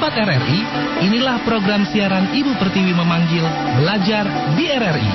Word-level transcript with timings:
Sahabat 0.00 0.32
RRI, 0.32 0.60
inilah 1.12 1.44
program 1.44 1.84
siaran 1.84 2.32
Ibu 2.32 2.56
Pertiwi 2.56 2.96
memanggil 2.96 3.44
Belajar 3.84 4.24
di 4.56 4.64
RRI. 4.64 5.12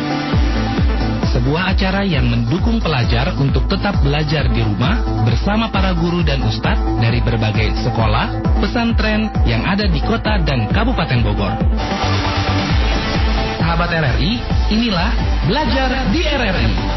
Sebuah 1.34 1.74
acara 1.74 2.06
yang 2.06 2.30
mendukung 2.30 2.78
pelajar 2.78 3.34
untuk 3.42 3.66
tetap 3.66 3.98
belajar 4.06 4.46
di 4.46 4.62
rumah 4.62 5.26
bersama 5.26 5.74
para 5.74 5.90
guru 5.98 6.22
dan 6.22 6.38
ustadz 6.46 7.02
dari 7.02 7.18
berbagai 7.18 7.82
sekolah, 7.82 8.62
pesantren 8.62 9.34
yang 9.50 9.66
ada 9.66 9.90
di 9.90 10.06
kota 10.06 10.38
dan 10.46 10.70
kabupaten 10.70 11.18
Bogor. 11.26 11.58
Sahabat 13.58 13.90
RRI, 13.90 14.38
inilah 14.70 15.10
Belajar 15.50 16.14
di 16.14 16.22
RRI. 16.22 16.95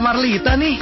Marlita 0.00 0.56
nih. 0.56 0.80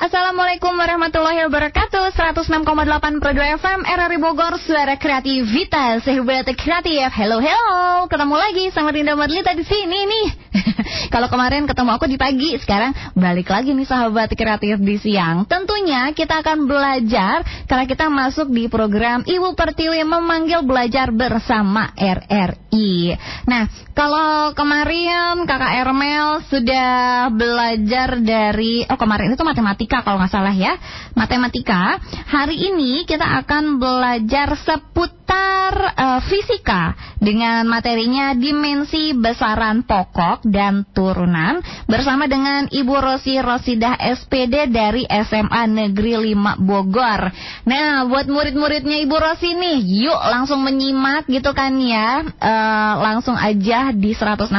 Assalamualaikum 0.00 0.72
warahmatullahi 0.80 1.44
wabarakatuh. 1.44 2.16
106,8 2.16 3.20
Pro 3.20 3.32
2 3.36 3.60
FM 3.60 3.80
RRI 3.84 4.16
Bogor 4.16 4.56
Suara 4.56 4.96
Kreativitas 4.96 6.08
Sahabat 6.08 6.48
Kreatif. 6.56 7.12
Hello 7.12 7.36
hello. 7.36 8.08
Ketemu 8.08 8.36
lagi 8.40 8.64
sama 8.72 8.96
Rinda 8.96 9.12
Marlita 9.12 9.52
di 9.52 9.60
sini 9.60 10.00
nih 10.08 10.26
Kalau 11.14 11.30
kemarin 11.30 11.66
ketemu 11.70 11.90
aku 11.94 12.06
di 12.10 12.18
pagi 12.18 12.58
Sekarang 12.58 12.90
balik 13.14 13.46
lagi 13.46 13.70
nih 13.70 13.86
sahabat 13.86 14.34
kreatif 14.34 14.82
di 14.82 14.98
siang. 14.98 15.46
Tentunya 15.46 16.10
kita 16.10 16.42
akan 16.42 16.66
belajar 16.66 17.46
Karena 17.70 17.84
kita 17.86 18.10
masuk 18.10 18.50
di 18.50 18.66
program 18.66 19.22
Ibu 19.22 19.54
Pertiwi 19.54 20.02
memanggil 20.02 20.66
belajar 20.66 21.14
bersama 21.14 21.94
RRI 21.94 23.14
Nah 23.46 23.70
kalau 23.94 24.56
kemarin 24.56 25.44
kakak 25.44 25.84
Ermel 25.84 26.40
sudah 26.48 27.28
belajar 27.28 28.16
dari 28.22 28.82
Oh 28.88 28.96
kemarin 28.96 29.34
itu 29.34 29.44
matematika 29.44 30.00
kalau 30.02 30.18
nggak 30.18 30.32
salah 30.32 30.54
ya 30.54 30.74
Matematika. 31.14 32.00
Hari 32.30 32.56
ini 32.72 33.04
kita 33.04 33.44
akan 33.44 33.76
belajar 33.76 34.56
seputar 34.56 35.94
eh, 35.94 36.20
fisika 36.26 36.96
Dengan 37.20 37.68
materinya 37.68 38.32
dimensi 38.32 39.12
besaran 39.12 39.84
pokok 39.84 40.39
dan 40.44 40.86
turunan 40.92 41.60
Bersama 41.86 42.30
dengan 42.30 42.66
Ibu 42.70 42.94
Rosi 43.00 43.36
Rosidah 43.40 43.98
SPD 43.98 44.70
dari 44.70 45.04
SMA 45.08 45.62
Negeri 45.66 46.34
5 46.34 46.60
Bogor. 46.62 47.30
Nah 47.66 48.06
buat 48.06 48.26
murid-muridnya 48.30 49.02
Ibu 49.04 49.16
Rosi 49.16 49.54
nih 49.56 49.78
Yuk 50.06 50.20
langsung 50.30 50.62
menyimak 50.62 51.26
gitu 51.26 51.50
kan 51.52 51.74
ya. 51.80 52.22
Eh, 52.24 52.94
Langsung 53.00 53.34
aja 53.34 53.90
di 53.90 54.12
106,8 54.14 54.54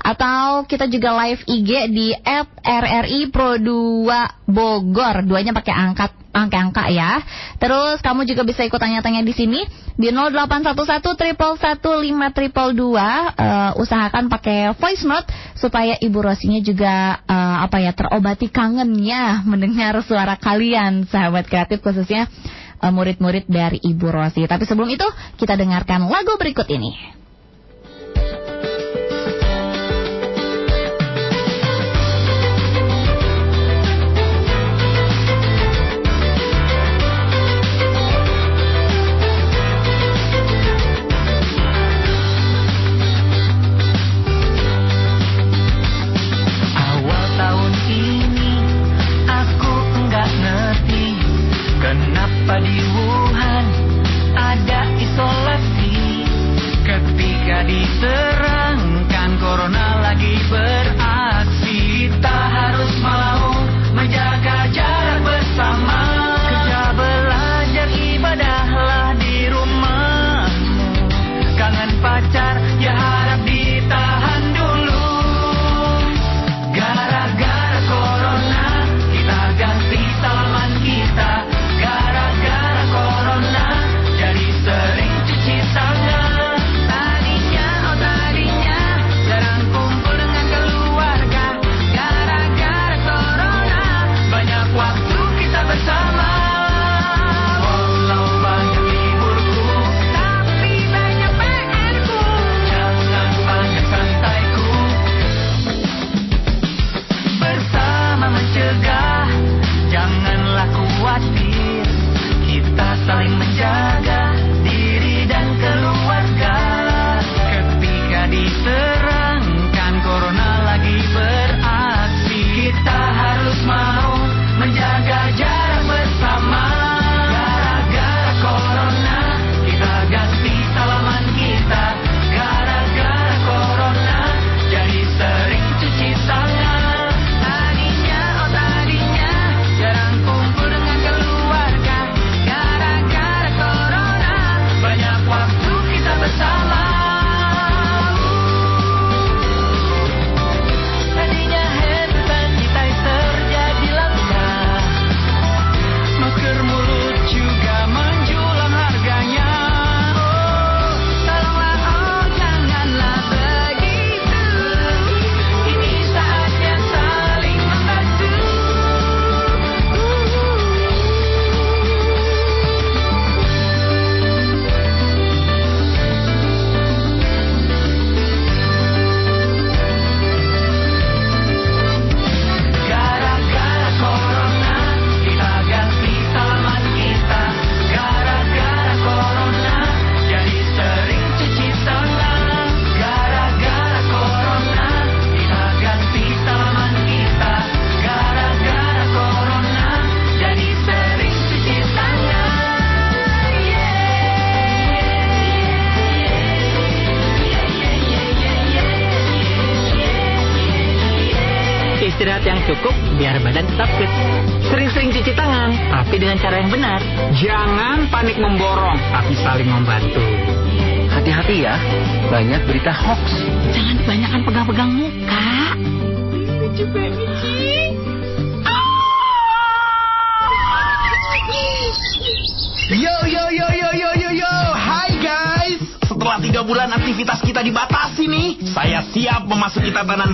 Atau 0.00 0.64
kita 0.64 0.86
juga 0.88 1.12
live 1.24 1.42
IG 1.46 1.70
di 1.92 2.08
RRI 2.64 3.20
Pro 3.28 3.56
2 3.56 4.48
Bogor. 4.48 5.26
Duanya 5.26 5.52
pakai 5.52 5.74
angkat 5.74 6.10
angka-angka 6.32 6.88
ya. 6.92 7.22
Terus 7.58 7.98
kamu 8.04 8.28
juga 8.28 8.44
bisa 8.44 8.62
ikut 8.64 8.78
tanya-tanya 8.78 9.24
di 9.24 9.34
sini 9.34 9.60
di 9.98 10.12
0811 10.14 11.18
triple 11.18 11.54
satu 11.58 11.98
lima 11.98 12.30
triple 12.30 12.76
dua. 12.76 13.32
Eh, 13.34 13.70
usahakan 13.82 14.30
pakai 14.30 14.76
voice 14.76 15.04
note 15.04 15.28
supaya 15.58 15.96
Ibu 15.98 16.18
Rosinya 16.22 16.60
juga 16.62 17.20
eh, 17.24 17.56
apa 17.64 17.82
ya 17.82 17.92
terobati 17.96 18.52
kangennya 18.52 19.42
mendengar 19.42 19.98
suara 20.04 20.38
kalian 20.38 21.08
sahabat 21.08 21.48
kreatif 21.50 21.82
khususnya 21.82 22.28
eh, 22.78 22.92
murid-murid 22.92 23.48
dari 23.48 23.82
Ibu 23.82 24.08
Rosi. 24.12 24.44
Tapi 24.46 24.64
sebelum 24.68 24.88
itu 24.92 25.06
kita 25.40 25.58
dengarkan 25.58 26.06
lagu 26.06 26.38
berikut 26.38 26.68
ini. 26.70 27.17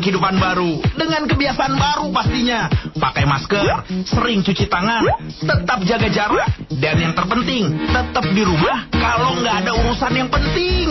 Kehidupan 0.04 0.36
baru 0.36 0.84
dengan 1.00 1.24
kebiasaan 1.24 1.80
baru 1.80 2.12
pastinya. 2.12 2.68
Pakai 2.92 3.24
masker, 3.24 3.64
sering 4.04 4.44
cuci 4.44 4.68
tangan, 4.68 5.00
tetap 5.40 5.80
jaga 5.88 6.08
jarak, 6.12 6.48
dan 6.76 7.00
yang 7.00 7.16
terpenting 7.16 7.72
tetap 7.88 8.24
di 8.28 8.42
rumah 8.44 8.84
kalau 8.92 9.40
nggak 9.40 9.64
ada 9.64 9.72
urusan 9.72 10.12
yang 10.12 10.28
penting. 10.28 10.88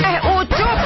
Eh, 0.00 0.18
Ucup! 0.32 0.78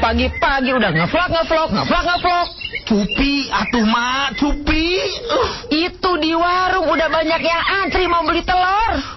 Pagi-pagi 0.00 0.70
udah 0.72 0.90
ngevlog, 0.92 1.30
ngevlog, 1.34 1.68
ngevlog, 1.72 2.04
ngevlog. 2.04 2.48
Cupi, 2.86 3.50
atuh 3.50 3.82
mak, 3.82 4.38
cupi. 4.38 5.02
Uh, 5.26 5.48
Itu 5.74 6.22
di 6.22 6.30
warung 6.38 6.86
udah 6.86 7.08
banyak 7.10 7.40
yang 7.42 7.62
antri 7.82 8.06
mau 8.06 8.22
beli 8.22 8.46
telur. 8.46 9.15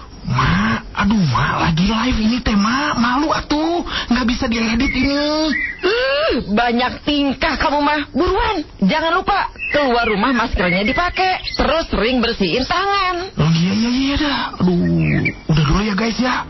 Mak, 1.16 1.54
lagi 1.70 1.86
live 1.88 2.18
ini 2.20 2.38
teh 2.44 2.54
mak, 2.54 2.98
malu 3.00 3.32
atuh, 3.32 3.82
nggak 4.10 4.26
bisa 4.28 4.44
diedit 4.46 4.92
ini. 4.92 5.50
Ih, 5.80 6.34
banyak 6.52 7.02
tingkah 7.08 7.56
kamu 7.56 7.80
mah. 7.80 8.00
Buruan, 8.12 8.62
jangan 8.84 9.16
lupa 9.16 9.50
keluar 9.72 10.06
rumah 10.06 10.30
maskernya 10.34 10.84
dipakai. 10.84 11.40
Terus 11.56 11.88
sering 11.88 12.20
bersihin 12.20 12.66
tangan. 12.68 13.32
Oh 13.38 13.50
iya 13.54 13.72
iya 13.72 13.90
iya 13.90 14.14
dah. 14.20 14.38
Aduh, 14.60 15.24
udah 15.50 15.64
dulu 15.64 15.82
ya 15.86 15.94
guys 15.96 16.18
ya. 16.20 16.44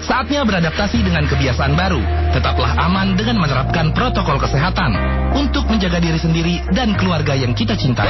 Saatnya 0.00 0.48
beradaptasi 0.48 1.04
dengan 1.04 1.28
kebiasaan 1.28 1.76
baru. 1.76 2.00
Tetaplah 2.32 2.72
aman 2.88 3.20
dengan 3.20 3.36
menerapkan 3.36 3.92
protokol 3.92 4.40
kesehatan 4.40 4.96
untuk 5.36 5.68
menjaga 5.68 6.00
diri 6.00 6.16
sendiri 6.16 6.54
dan 6.72 6.96
keluarga 6.96 7.36
yang 7.36 7.52
kita 7.52 7.76
cintai. 7.76 8.08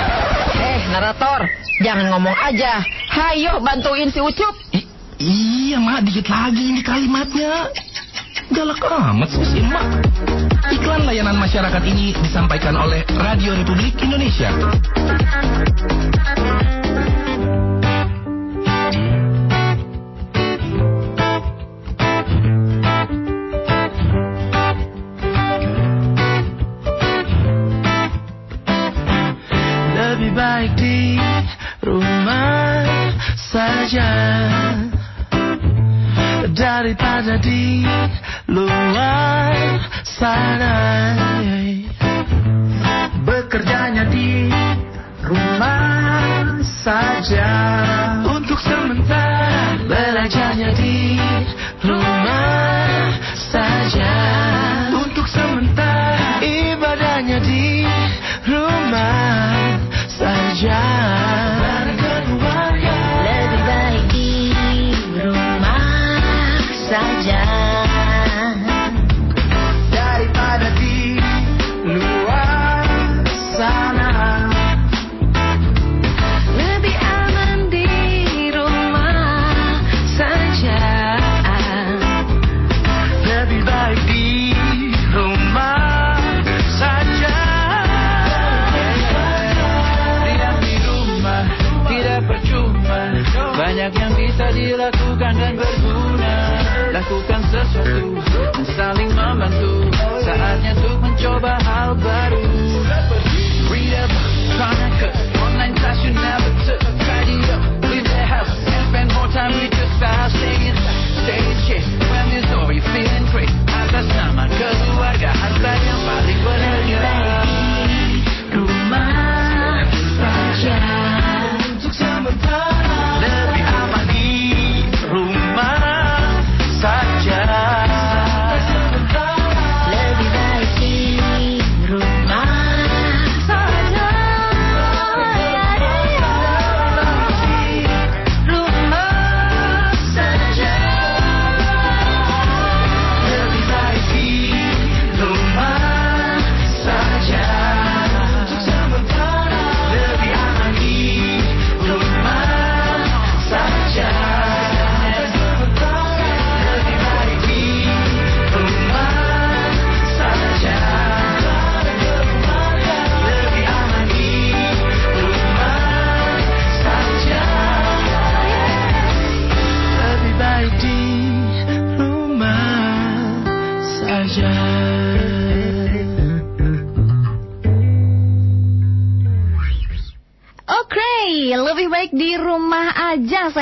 Eh, 0.55 0.81
narator, 0.95 1.51
jangan 1.83 2.15
ngomong 2.15 2.37
aja. 2.47 2.79
Hayo 3.11 3.59
bantuin 3.59 4.07
si 4.15 4.23
Ucup. 4.23 4.55
I- 4.71 4.90
iya 5.21 5.77
mak, 5.77 6.09
dikit 6.09 6.27
lagi 6.33 6.73
ini 6.73 6.81
kalimatnya. 6.81 7.69
Galak 8.51 8.83
amat 8.83 9.29
sih 9.31 9.47
si 9.47 9.63
emak. 9.63 9.85
Iklan 10.75 11.07
layanan 11.07 11.39
masyarakat 11.39 11.83
ini 11.87 12.17
disampaikan 12.19 12.75
oleh 12.75 13.07
Radio 13.21 13.55
Republik 13.55 13.95
Indonesia. 14.03 14.51
Daripada 37.01 37.41
di 37.41 37.81
luar 38.53 39.81
sana. 40.05 40.77
Bekerjanya 43.25 44.05
di 44.13 44.53
rumah 45.25 46.61
saja. 46.61 47.49
Untuk 48.29 48.61
sementara 48.61 49.81
Belajarnya 49.89 50.77
di 50.77 51.17
rumah 51.89 52.20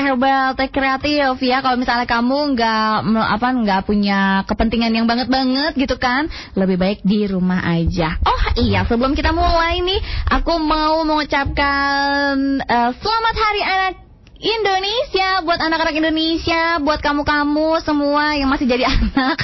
sahabat 0.09 0.57
teh 0.57 0.73
kreatif 0.73 1.37
ya. 1.45 1.61
Kalau 1.61 1.77
misalnya 1.77 2.09
kamu 2.09 2.57
nggak 2.57 2.93
apa 3.29 3.49
nggak 3.61 3.81
punya 3.85 4.41
kepentingan 4.49 4.97
yang 4.97 5.05
banget 5.05 5.29
banget 5.29 5.77
gitu 5.77 6.01
kan, 6.01 6.33
lebih 6.57 6.81
baik 6.81 7.05
di 7.05 7.29
rumah 7.29 7.61
aja. 7.61 8.17
Oh 8.25 8.43
iya, 8.57 8.89
sebelum 8.89 9.13
kita 9.13 9.37
mulai 9.37 9.85
nih, 9.85 10.01
aku 10.33 10.57
mau 10.57 11.05
mengucapkan 11.05 12.65
eh, 12.65 12.91
selamat 12.97 13.35
Hari 13.37 13.63
Anak 13.69 14.08
Indonesia 14.39 15.43
buat 15.43 15.59
anak-anak 15.59 15.99
Indonesia, 15.99 16.79
buat 16.79 17.03
kamu-kamu 17.03 17.83
semua 17.83 18.39
yang 18.39 18.47
masih 18.47 18.71
jadi 18.71 18.87
anak. 18.95 19.35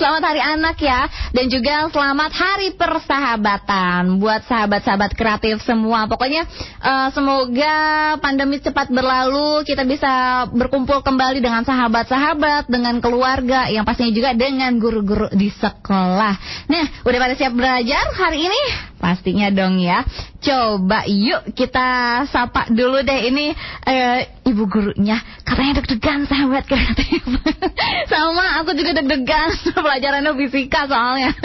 selamat 0.00 0.22
Hari 0.32 0.40
Anak 0.40 0.76
ya, 0.80 1.04
dan 1.36 1.44
juga 1.52 1.92
selamat 1.92 2.32
Hari 2.32 2.72
Persahabatan 2.72 4.16
buat 4.16 4.48
sahabat-sahabat 4.48 5.12
kreatif 5.12 5.60
semua. 5.60 6.08
Pokoknya 6.08 6.48
eh, 6.80 7.08
semoga 7.12 7.76
pandemi 8.24 8.64
cepat 8.64 8.88
berlalu, 8.88 9.60
kita 9.68 9.84
bisa 9.84 10.48
berkumpul 10.56 11.04
kembali 11.04 11.44
dengan 11.44 11.60
sahabat-sahabat, 11.60 12.64
dengan 12.64 12.96
keluarga, 13.04 13.68
yang 13.68 13.84
pastinya 13.84 14.16
juga 14.16 14.32
dengan 14.32 14.72
guru-guru 14.80 15.28
di 15.36 15.52
sekolah. 15.52 16.64
Nah, 16.64 16.84
udah 17.04 17.18
pada 17.20 17.36
siap 17.36 17.52
belajar 17.52 18.08
hari 18.16 18.48
ini? 18.48 18.60
Pastinya 18.96 19.52
dong 19.52 19.80
ya. 19.80 20.00
Coba 20.40 21.04
yuk 21.04 21.52
kita 21.52 22.24
sapa 22.32 22.72
dulu 22.72 23.04
deh 23.04 23.28
ini 23.28 23.52
eh, 23.84 24.40
ibu 24.48 24.64
gurunya. 24.64 25.20
Katanya 25.44 25.84
deg-degan 25.84 26.24
sahabat 26.24 26.64
kreatif. 26.64 27.20
Sama 28.12 28.64
aku 28.64 28.72
juga 28.72 28.96
deg-degan 28.96 29.52
pelajarannya 29.84 30.32
fisika 30.40 30.88
soalnya. 30.88 31.36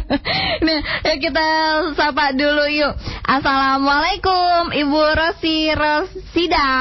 nah, 0.66 0.80
ya 1.08 1.14
kita 1.16 1.46
sapa 1.96 2.36
dulu 2.36 2.68
yuk. 2.68 2.92
Assalamualaikum 3.24 4.76
Ibu 4.76 5.02
Rosi 5.16 5.72
Rosida. 5.72 6.72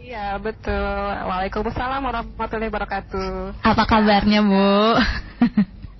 Iya 0.00 0.36
betul. 0.40 1.12
Waalaikumsalam 1.28 2.00
warahmatullahi 2.04 2.72
wabarakatuh. 2.72 3.60
Apa 3.60 3.84
kabarnya 3.84 4.40
Bu? 4.40 4.96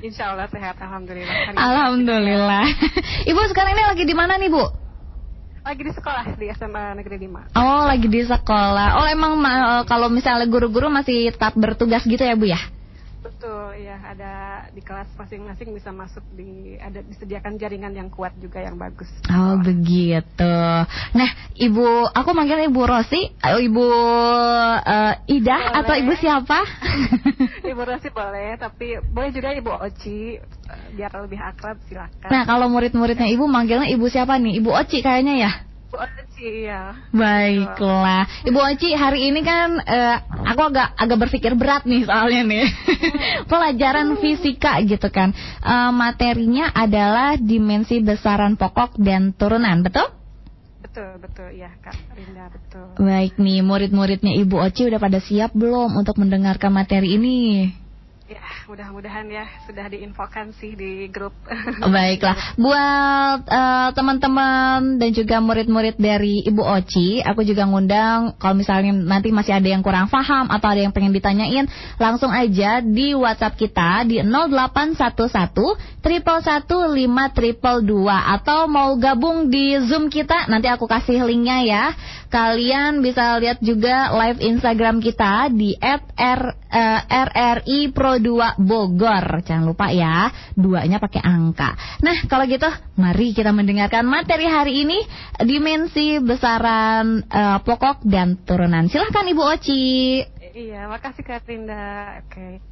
Insya 0.05 0.37
Allah 0.37 0.45
sehat, 0.53 0.77
alhamdulillah. 0.77 1.33
Hari 1.49 1.57
ini 1.57 1.65
Alhamdulillah. 1.65 2.65
Ibu 3.33 3.41
sekarang 3.49 3.73
ini 3.73 3.85
lagi 3.89 4.05
di 4.05 4.13
mana 4.13 4.37
nih 4.37 4.53
Bu? 4.53 4.61
Lagi 5.65 5.81
di 5.81 5.93
sekolah 5.97 6.37
di 6.37 6.47
SMA 6.53 6.93
Negeri 6.93 7.25
5 7.25 7.57
Oh 7.57 7.89
lagi 7.89 8.05
di 8.13 8.21
sekolah. 8.21 9.01
Oh 9.01 9.09
emang 9.09 9.41
ma- 9.41 9.81
kalau 9.89 10.13
misalnya 10.13 10.45
guru-guru 10.45 10.93
masih 10.93 11.33
tetap 11.33 11.57
bertugas 11.57 12.05
gitu 12.05 12.21
ya 12.21 12.37
bu 12.37 12.45
ya? 12.53 12.61
Betul, 13.25 13.81
iya 13.81 13.97
ada 14.05 14.33
di 14.69 14.85
kelas 14.85 15.09
masing-masing 15.17 15.73
bisa 15.73 15.89
masuk 15.89 16.21
di 16.37 16.77
ada 16.77 17.01
disediakan 17.01 17.57
jaringan 17.57 17.97
yang 17.97 18.13
kuat 18.13 18.37
juga 18.37 18.61
yang 18.61 18.77
bagus. 18.77 19.09
Oh 19.33 19.57
begitu. 19.65 20.57
Nah 21.17 21.31
ibu, 21.57 22.05
aku 22.13 22.31
manggil 22.37 22.69
ibu 22.69 22.85
Rosi, 22.85 23.33
eh, 23.33 23.59
ibu 23.65 23.87
eh, 24.77 25.15
Ida 25.41 25.57
Boleh. 25.57 25.79
atau 25.81 25.95
ibu 25.97 26.13
siapa? 26.21 26.59
Ibu 27.65 27.81
Rosi 27.81 28.13
boleh, 28.13 28.61
tapi 28.61 29.01
boleh 29.01 29.33
juga 29.33 29.57
Ibu 29.57 29.73
Oci 29.73 30.37
eh, 30.37 30.85
biar 30.93 31.17
lebih 31.25 31.41
akrab 31.41 31.81
silakan. 31.89 32.29
nah 32.29 32.45
kalau 32.45 32.69
murid-muridnya 32.69 33.25
ibu 33.33 33.49
manggilnya 33.49 33.89
ibu 33.89 34.05
siapa 34.13 34.37
nih? 34.37 34.61
Ibu 34.61 34.69
Oci 34.69 35.01
kayaknya 35.01 35.49
ya. 35.49 35.53
Bu 35.95 36.03
Oci 36.03 36.67
ya. 36.67 36.91
Baiklah, 37.15 38.27
Ibu 38.43 38.59
Oci 38.59 38.91
hari 38.99 39.31
ini 39.31 39.47
kan 39.47 39.79
eh, 39.79 40.19
aku 40.27 40.75
agak 40.75 40.99
agak 40.99 41.19
berpikir 41.23 41.55
berat 41.55 41.87
nih 41.87 42.03
soalnya 42.03 42.43
nih 42.43 42.67
pelajaran 43.51 44.19
fisika 44.19 44.83
gitu 44.83 45.07
kan. 45.15 45.31
Eh, 45.63 45.91
materinya 45.95 46.75
adalah 46.75 47.39
dimensi 47.39 48.03
besaran 48.03 48.59
pokok 48.59 48.99
dan 48.99 49.31
turunan, 49.39 49.87
betul? 49.87 50.11
Betul, 50.83 51.23
betul 51.23 51.55
ya 51.55 51.71
Kak 51.79 51.95
Rinda, 52.19 52.51
betul. 52.51 52.87
Baik 52.99 53.39
nih, 53.39 53.63
murid-muridnya 53.63 54.35
Ibu 54.35 54.59
Oci 54.67 54.91
udah 54.91 54.99
pada 54.99 55.23
siap 55.23 55.55
belum 55.55 55.95
untuk 55.95 56.19
mendengarkan 56.19 56.75
materi 56.75 57.15
ini? 57.15 57.71
Ya, 58.25 58.41
mudah-mudahan 58.65 59.29
ya 59.29 59.45
sudah 59.69 59.85
diinfokan 59.93 60.57
sih 60.57 60.73
di 60.73 61.13
grup. 61.13 61.37
Baiklah, 61.85 62.57
buat 62.57 63.45
eh, 63.45 63.89
teman-teman 63.93 64.97
dan 64.97 65.13
juga 65.13 65.45
murid-murid 65.45 66.01
dari 66.01 66.41
Ibu 66.41 66.65
Oci, 66.65 67.21
aku 67.21 67.45
juga 67.45 67.69
ngundang 67.69 68.33
kalau 68.41 68.57
misalnya 68.57 68.97
nanti 68.97 69.29
masih 69.29 69.61
ada 69.61 69.69
yang 69.69 69.85
kurang 69.85 70.09
paham 70.09 70.49
atau 70.49 70.73
ada 70.73 70.81
yang 70.81 70.97
pengen 70.97 71.13
ditanyain, 71.13 71.69
langsung 72.01 72.33
aja 72.33 72.81
di 72.81 73.13
WhatsApp 73.13 73.61
kita 73.61 74.09
di 74.09 74.25
0811 74.25 76.01
triple 76.01 76.41
satu 76.41 76.97
lima 76.97 77.29
triple 77.29 77.85
dua 77.85 78.41
atau 78.41 78.65
mau 78.73 78.97
gabung 78.97 79.53
di 79.53 79.77
Zoom 79.85 80.09
kita, 80.09 80.49
nanti 80.49 80.73
aku 80.73 80.89
kasih 80.89 81.29
linknya 81.29 81.61
ya. 81.61 81.85
Kalian 82.33 83.05
bisa 83.05 83.37
lihat 83.39 83.61
juga 83.61 84.11
live 84.17 84.41
Instagram 84.43 84.99
kita 85.05 85.53
di 85.55 85.77
@r 85.79 86.43
eh, 86.73 87.01
2 88.19 88.61
Bogor. 88.61 89.43
Jangan 89.43 89.65
lupa 89.65 89.91
ya, 89.91 90.31
duanya 90.55 90.99
pakai 90.99 91.23
angka. 91.23 91.75
Nah, 92.03 92.27
kalau 92.27 92.45
gitu 92.47 92.67
mari 92.99 93.35
kita 93.35 93.51
mendengarkan 93.51 94.07
materi 94.07 94.47
hari 94.47 94.87
ini 94.87 94.99
dimensi 95.43 96.19
besaran 96.23 97.23
eh, 97.27 97.59
pokok 97.63 98.03
dan 98.07 98.39
turunan. 98.43 98.87
Silahkan 98.91 99.27
Ibu 99.27 99.43
Oci. 99.43 99.85
Iya, 100.55 100.87
makasih 100.87 101.27
Kak 101.27 101.51
Rinda. 101.51 102.23
Oke. 102.23 102.63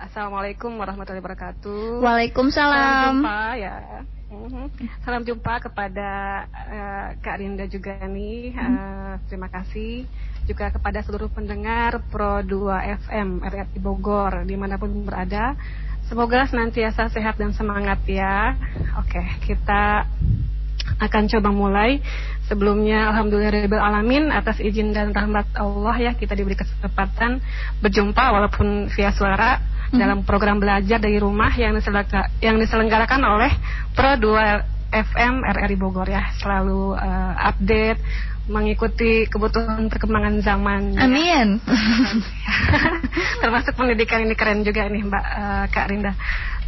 Assalamualaikum 0.00 0.74
warahmatullahi 0.74 1.22
wabarakatuh. 1.22 2.00
Salam 2.00 2.04
Waalaikumsalam. 2.04 3.14
jumpa 3.20 3.40
ya. 3.60 3.74
Mhm. 4.34 4.64
Salam 5.06 5.22
jumpa 5.22 5.62
kepada 5.62 6.08
eh, 6.50 7.08
Kak 7.22 7.36
Rinda 7.38 7.64
juga 7.68 8.00
nih. 8.08 8.56
Eh, 8.56 9.12
terima 9.28 9.52
kasih 9.52 10.08
juga 10.44 10.68
kepada 10.68 11.00
seluruh 11.00 11.32
pendengar 11.32 12.04
Pro 12.12 12.44
2 12.44 13.00
FM 13.08 13.40
RRI 13.40 13.80
Bogor 13.80 14.44
di 14.44 14.54
mana 14.54 14.76
pun 14.76 14.92
berada. 15.02 15.56
Semoga 16.04 16.44
senantiasa 16.44 17.08
sehat 17.08 17.40
dan 17.40 17.56
semangat 17.56 18.04
ya. 18.04 18.52
Oke, 19.00 19.24
kita 19.48 20.04
akan 21.00 21.22
coba 21.32 21.48
mulai. 21.48 22.04
Sebelumnya 22.44 23.08
Alhamdulillah 23.08 23.72
alamin 23.80 24.28
atas 24.28 24.60
izin 24.60 24.92
dan 24.92 25.16
rahmat 25.16 25.48
Allah 25.56 25.96
ya 25.96 26.12
kita 26.12 26.36
diberi 26.36 26.60
kesempatan 26.60 27.40
berjumpa 27.80 28.20
walaupun 28.36 28.92
via 28.92 29.16
suara 29.16 29.64
dalam 29.96 30.28
program 30.28 30.60
belajar 30.60 31.00
dari 31.00 31.16
rumah 31.16 31.48
yang 31.56 31.72
diselenggara- 31.72 32.28
yang 32.44 32.60
diselenggarakan 32.60 33.22
oleh 33.24 33.52
Pro 33.96 34.12
2 34.20 34.92
FM 34.92 35.40
RRI 35.40 35.76
Bogor 35.80 36.04
ya. 36.04 36.36
Selalu 36.36 37.00
eh, 37.00 37.32
update 37.48 38.00
mengikuti 38.44 39.24
kebutuhan 39.24 39.88
perkembangan 39.88 40.40
zaman. 40.44 40.92
ya. 40.92 41.08
Amin. 41.08 41.48
Termasuk 43.42 43.72
pendidikan 43.72 44.20
ini 44.20 44.36
keren 44.36 44.60
juga 44.60 44.84
nih 44.88 45.02
Mbak 45.04 45.24
eh, 45.24 45.64
Kak 45.72 45.86
Rinda. 45.88 46.12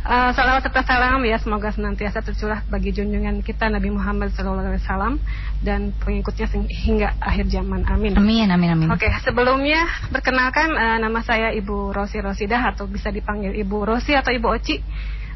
Eh, 0.07 0.31
salawat 0.39 0.63
serta 0.63 0.87
salam 0.87 1.19
ya 1.27 1.35
semoga 1.43 1.75
senantiasa 1.75 2.23
tercurah 2.23 2.63
bagi 2.71 2.95
junjungan 2.95 3.43
kita 3.43 3.67
Nabi 3.67 3.91
Muhammad 3.91 4.31
SAW 4.31 5.19
dan 5.67 5.91
pengikutnya 5.99 6.47
hingga 6.71 7.19
akhir 7.19 7.51
zaman. 7.51 7.83
Amin. 7.91 8.15
Amin, 8.15 8.47
amin, 8.47 8.71
amin. 8.71 8.89
Oke, 8.95 9.11
sebelumnya 9.27 9.83
perkenalkan 10.15 10.73
eh, 10.79 10.99
nama 11.03 11.21
saya 11.27 11.51
Ibu 11.53 11.91
Rosi 11.91 12.23
Rosidah 12.23 12.73
atau 12.73 12.87
bisa 12.87 13.11
dipanggil 13.11 13.53
Ibu 13.53 13.83
Rosi 13.83 14.15
atau 14.15 14.31
Ibu 14.31 14.47
Oci. 14.47 14.79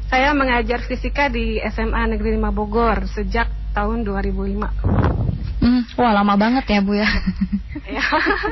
Saya 0.07 0.31
mengajar 0.35 0.83
fisika 0.87 1.31
di 1.31 1.59
SMA 1.71 2.03
Negeri 2.15 2.35
5 2.35 2.51
Bogor 2.51 3.07
sejak 3.11 3.47
tahun 3.75 4.03
2005. 4.03 5.40
Hmm, 5.61 5.85
wah 5.93 6.09
lama 6.09 6.33
banget 6.41 6.65
ya 6.73 6.79
Bu 6.81 6.97
ya. 6.97 7.05
Ya. 7.85 8.01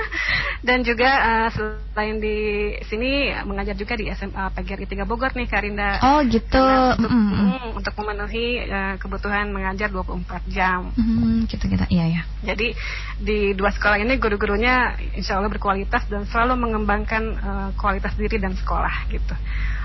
Dan 0.67 0.85
juga 0.85 1.09
eh, 1.09 1.47
selain 1.49 2.21
di 2.21 2.37
sini 2.85 3.33
mengajar 3.49 3.73
juga 3.73 3.97
di 3.97 4.05
SMA 4.13 4.53
PGRI 4.53 4.85
3 4.85 5.09
Bogor 5.09 5.33
nih 5.33 5.49
Kak 5.49 5.61
Rinda. 5.65 5.97
Oh 6.05 6.21
gitu. 6.21 6.53
Karena 6.53 6.93
untuk, 6.93 7.09
Mm, 7.09 7.17
mm. 7.17 7.45
mm, 7.49 7.67
untuk 7.81 7.93
memenuhi 7.97 8.47
eh, 8.61 8.93
kebutuhan 9.01 9.49
mengajar 9.49 9.89
24 9.89 10.45
jam. 10.53 10.93
Hmm, 10.93 11.49
gitu 11.49 11.65
kita. 11.65 11.89
Iya 11.89 12.05
ya. 12.13 12.21
Jadi 12.53 12.77
di 13.17 13.57
dua 13.57 13.73
sekolah 13.73 13.97
ini 13.97 14.13
guru-gurunya 14.21 14.93
insya 15.17 15.41
Allah 15.41 15.49
berkualitas 15.49 16.05
dan 16.13 16.29
selalu 16.29 16.61
mengembangkan 16.61 17.23
eh, 17.41 17.69
kualitas 17.73 18.13
diri 18.13 18.37
dan 18.37 18.53
sekolah 18.53 19.09
gitu. 19.09 19.33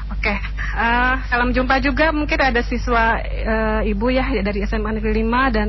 Oke, 0.04 0.36
eh, 0.36 1.14
salam 1.32 1.48
jumpa 1.56 1.80
juga 1.80 2.12
mungkin 2.12 2.36
ada 2.36 2.60
siswa 2.60 3.16
eh, 3.24 3.88
ibu 3.88 4.12
ya 4.12 4.28
dari 4.44 4.60
SMA 4.68 5.00
Negeri 5.00 5.24
5 5.24 5.56
dan 5.56 5.68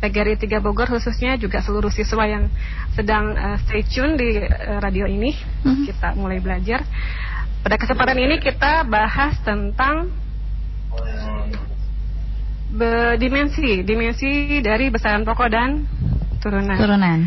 PGRI 0.00 0.40
3 0.40 0.64
Bogor 0.64 0.88
khususnya 0.88 1.36
juga 1.36 1.60
seluruh 1.60 1.92
siswa 1.92 2.24
yang 2.24 2.48
sedang 2.96 3.36
eh, 3.36 3.56
stay 3.64 3.84
tune 3.84 4.16
di 4.16 4.40
eh, 4.40 4.80
radio 4.80 5.04
ini. 5.04 5.36
Mhm. 5.36 5.84
Kita 5.84 6.16
mulai 6.16 6.40
belajar. 6.40 6.80
Pada 7.60 7.76
kesempatan 7.76 8.16
ini 8.20 8.40
kita 8.40 8.88
bahas 8.88 9.36
tentang 9.44 10.08
be- 12.72 13.16
dimensi, 13.20 13.84
dimensi 13.84 14.60
dari 14.64 14.88
besaran 14.88 15.28
pokok 15.28 15.48
dan 15.52 15.84
turunan. 16.40 16.76
Turunan. 16.76 17.18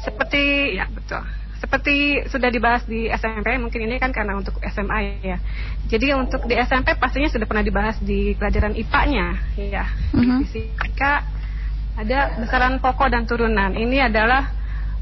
Seperti 0.00 0.76
ya 0.80 0.88
betul. 0.88 1.35
Seperti 1.66 2.22
sudah 2.30 2.46
dibahas 2.46 2.86
di 2.86 3.10
SMP, 3.10 3.58
mungkin 3.58 3.90
ini 3.90 3.98
kan 3.98 4.14
karena 4.14 4.38
untuk 4.38 4.54
SMA 4.70 5.18
ya. 5.18 5.42
Jadi 5.90 6.14
untuk 6.14 6.46
di 6.46 6.54
SMP 6.62 6.94
pastinya 6.94 7.26
sudah 7.26 7.42
pernah 7.42 7.66
dibahas 7.66 7.98
di 7.98 8.38
pelajaran 8.38 8.78
IPA-nya, 8.78 9.26
ya. 9.58 9.82
Mhm. 10.14 10.22
Di 10.22 10.46
fisika 10.46 11.26
ada 11.98 12.38
besaran 12.38 12.78
pokok 12.78 13.10
dan 13.10 13.26
turunan. 13.26 13.74
Ini 13.74 14.06
adalah 14.06 14.54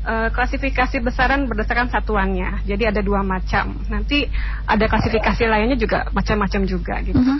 eh, 0.08 0.28
klasifikasi 0.32 1.04
besaran 1.04 1.44
berdasarkan 1.44 1.92
satuannya. 1.92 2.64
Jadi 2.64 2.88
ada 2.88 3.04
dua 3.04 3.20
macam. 3.20 3.84
Nanti 3.92 4.24
ada 4.64 4.88
klasifikasi 4.88 5.44
lainnya 5.44 5.76
juga 5.76 6.08
macam-macam 6.16 6.62
juga 6.64 6.94
gitu. 7.04 7.20
Mhm. 7.20 7.38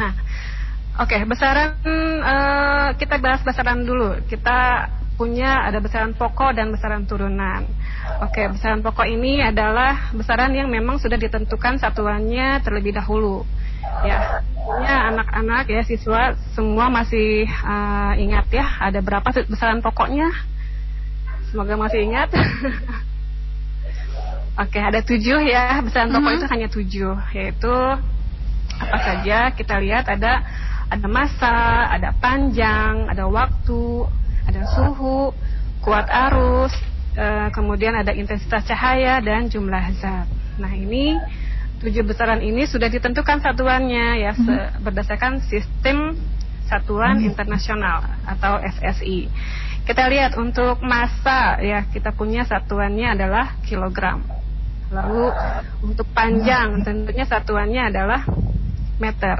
Nah, 0.00 0.12
oke 1.04 1.16
besaran 1.28 1.76
eh, 1.84 2.88
kita 2.96 3.20
bahas 3.20 3.44
besaran 3.44 3.84
dulu. 3.84 4.24
Kita 4.24 4.88
punya 5.14 5.62
ada 5.66 5.78
besaran 5.78 6.14
pokok 6.14 6.58
dan 6.58 6.74
besaran 6.74 7.06
turunan. 7.06 7.62
Oke, 8.22 8.50
besaran 8.50 8.82
pokok 8.82 9.06
ini 9.06 9.38
adalah 9.40 10.10
besaran 10.10 10.50
yang 10.50 10.66
memang 10.66 10.98
sudah 10.98 11.14
ditentukan 11.14 11.78
satuannya 11.78 12.58
terlebih 12.66 12.98
dahulu. 12.98 13.46
Ya, 14.02 14.42
punya 14.58 15.06
anak-anak 15.14 15.70
ya 15.70 15.82
siswa 15.86 16.34
semua 16.56 16.90
masih 16.90 17.46
eh, 17.46 18.12
ingat 18.26 18.50
ya 18.50 18.66
ada 18.82 18.98
berapa 18.98 19.30
besaran 19.46 19.78
pokoknya? 19.78 20.26
Semoga 21.52 21.78
masih 21.78 22.10
ingat. 22.10 22.34
Oke, 24.54 24.78
ada 24.78 25.02
tujuh 25.02 25.42
ya 25.46 25.82
besaran 25.82 26.14
pokok 26.14 26.30
Mhm. 26.30 26.38
itu 26.38 26.46
hanya 26.50 26.68
tujuh, 26.70 27.14
yaitu 27.34 27.74
apa 28.74 28.98
saja 29.02 29.38
kita 29.54 29.74
lihat 29.82 30.06
ada 30.06 30.42
ada 30.90 31.06
masa, 31.10 31.54
ada 31.90 32.14
panjang, 32.18 33.10
ada 33.10 33.26
waktu, 33.26 34.06
ada 34.44 34.62
suhu, 34.68 35.32
kuat 35.84 36.08
arus, 36.08 36.72
eh, 37.16 37.48
kemudian 37.52 37.94
ada 37.96 38.12
intensitas 38.12 38.64
cahaya 38.64 39.20
dan 39.20 39.48
jumlah 39.48 39.84
zat. 40.00 40.28
Nah 40.60 40.72
ini 40.72 41.18
tujuh 41.82 42.06
besaran 42.06 42.40
ini 42.40 42.64
sudah 42.64 42.88
ditentukan 42.88 43.44
satuannya 43.44 44.06
ya 44.24 44.32
se- 44.32 44.72
berdasarkan 44.80 45.44
sistem 45.44 46.16
satuan 46.64 47.20
internasional 47.20 48.04
atau 48.24 48.56
SSI. 48.62 49.28
Kita 49.84 50.08
lihat 50.08 50.40
untuk 50.40 50.80
massa 50.80 51.60
ya 51.60 51.84
kita 51.92 52.16
punya 52.16 52.48
satuannya 52.48 53.12
adalah 53.12 53.60
kilogram. 53.68 54.24
Lalu 54.88 55.28
untuk 55.84 56.08
panjang 56.16 56.80
tentunya 56.80 57.28
satuannya 57.28 57.92
adalah 57.92 58.24
meter. 58.96 59.36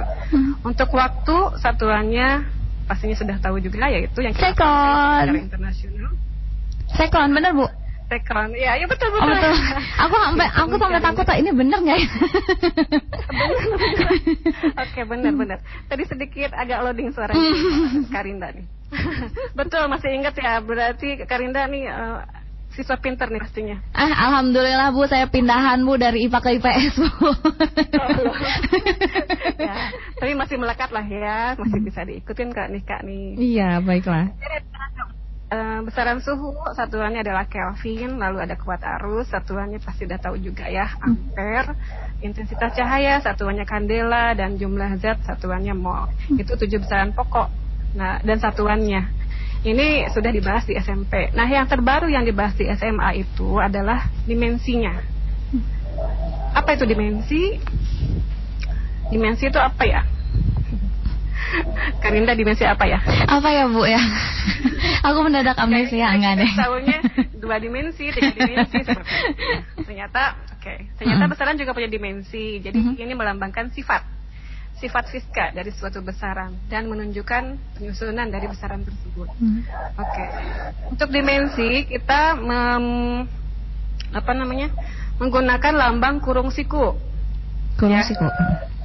Untuk 0.67 0.93
waktu 0.93 1.37
satuannya 1.63 2.54
pastinya 2.85 3.17
sudah 3.17 3.37
tahu 3.41 3.57
juga 3.61 3.89
yaitu 3.89 4.21
yang 4.21 4.35
kita 4.37 4.53
secara 4.55 5.33
internasional. 5.33 6.13
Second, 6.95 7.31
bener 7.35 7.53
bu? 7.57 7.67
Second, 8.05 8.53
ya, 8.53 8.77
ya 8.77 8.85
betul 8.85 9.09
Oh 9.17 9.25
betul. 9.25 9.33
betul. 9.33 9.81
Aku 10.05 10.15
sampai 10.21 10.47
aku 10.53 10.75
sampai 10.77 11.01
takut 11.01 11.25
tak 11.25 11.39
ini 11.41 11.51
bener 11.57 11.79
nggak 11.81 11.99
ya? 11.99 12.09
Oke 14.85 15.01
benar 15.09 15.33
benar. 15.33 15.59
Tadi 15.89 16.05
sedikit 16.05 16.53
agak 16.53 16.85
loading 16.85 17.11
suaranya 17.17 17.49
Karinda 18.13 18.53
nih. 18.53 18.67
betul 19.59 19.89
masih 19.91 20.15
ingat 20.15 20.37
ya 20.39 20.61
berarti 20.63 21.25
Karinda 21.27 21.67
nih 21.67 21.89
eh, 21.89 22.19
siswa 22.75 22.99
pinter 22.99 23.31
nih 23.31 23.41
pastinya. 23.41 23.77
Ah, 23.95 24.13
alhamdulillah 24.31 24.91
bu, 24.91 25.07
saya 25.07 25.31
pindahan 25.31 25.81
bu 25.87 25.95
dari 25.95 26.27
IPA 26.27 26.39
ke 26.43 26.51
IPS 26.59 26.95
bu. 26.99 27.09
ya, 29.67 29.75
tapi 30.19 30.33
masih 30.35 30.57
melekat 30.59 30.91
lah 30.91 31.07
ya, 31.07 31.55
masih 31.55 31.81
bisa 31.81 32.03
diikutin 32.03 32.51
kak 32.51 32.69
nih 32.75 32.83
kak 32.83 33.01
nih. 33.07 33.39
Iya, 33.39 33.79
baiklah. 33.81 34.35
Eh, 35.55 35.81
besaran 35.87 36.19
suhu 36.19 36.51
satuannya 36.75 37.23
adalah 37.23 37.47
Kelvin, 37.47 38.19
lalu 38.19 38.43
ada 38.43 38.59
kuat 38.59 38.83
arus 38.99 39.31
satuannya 39.31 39.79
pasti 39.79 40.03
udah 40.09 40.19
tahu 40.19 40.35
juga 40.43 40.67
ya 40.67 40.89
ampere, 40.99 41.79
intensitas 42.27 42.75
cahaya 42.75 43.23
satuannya 43.23 43.63
kandela 43.63 44.35
dan 44.35 44.59
jumlah 44.59 44.99
zat 44.99 45.23
satuannya 45.23 45.77
mol. 45.77 46.11
Itu 46.35 46.59
tujuh 46.59 46.83
besaran 46.83 47.15
pokok. 47.15 47.53
Nah 47.95 48.19
dan 48.27 48.43
satuannya 48.43 49.24
ini 49.65 50.05
sudah 50.13 50.31
dibahas 50.31 50.69
di 50.69 50.77
SMP. 50.77 51.33
Nah 51.33 51.49
yang 51.49 51.65
terbaru 51.65 52.13
yang 52.13 52.23
dibahas 52.23 52.53
di 52.55 52.69
SMA 52.69 53.25
itu 53.25 53.57
adalah 53.57 54.13
dimensinya. 54.29 55.01
Apa 56.53 56.77
itu 56.77 56.85
dimensi? 56.85 57.57
Dimensi 59.09 59.49
itu 59.49 59.59
apa 59.59 59.83
ya? 59.89 60.05
Karinda 62.03 62.35
dimensi 62.35 62.67
apa 62.67 62.85
ya? 62.85 62.99
Apa 63.31 63.49
ya 63.53 63.65
bu 63.71 63.87
ya? 63.87 64.01
Aku 65.07 65.23
mendadak 65.23 65.57
amnesia 65.57 66.11
enggak 66.13 66.45
deh. 66.45 66.51
Tahunya 66.57 66.99
dua 67.39 67.57
dimensi, 67.61 68.11
tiga 68.11 68.33
dimensi 68.33 68.79
seperti 68.83 69.15
itu. 69.33 69.43
Ternyata, 69.85 70.35
oke. 70.57 70.75
Ternyata 70.99 71.25
Mm. 71.29 71.31
besaran 71.31 71.57
juga 71.61 71.77
punya 71.77 71.87
dimensi. 71.93 72.59
Jadi 72.59 72.79
Mhm. 72.81 72.95
ini 72.97 73.13
melambangkan 73.15 73.71
sifat, 73.71 74.03
sifat 74.75 75.07
fiska 75.07 75.55
dari 75.55 75.71
suatu 75.71 76.03
besaran 76.03 76.55
dan 76.67 76.91
menunjukkan 76.91 77.45
penyusunan 77.79 78.27
dari 78.27 78.47
besaran 78.47 78.83
tersebut. 78.83 79.29
Hmm. 79.39 79.63
Oke. 79.97 80.25
Untuk 80.91 81.09
dimensi 81.09 81.87
kita 81.87 82.35
mem- 82.37 83.27
apa 84.11 84.33
namanya? 84.33 84.71
menggunakan 85.15 85.75
lambang 85.79 86.19
kurung 86.19 86.51
siku. 86.51 86.99
Kurung 87.79 87.95
Ya. 87.95 88.03
siku. 88.03 88.27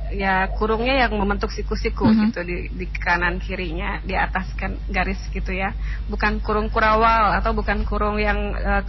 Ya 0.10 0.36
kurungnya 0.54 1.06
yang 1.06 1.18
membentuk 1.18 1.50
siku-siku 1.50 2.06
Mhm. 2.06 2.18
gitu 2.30 2.40
di, 2.46 2.58
di 2.70 2.86
kanan 2.86 3.42
kirinya 3.42 3.98
di 4.06 4.14
atas 4.14 4.46
kan 4.54 4.78
garis 4.90 5.18
gitu 5.34 5.50
ya. 5.50 5.74
Bukan 6.06 6.38
kurung 6.42 6.70
kurawal 6.70 7.34
atau 7.34 7.54
bukan 7.58 7.82
kurung 7.82 8.22
yang 8.22 8.54
eh, 8.54 8.86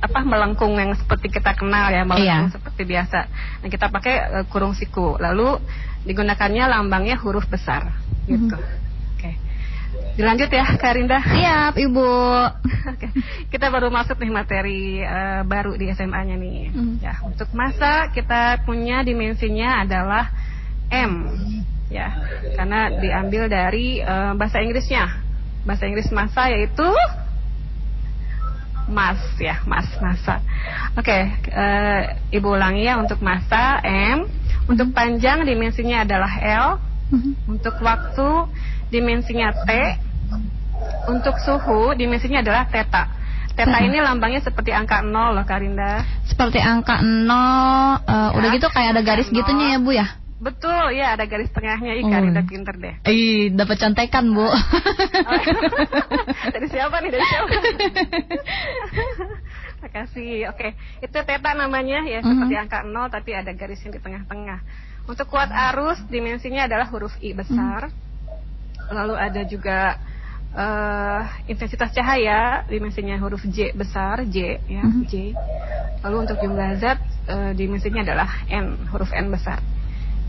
apa 0.00 0.20
melengkung 0.20 0.76
yang 0.76 0.92
seperti 0.92 1.32
kita 1.32 1.52
kenal 1.52 1.88
ya 1.88 2.04
melengkung 2.04 2.48
Iya. 2.48 2.52
seperti 2.52 2.82
biasa. 2.84 3.20
Nah 3.64 3.72
kita 3.72 3.88
pakai 3.88 4.14
eh, 4.20 4.44
kurung 4.52 4.76
siku. 4.76 5.16
Lalu 5.16 5.56
digunakannya 6.04 6.68
lambangnya 6.68 7.16
huruf 7.16 7.48
besar 7.48 7.96
gitu. 8.28 8.52
Oke. 9.16 9.32
Dilanjut 10.20 10.52
ya 10.52 10.76
Karinda. 10.76 11.24
Siap 11.24 11.80
ibu. 11.80 12.04
Oke, 12.92 13.08
kita 13.48 13.72
baru 13.72 13.88
masuk 13.88 14.20
nih 14.20 14.32
materi 14.36 15.00
eh, 15.00 15.40
baru 15.48 15.80
di 15.80 15.88
SMA-nya 15.96 16.36
nih. 16.36 16.60
Hmm. 16.76 16.94
Ya, 17.00 17.16
untuk 17.24 17.48
masa 17.56 18.12
kita 18.12 18.60
punya 18.68 19.00
dimensinya 19.00 19.80
adalah 19.80 20.28
M, 20.92 21.24
ya, 21.88 22.12
karena 22.52 22.92
diambil 22.92 23.48
dari 23.48 24.04
eh, 24.04 24.32
bahasa 24.36 24.60
Inggrisnya. 24.60 25.24
Bahasa 25.64 25.88
Inggris 25.88 26.12
masa 26.12 26.52
yaitu 26.52 26.84
mas, 28.88 29.20
ya, 29.40 29.60
mas 29.64 29.88
masa. 29.98 30.40
Oke, 30.96 31.18
eh, 31.34 32.00
ibu 32.30 32.52
ulangi 32.52 32.84
ya 32.84 33.00
untuk 33.00 33.20
masa 33.24 33.80
M, 33.84 34.28
untuk 34.68 34.92
panjang 34.92 35.44
dimensinya 35.44 36.04
adalah 36.04 36.32
L, 36.40 36.68
Mhm. 37.12 37.32
untuk 37.48 37.76
waktu 37.80 38.28
dimensinya 38.88 39.52
T, 39.64 39.68
untuk 41.08 41.36
suhu 41.40 41.92
dimensinya 41.94 42.40
adalah 42.40 42.64
theta. 42.68 43.12
Theta 43.54 43.70
Theta. 43.70 43.86
ini 43.86 44.02
lambangnya 44.02 44.42
seperti 44.42 44.74
angka 44.74 44.98
0 44.98 45.30
loh 45.30 45.46
Karinda. 45.46 46.02
Seperti 46.26 46.58
angka 46.58 46.98
0 46.98 48.02
eh, 48.02 48.30
Udah 48.34 48.48
gitu 48.50 48.66
kayak 48.66 48.98
ada 48.98 49.02
garis 49.06 49.30
gitunya 49.30 49.76
ya 49.76 49.78
bu 49.78 49.94
ya? 49.94 50.06
Betul, 50.44 50.92
ya 50.92 51.16
ada 51.16 51.24
garis 51.24 51.48
tengahnya. 51.48 51.96
Ih, 51.96 52.04
Oh. 52.04 52.12
Karinda 52.12 52.44
pinter 52.44 52.76
deh. 52.76 52.94
Ih, 53.08 53.48
dapat 53.50 53.80
contekan 53.80 54.28
bu. 54.28 54.44
dari 56.52 56.66
siapa 56.68 57.00
nih? 57.00 57.10
Dari 57.10 57.24
siapa? 57.24 57.48
Makasih. 59.84 60.48
Oke, 60.52 60.76
itu 61.00 61.16
theta 61.16 61.50
namanya 61.52 62.04
ya 62.04 62.20
Mhm. 62.20 62.28
seperti 62.28 62.54
angka 62.56 62.78
0 62.84 63.08
tapi 63.08 63.30
ada 63.32 63.52
garisnya 63.52 63.92
di 63.92 64.00
tengah-tengah. 64.00 64.60
Untuk 65.04 65.28
kuat 65.28 65.52
arus 65.52 66.00
dimensinya 66.08 66.64
adalah 66.64 66.88
huruf 66.88 67.12
I 67.20 67.32
besar. 67.32 67.92
Lalu 68.88 69.14
ada 69.16 69.42
juga 69.44 69.78
eh, 70.54 71.22
intensitas 71.50 71.90
cahaya 71.90 72.62
dimensinya 72.70 73.18
huruf 73.18 73.42
J 73.42 73.74
besar 73.74 74.22
J 74.22 74.62
ya 74.64 74.86
Mhm. 74.86 75.02
J. 75.10 75.34
Lalu 76.06 76.16
untuk 76.28 76.38
jumlah 76.38 76.78
zat 76.78 77.00
eh, 77.26 77.52
dimensinya 77.52 78.06
adalah 78.06 78.30
N 78.46 78.88
huruf 78.88 79.10
N 79.10 79.28
besar. 79.28 79.58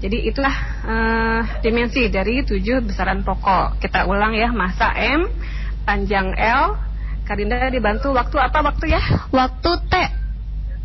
Jadi 0.04 0.28
itulah 0.28 0.56
eh, 0.86 1.42
dimensi 1.64 2.08
dari 2.12 2.44
tujuh 2.44 2.84
besaran 2.84 3.24
pokok. 3.24 3.80
Kita 3.80 4.06
ulang 4.06 4.36
ya 4.36 4.52
masa 4.52 4.92
M, 4.96 5.28
panjang 5.88 6.36
L. 6.36 6.76
Karinda 7.26 7.58
dibantu 7.74 8.14
waktu 8.14 8.38
apa 8.38 8.62
waktu 8.62 8.86
ya? 8.94 9.02
Waktu 9.34 9.72
T. 9.90 9.94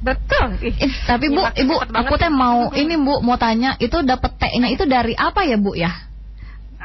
Betul. 0.01 0.57
Ih, 0.65 0.73
Eh, 0.73 0.93
tapi 1.05 1.29
bu, 1.29 1.45
ibu, 1.53 1.77
aku 1.77 2.15
teh 2.17 2.33
mau 2.33 2.73
ini 2.73 2.97
bu, 2.97 3.21
mau 3.21 3.37
tanya 3.37 3.77
itu 3.77 4.01
dapat 4.01 4.33
T-nya 4.41 4.73
itu 4.73 4.89
dari 4.89 5.13
apa 5.13 5.45
ya 5.45 5.61
bu 5.61 5.77
ya? 5.77 6.10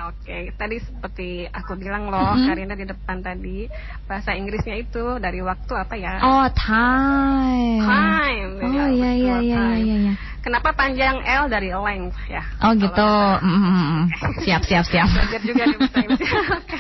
Oke, 0.05 0.53
tadi 0.53 0.77
seperti 0.77 1.27
aku 1.47 1.73
bilang 1.73 2.13
loh, 2.13 2.37
Mhm. 2.37 2.45
Karinda 2.45 2.75
di 2.77 2.85
depan 2.85 3.17
tadi 3.19 3.65
bahasa 4.05 4.37
Inggrisnya 4.37 4.77
itu 4.77 5.17
dari 5.17 5.41
waktu 5.41 5.73
apa 5.73 5.95
ya? 5.97 6.21
Oh, 6.21 6.45
time. 6.51 7.81
Time. 7.81 8.51
Oh 8.61 8.69
Ya, 8.69 8.85
iya 8.91 9.11
iya 9.11 9.35
iya 9.41 9.61
iya 9.75 9.95
iya. 9.97 10.13
Kenapa 10.45 10.77
panjang 10.77 11.25
L 11.25 11.49
dari 11.49 11.73
length 11.73 12.21
ya? 12.29 12.43
Oh 12.61 12.77
gitu. 12.77 13.09
Mm, 13.41 13.49
mm, 13.49 13.65
mm. 13.65 14.03
Siap 14.45 14.61
siap 14.61 14.85
siap. 14.93 15.09
Belajar 15.09 15.41
juga 15.41 15.63
di 15.65 15.75
bahasa 15.81 15.97
Inggris. 16.05 16.29
Oke. 16.53 16.77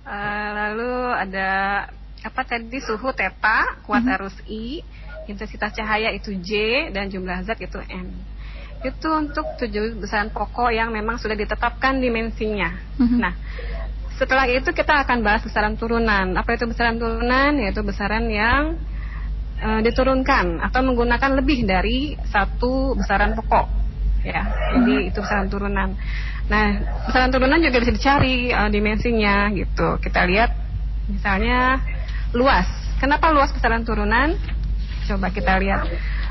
Eh, 0.00 0.48
lalu 0.50 0.90
ada 1.14 1.48
apa 2.20 2.40
tadi 2.42 2.78
suhu 2.82 3.14
theta, 3.14 3.78
kuat 3.86 4.02
Mhm. 4.02 4.12
arus 4.18 4.36
I, 4.50 4.82
intensitas 5.24 5.70
cahaya 5.70 6.10
itu 6.10 6.34
J 6.34 6.50
dan 6.90 7.06
jumlah 7.06 7.46
zat 7.46 7.62
itu 7.62 7.78
N. 7.78 8.10
Itu 8.80 9.08
untuk 9.12 9.44
tujuh 9.60 10.00
besaran 10.00 10.32
pokok 10.32 10.72
yang 10.72 10.88
memang 10.88 11.20
sudah 11.20 11.36
ditetapkan 11.36 12.00
dimensinya. 12.00 12.72
Mhm. 12.96 13.18
Nah, 13.20 13.34
setelah 14.16 14.44
itu 14.48 14.72
kita 14.72 15.04
akan 15.04 15.20
bahas 15.24 15.44
besaran 15.44 15.76
turunan. 15.76 16.36
Apa 16.36 16.56
itu 16.56 16.64
besaran 16.68 16.96
turunan? 16.96 17.56
Yaitu 17.60 17.80
besaran 17.84 18.28
yang 18.28 18.76
eh, 19.60 19.80
diturunkan 19.84 20.64
atau 20.64 20.80
menggunakan 20.84 21.36
lebih 21.36 21.68
dari 21.68 22.16
satu 22.28 22.96
besaran 22.96 23.36
pokok. 23.36 23.80
Ya, 24.20 24.44
jadi 24.76 25.08
itu 25.08 25.18
besaran 25.24 25.48
turunan. 25.48 25.96
Nah, 26.52 26.66
besaran 27.08 27.32
turunan 27.32 27.60
juga 27.60 27.80
bisa 27.80 27.92
dicari 27.92 28.52
eh, 28.52 28.70
dimensinya 28.72 29.48
gitu. 29.56 30.00
Kita 30.00 30.24
lihat 30.28 30.52
misalnya 31.08 31.80
luas. 32.36 32.68
Kenapa 33.00 33.32
luas 33.32 33.52
besaran 33.52 33.84
turunan? 33.84 34.36
Coba 35.08 35.32
kita 35.32 35.56
lihat. 35.56 35.88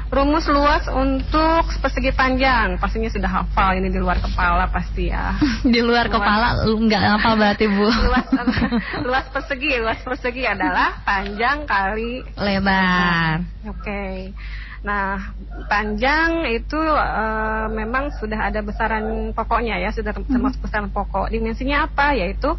Rumus 0.09 0.49
luas 0.49 0.89
untuk 0.89 1.69
persegi 1.79 2.09
panjang. 2.11 2.81
Pastinya 2.81 3.05
sudah 3.07 3.29
hafal 3.29 3.77
ini 3.77 3.93
di 3.93 4.01
luar 4.01 4.17
kepala 4.17 4.65
pasti 4.67 5.07
ya. 5.07 5.37
Di 5.61 5.79
luar 5.79 6.09
Luas. 6.09 6.17
kepala 6.17 6.47
nggak 6.65 7.03
apa 7.21 7.29
berarti 7.37 7.65
Bu. 7.69 7.85
luas 8.09 8.25
luas 9.07 9.25
persegi 9.29 9.77
luas 9.77 10.01
persegi 10.01 10.43
adalah 10.43 10.97
panjang 11.03 11.61
kali 11.63 12.25
Lebar. 12.33 13.45
oke 13.69 14.33
nah 14.79 15.35
panjang 15.67 16.47
itu 16.49 16.79
eh, 16.79 17.67
memang 17.69 18.15
sudah 18.15 18.47
ada 18.47 18.63
besaran 18.63 19.03
pokoknya 19.31 19.75
ya 19.77 19.91
sudah 19.91 20.15
Hmm. 20.15 20.23
termasuk 20.25 20.63
besaran 20.63 20.87
pokok 20.87 21.27
dimensinya 21.27 21.83
apa 21.83 22.15
yaitu 22.15 22.55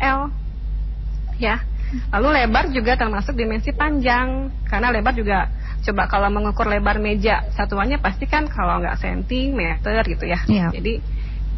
L 0.00 0.32
ya 1.36 1.60
lalu 2.08 2.28
lebar 2.40 2.72
juga 2.72 2.96
termasuk 2.96 3.36
dimensi 3.36 3.70
panjang 3.70 4.48
karena 4.64 4.88
lebar 4.88 5.12
juga 5.12 5.52
coba 5.84 6.10
kalau 6.10 6.28
mengukur 6.28 6.66
lebar 6.66 6.98
meja 6.98 7.46
satuannya 7.54 8.02
pasti 8.02 8.26
kan 8.26 8.50
kalau 8.50 8.82
nggak 8.82 8.98
sentimeter 8.98 10.02
gitu 10.04 10.24
ya 10.26 10.40
Iya. 10.46 10.68
jadi 10.74 10.94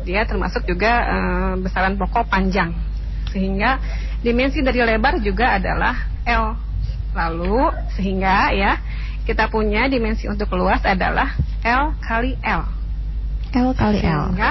dia 0.04 0.22
termasuk 0.24 0.64
juga 0.64 0.92
eh, 1.08 1.52
besaran 1.60 1.96
pokok 1.96 2.28
panjang 2.28 2.72
sehingga 3.30 3.78
dimensi 4.20 4.60
dari 4.60 4.80
lebar 4.82 5.20
juga 5.22 5.56
adalah 5.56 5.94
L 6.26 6.56
lalu 7.16 7.70
sehingga 7.96 8.52
ya 8.54 8.78
kita 9.26 9.50
punya 9.50 9.86
dimensi 9.90 10.26
untuk 10.30 10.50
luas 10.56 10.82
adalah 10.84 11.34
L 11.62 11.94
kali 12.00 12.36
L 12.40 12.62
L 13.50 13.68
kali 13.74 13.98
L. 14.02 14.30
sehingga 14.30 14.50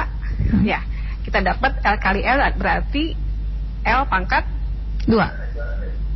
ya 0.66 0.80
kita 1.24 1.40
dapat 1.44 1.80
L 1.84 1.98
kali 2.00 2.22
L 2.26 2.40
berarti 2.58 3.16
L 3.86 4.04
pangkat 4.10 4.44
Dua. 5.10 5.26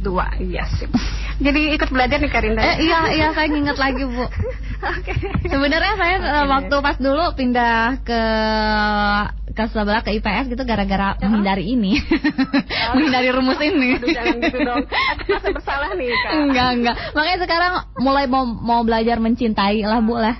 Dua 0.04 0.36
iya 0.38 0.68
sip 0.70 0.92
jadi 1.39 1.74
ikut 1.74 1.89
belajar 1.89 2.20
nih 2.20 2.30
Karinda 2.30 2.62
Eh, 2.62 2.86
iya, 2.86 3.00
iya 3.10 3.28
saya 3.32 3.50
nginget 3.50 3.74
lagi 3.76 4.06
Bu. 4.06 4.22
oke 4.84 5.13
Sebenarnya 5.44 5.94
saya 5.96 6.16
eh, 6.20 6.46
waktu 6.46 6.76
pas 6.78 6.98
dulu 6.98 7.34
pindah 7.34 8.04
ke 8.04 8.22
ke 9.50 9.63
sebelah 9.70 10.02
ke 10.02 10.13
IPS 10.13 10.50
gitu 10.50 10.63
gara-gara 10.63 11.13
menghindari 11.20 11.70
ini. 11.70 12.02
menghindari 12.94 13.30
rumus 13.30 13.58
ini. 13.60 13.98
Aduh, 13.98 14.10
jangan 14.10 14.36
gitu 14.39 14.58
dong 14.62 14.82
aku 15.30 15.48
bersalah 15.54 15.94
nih 15.94 16.10
kak 16.12 16.32
enggak, 16.34 16.70
enggak. 16.74 16.96
Makanya 17.13 17.39
sekarang 17.39 17.74
mulai 17.98 18.26
mau 18.26 18.44
mau 18.46 18.82
belajar 18.82 19.18
mencintai 19.18 19.82
lah 19.84 20.02
Bu 20.02 20.18
lah. 20.18 20.36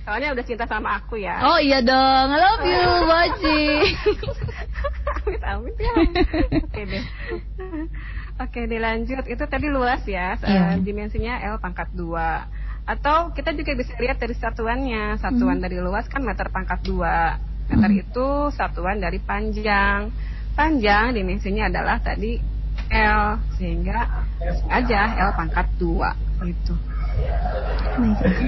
soalnya 0.00 0.34
udah 0.34 0.42
cinta 0.42 0.64
sama 0.66 0.98
aku 0.98 1.16
ya 1.16 1.38
oh 1.40 1.56
iya 1.56 1.78
dong. 1.80 2.26
I 2.28 2.38
love 2.38 2.64
you, 2.64 2.82
Boci. 3.06 3.62
amit 5.20 5.42
amit 5.42 5.74
ya 5.76 5.92
oke 6.56 6.80
deh 6.82 7.04
oke 8.40 8.60
dilanjut. 8.64 9.24
Itu 9.28 9.44
tadi 9.46 9.68
luas 9.68 10.02
ya 10.08 10.34
Iya. 10.40 10.76
Eh, 10.76 10.82
dimensinya 10.82 11.38
L 11.44 11.60
pangkat 11.60 11.92
2 11.92 12.60
atau 12.88 13.30
kita 13.30 13.54
juga 13.54 13.76
bisa 13.76 13.92
lihat 14.00 14.18
dari 14.18 14.34
satuannya. 14.34 15.20
Satuan 15.20 15.60
dari 15.60 15.78
luas 15.78 16.08
kan 16.08 16.24
meter 16.24 16.48
pangkat 16.48 16.80
2 16.88 17.70
meter 17.70 17.90
itu 18.02 18.50
satuan 18.56 18.98
dari 18.98 19.22
panjang. 19.22 20.10
Panjang 20.58 21.14
dimensinya 21.14 21.70
adalah 21.70 22.02
tadi 22.02 22.40
L 22.90 23.38
sehingga 23.54 24.26
aja 24.66 25.00
L 25.22 25.30
pangkat 25.38 25.66
2 25.78 26.48
gitu. 26.48 26.74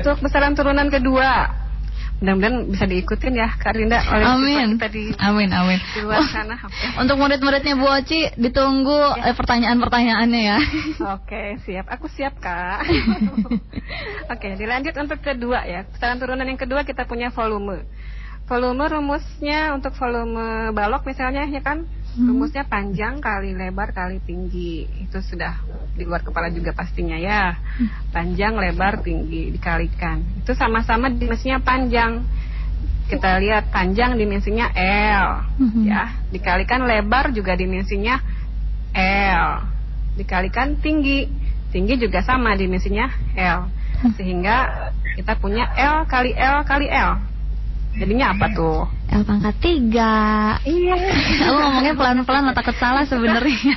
Untuk 0.00 0.16
besaran 0.24 0.56
turunan 0.56 0.88
kedua 0.88 1.62
mudah-mudahan 2.22 2.70
bisa 2.70 2.86
diikutin 2.86 3.34
ya 3.34 3.48
Kak 3.58 3.74
Rinda 3.74 3.98
oleh 4.06 4.22
Amin. 4.24 4.78
kita 4.78 4.88
di 4.94 5.10
Amin, 5.18 5.50
amin. 5.50 5.82
di 5.90 6.00
luar 6.06 6.22
Oh, 6.22 6.26
sana 6.30 6.54
oke 6.54 7.02
Untuk 7.02 7.18
murid-muridnya 7.18 7.74
Bu 7.74 7.90
Oci 7.90 8.30
ditunggu 8.38 9.18
eh, 9.18 9.34
pertanyaan-pertanyaannya 9.34 10.42
ya. 10.46 10.58
Oke, 11.18 11.58
siap. 11.66 11.90
Aku 11.90 12.06
siap, 12.06 12.38
Kak. 12.38 12.86
Oke, 14.32 14.54
dilanjut 14.54 14.94
untuk 14.94 15.18
kedua 15.18 15.66
ya. 15.66 15.82
Besaran 15.90 16.22
turunan 16.22 16.46
yang 16.46 16.60
kedua 16.60 16.86
kita 16.86 17.04
punya 17.04 17.34
volume. 17.34 17.82
Volume 18.46 18.84
rumusnya 18.86 19.74
untuk 19.74 19.94
volume 19.98 20.70
balok 20.70 21.02
misalnya 21.06 21.46
ya 21.46 21.58
kan, 21.58 21.86
rumusnya 22.16 22.68
panjang 22.68 23.24
kali 23.24 23.56
lebar 23.56 23.96
kali 23.96 24.20
tinggi. 24.20 24.84
Itu 25.08 25.24
sudah 25.24 25.56
di 25.96 26.04
luar 26.04 26.20
kepala 26.20 26.52
juga 26.52 26.76
pastinya 26.76 27.16
ya. 27.16 27.56
Panjang, 28.12 28.56
lebar, 28.56 29.00
tinggi 29.00 29.52
dikalikan. 29.52 30.20
Itu 30.44 30.52
sama-sama 30.52 31.08
dimensinya 31.08 31.60
panjang. 31.60 32.24
Kita 33.08 33.36
lihat 33.40 33.68
panjang 33.68 34.16
dimensinya 34.16 34.72
L, 34.72 35.28
Mhm. 35.60 35.82
ya. 35.84 36.16
Dikalikan 36.32 36.84
lebar 36.88 37.32
juga 37.32 37.52
dimensinya 37.56 38.20
L. 38.96 39.68
Dikalikan 40.16 40.80
tinggi, 40.80 41.28
tinggi 41.72 41.96
juga 42.00 42.24
sama 42.24 42.56
dimensinya 42.56 43.08
L. 43.36 43.68
Sehingga 44.16 44.88
kita 45.16 45.36
punya 45.36 45.68
L 45.76 46.08
kali 46.08 46.32
L 46.32 46.64
kali 46.64 46.88
L. 46.88 47.31
Jadinya 47.92 48.32
apa 48.32 48.46
tuh? 48.56 48.88
L 49.12 49.22
pangkat 49.28 49.56
tiga. 49.60 50.12
Iya. 50.64 50.96
Aku 51.44 51.56
ngomongnya 51.60 51.92
pelan-pelan 51.92 52.56
takut 52.56 52.76
salah 52.80 53.04
sebenarnya. 53.04 53.76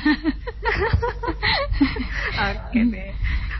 Oke 2.48 2.80
deh. 2.88 3.12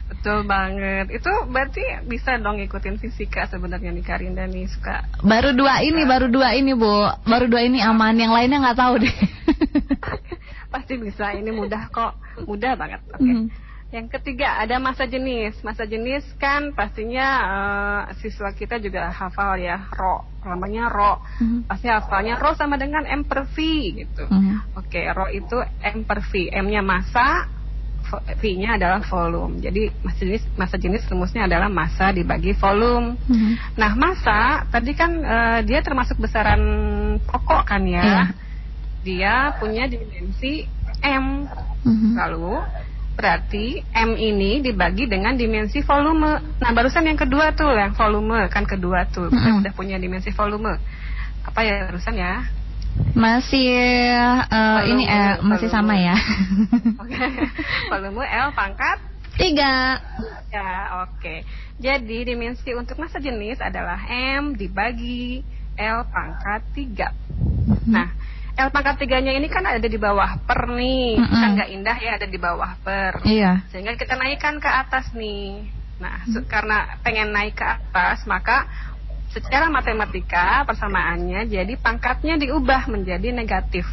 Betul 0.06 0.48
banget. 0.48 1.12
Itu 1.12 1.28
berarti 1.52 1.82
bisa 2.08 2.40
dong 2.40 2.56
ikutin 2.64 2.96
fisika 2.96 3.44
sebenarnya 3.52 3.92
nih 3.92 4.04
Karinda 4.06 4.48
nih 4.48 4.64
suka. 4.66 5.04
baru 5.20 5.52
dua 5.52 5.84
ini, 5.84 6.02
baru 6.08 6.32
dua 6.32 6.56
ini 6.56 6.72
Bu. 6.72 7.04
Baru 7.28 7.46
dua 7.52 7.60
ini 7.60 7.84
aman. 7.84 8.16
Yang 8.16 8.32
lainnya 8.32 8.58
nggak 8.64 8.78
tahu 8.80 8.94
deh. 9.04 9.16
Pasti 10.72 10.96
bisa. 10.96 11.36
Ini 11.36 11.52
mudah 11.52 11.92
kok. 11.92 12.16
Mudah 12.48 12.72
banget. 12.80 13.04
Oke. 13.12 13.20
Mhm. 13.22 13.65
Yang 13.96 14.20
ketiga 14.20 14.60
ada 14.60 14.76
masa 14.76 15.08
jenis. 15.08 15.56
Masa 15.64 15.88
jenis 15.88 16.20
kan 16.36 16.76
pastinya 16.76 17.26
eh, 17.48 18.20
siswa 18.20 18.52
kita 18.52 18.76
juga 18.76 19.08
hafal 19.08 19.56
ya 19.56 19.88
ro. 19.88 20.20
Namanya 20.44 20.92
ro. 20.92 21.24
Mhm. 21.40 21.64
Pasti 21.64 21.88
hafalnya 21.88 22.36
ro 22.36 22.52
sama 22.52 22.76
dengan 22.76 23.08
m 23.08 23.24
per 23.24 23.48
v 23.48 23.56
gitu. 24.04 24.28
Mhm. 24.28 24.76
Oke, 24.76 25.00
ro 25.16 25.32
itu 25.32 25.56
m 25.80 26.04
per 26.04 26.20
v. 26.28 26.52
M-nya 26.52 26.84
massa, 26.84 27.48
vo- 28.04 28.20
v-nya 28.36 28.76
adalah 28.76 29.00
volume. 29.00 29.64
Jadi 29.64 29.88
masa 30.04 30.20
jenis 30.28 30.44
masa 30.60 30.76
jenis 30.76 31.08
rumusnya 31.08 31.48
adalah 31.48 31.72
massa 31.72 32.12
dibagi 32.12 32.52
volume. 32.52 33.16
Mhm. 33.24 33.80
Nah, 33.80 33.92
massa 33.96 34.68
tadi 34.68 34.92
kan 34.92 35.10
eh, 35.24 35.58
dia 35.64 35.80
termasuk 35.80 36.20
besaran 36.20 36.60
pokok 37.24 37.64
kan 37.64 37.80
ya. 37.88 38.04
Iya. 38.04 38.24
Dia 39.00 39.34
punya 39.56 39.88
dimensi 39.88 40.68
m. 41.00 41.48
Mhm. 41.80 42.12
Lalu 42.12 42.60
berarti 43.16 43.80
M 43.96 44.12
ini 44.14 44.60
dibagi 44.60 45.08
dengan 45.08 45.32
dimensi 45.34 45.80
volume. 45.80 46.60
Nah, 46.60 46.70
barusan 46.70 47.08
yang 47.08 47.16
kedua 47.16 47.56
tuh 47.56 47.72
yang 47.72 47.96
volume 47.96 48.46
kan 48.52 48.68
kedua 48.68 49.08
tuh. 49.08 49.32
Kita 49.32 49.48
Mm-mm. 49.50 49.60
udah 49.64 49.72
punya 49.72 49.96
dimensi 49.96 50.30
volume. 50.30 50.76
Apa 51.42 51.64
ya 51.64 51.88
barusan 51.88 52.14
ya? 52.14 52.44
Masih 53.12 53.68
eh, 54.44 54.80
ini 54.92 55.04
eh, 55.08 55.36
Volume, 55.40 55.48
masih 55.48 55.68
volume. 55.68 55.76
sama 55.76 55.94
ya. 55.96 56.16
Oke. 57.02 57.24
volume 57.88 58.24
L 58.24 58.48
pangkat 58.52 58.98
Tiga. 59.36 60.00
ya, 60.48 61.04
oke. 61.04 61.44
Jadi 61.76 62.24
dimensi 62.24 62.72
untuk 62.72 62.96
massa 62.96 63.20
jenis 63.20 63.60
adalah 63.60 64.00
M 64.08 64.56
dibagi 64.56 65.44
L 65.76 66.08
pangkat 66.08 66.64
3. 66.72 67.84
Nah, 67.84 68.16
L 68.56 68.72
pangkat 68.72 68.96
tiganya 68.96 69.36
ini 69.36 69.52
kan 69.52 69.68
ada 69.68 69.84
di 69.84 70.00
bawah 70.00 70.40
per 70.48 70.72
nih. 70.72 71.20
Mm-mm. 71.20 71.28
Kan 71.36 71.50
nggak 71.60 71.70
indah 71.76 71.96
ya 72.00 72.10
ada 72.16 72.24
di 72.26 72.38
bawah 72.40 72.72
per. 72.80 73.20
Iya. 73.28 73.68
sehingga 73.68 73.92
kita 74.00 74.16
naikkan 74.16 74.56
ke 74.56 74.70
atas 74.70 75.12
nih. 75.12 75.68
Nah, 76.00 76.24
se- 76.28 76.44
karena 76.48 76.96
pengen 77.00 77.32
naik 77.32 77.56
ke 77.56 77.64
atas, 77.64 78.24
maka 78.24 78.64
secara 79.32 79.68
matematika 79.68 80.64
persamaannya 80.64 81.44
jadi 81.48 81.72
pangkatnya 81.76 82.40
diubah 82.40 82.88
menjadi 82.88 83.28
negatif. 83.32 83.84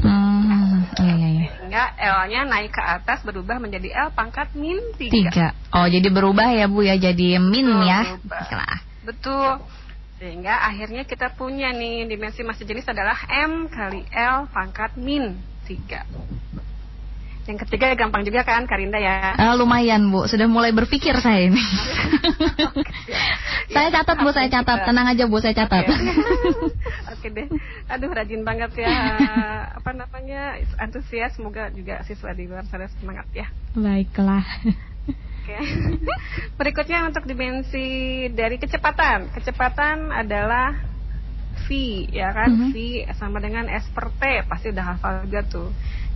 Hmm, 0.00 0.84
iya 1.00 1.14
iya 1.16 1.28
iya. 1.28 1.48
Sehingga 1.56 1.84
L-nya 1.96 2.40
naik 2.48 2.72
ke 2.72 2.82
atas 2.84 3.20
berubah 3.24 3.56
menjadi 3.60 3.88
L 4.08 4.12
pangkat 4.12 4.52
min 4.56 4.80
3. 4.96 5.12
Tiga. 5.12 5.52
Oh 5.72 5.84
jadi 5.84 6.08
berubah 6.08 6.48
ya 6.52 6.68
Bu 6.68 6.84
ya 6.84 6.96
jadi 6.96 7.36
min 7.40 7.68
ya. 7.84 8.16
Berubah. 8.16 8.40
Baiklah. 8.48 8.76
Betul. 9.04 9.48
Sehingga 10.20 10.68
akhirnya 10.68 11.08
kita 11.08 11.32
punya 11.32 11.72
nih 11.72 12.04
dimensi 12.04 12.44
massa 12.44 12.60
jenis 12.60 12.84
adalah 12.84 13.16
M 13.48 13.72
kali 13.72 14.04
L 14.12 14.52
pangkat 14.52 14.92
min 15.00 15.32
3. 15.64 17.48
Yang 17.48 17.64
ketiga 17.64 17.96
gampang 17.96 18.28
juga 18.28 18.44
kan 18.44 18.68
Karinda 18.68 19.00
ya. 19.00 19.32
Eh, 19.32 19.54
lumayan 19.56 20.12
Bu, 20.12 20.28
sudah 20.28 20.44
mulai 20.44 20.76
berpikir 20.76 21.16
saya 21.24 21.48
ini. 21.48 21.56
saya 23.74 23.88
catat 23.88 24.20
Bu, 24.20 24.28
saya 24.28 24.52
catat. 24.52 24.84
Tenang 24.84 25.08
aja 25.08 25.24
Bu, 25.24 25.40
saya 25.40 25.56
catat. 25.56 25.88
Oke. 25.88 25.96
Oke 27.16 27.26
deh. 27.32 27.48
Aduh 27.88 28.12
rajin 28.12 28.44
banget 28.44 28.84
ya. 28.84 28.92
Apa 29.80 29.96
namanya? 29.96 30.60
Antusias. 30.76 31.40
Semoga 31.40 31.72
juga 31.72 32.04
siswa 32.04 32.36
di 32.36 32.44
luar 32.44 32.68
sana 32.68 32.92
semangat 33.00 33.24
ya. 33.32 33.48
Baiklah. 33.72 34.44
Oke. 35.40 35.56
Berikutnya 36.60 37.08
untuk 37.08 37.24
dimensi 37.24 38.28
dari 38.36 38.60
kecepatan. 38.60 39.32
Kecepatan 39.32 40.12
adalah 40.12 40.76
V 41.64 41.68
ya 42.12 42.30
kan? 42.36 42.52
Mhm. 42.52 42.70
V 42.70 42.76
sama 43.16 43.40
dengan 43.40 43.64
S 43.72 43.88
per 43.90 44.12
T. 44.20 44.44
Pasti 44.44 44.68
udah 44.68 44.84
hafal 44.94 45.24
juga 45.24 45.40
tuh. 45.48 45.68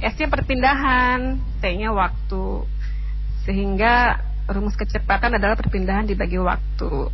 S-nya 0.05 0.29
perpindahan, 0.29 1.41
T-nya 1.65 1.91
waktu. 1.97 2.69
Sehingga 3.49 4.21
rumus 4.51 4.77
kecepatan 4.77 5.41
adalah 5.41 5.57
perpindahan 5.57 6.05
dibagi 6.05 6.37
waktu. 6.37 7.09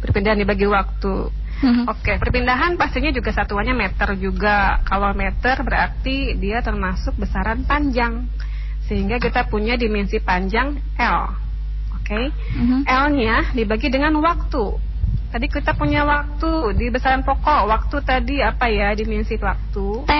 Perpindahan 0.00 0.40
dibagi 0.40 0.64
waktu. 0.64 1.28
Mhm. 1.62 1.84
Oke, 1.86 2.18
perpindahan 2.18 2.74
pastinya 2.74 3.14
juga 3.14 3.30
satuannya 3.30 3.76
meter 3.76 4.18
juga. 4.18 4.82
Kalau 4.82 5.14
meter 5.14 5.62
berarti 5.62 6.34
dia 6.40 6.58
termasuk 6.58 7.14
besaran 7.14 7.62
panjang. 7.62 8.26
Sehingga 8.92 9.16
kita 9.16 9.48
punya 9.48 9.72
dimensi 9.80 10.20
panjang 10.20 10.76
L. 11.00 11.32
Oke. 11.96 12.28
Mhm. 12.28 12.84
L-nya 12.84 13.56
dibagi 13.56 13.88
dengan 13.88 14.12
waktu. 14.20 14.76
Tadi 15.32 15.48
kita 15.48 15.72
punya 15.72 16.04
waktu 16.04 16.76
di 16.76 16.92
besaran 16.92 17.24
pokok. 17.24 17.72
Waktu 17.72 17.96
tadi 18.04 18.44
apa 18.44 18.68
ya 18.68 18.92
dimensi 18.92 19.40
waktu? 19.40 20.04
T. 20.04 20.12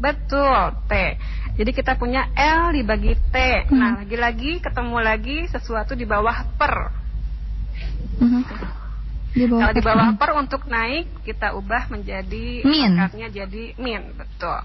Betul, 0.00 0.80
T. 0.88 0.92
Jadi 1.60 1.70
kita 1.76 2.00
punya 2.00 2.32
L 2.32 2.72
dibagi 2.72 3.12
T. 3.28 3.36
Mhm. 3.68 3.76
Nah, 3.76 4.00
lagi-lagi 4.00 4.64
ketemu 4.64 4.96
lagi 4.96 5.36
sesuatu 5.52 5.92
di 5.92 6.08
bawah 6.08 6.48
per. 6.56 6.88
Mhm. 8.24 8.77
Di 9.38 9.46
bawah. 9.46 9.62
Kalau 9.62 9.74
di 9.78 9.82
bawah 9.86 10.08
per 10.18 10.30
untuk 10.34 10.62
naik 10.66 11.06
kita 11.22 11.54
ubah 11.54 11.86
menjadi 11.94 12.66
Min. 12.66 12.98
pangkatnya 12.98 13.28
jadi 13.30 13.64
min, 13.78 14.02
betul. 14.18 14.58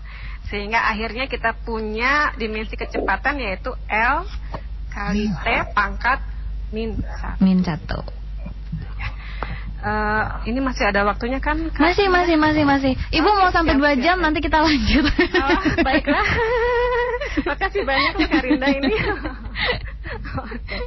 Sehingga 0.50 0.90
akhirnya 0.90 1.30
kita 1.30 1.54
punya 1.62 2.34
dimensi 2.42 2.74
kecepatan 2.74 3.38
yaitu 3.38 3.70
L 3.90 4.26
kali 4.90 5.30
T 5.30 5.46
pangkat 5.78 6.20
min 6.74 6.98
satu. 6.98 7.40
Min 7.42 7.62
satu. 7.62 8.24
Eh, 9.84 10.26
ini 10.48 10.64
masih 10.64 10.88
ada 10.88 11.04
waktunya 11.04 11.44
kan? 11.44 11.60
Kak? 11.68 11.76
Masih, 11.76 12.08
masih, 12.08 12.40
masih, 12.40 12.64
masih. 12.64 12.94
Ibu 13.12 13.28
mau 13.28 13.52
sampai 13.52 13.76
dua 13.76 14.00
jam, 14.00 14.16
siap. 14.16 14.24
nanti 14.24 14.40
kita 14.40 14.64
lanjut. 14.64 15.12
Oh, 15.12 15.60
baiklah. 15.84 16.28
Makasih 17.52 17.84
banyak 17.84 18.14
Kak 18.16 18.44
Rinda 18.48 18.68
ini. 18.72 18.96
Oke. 20.40 20.80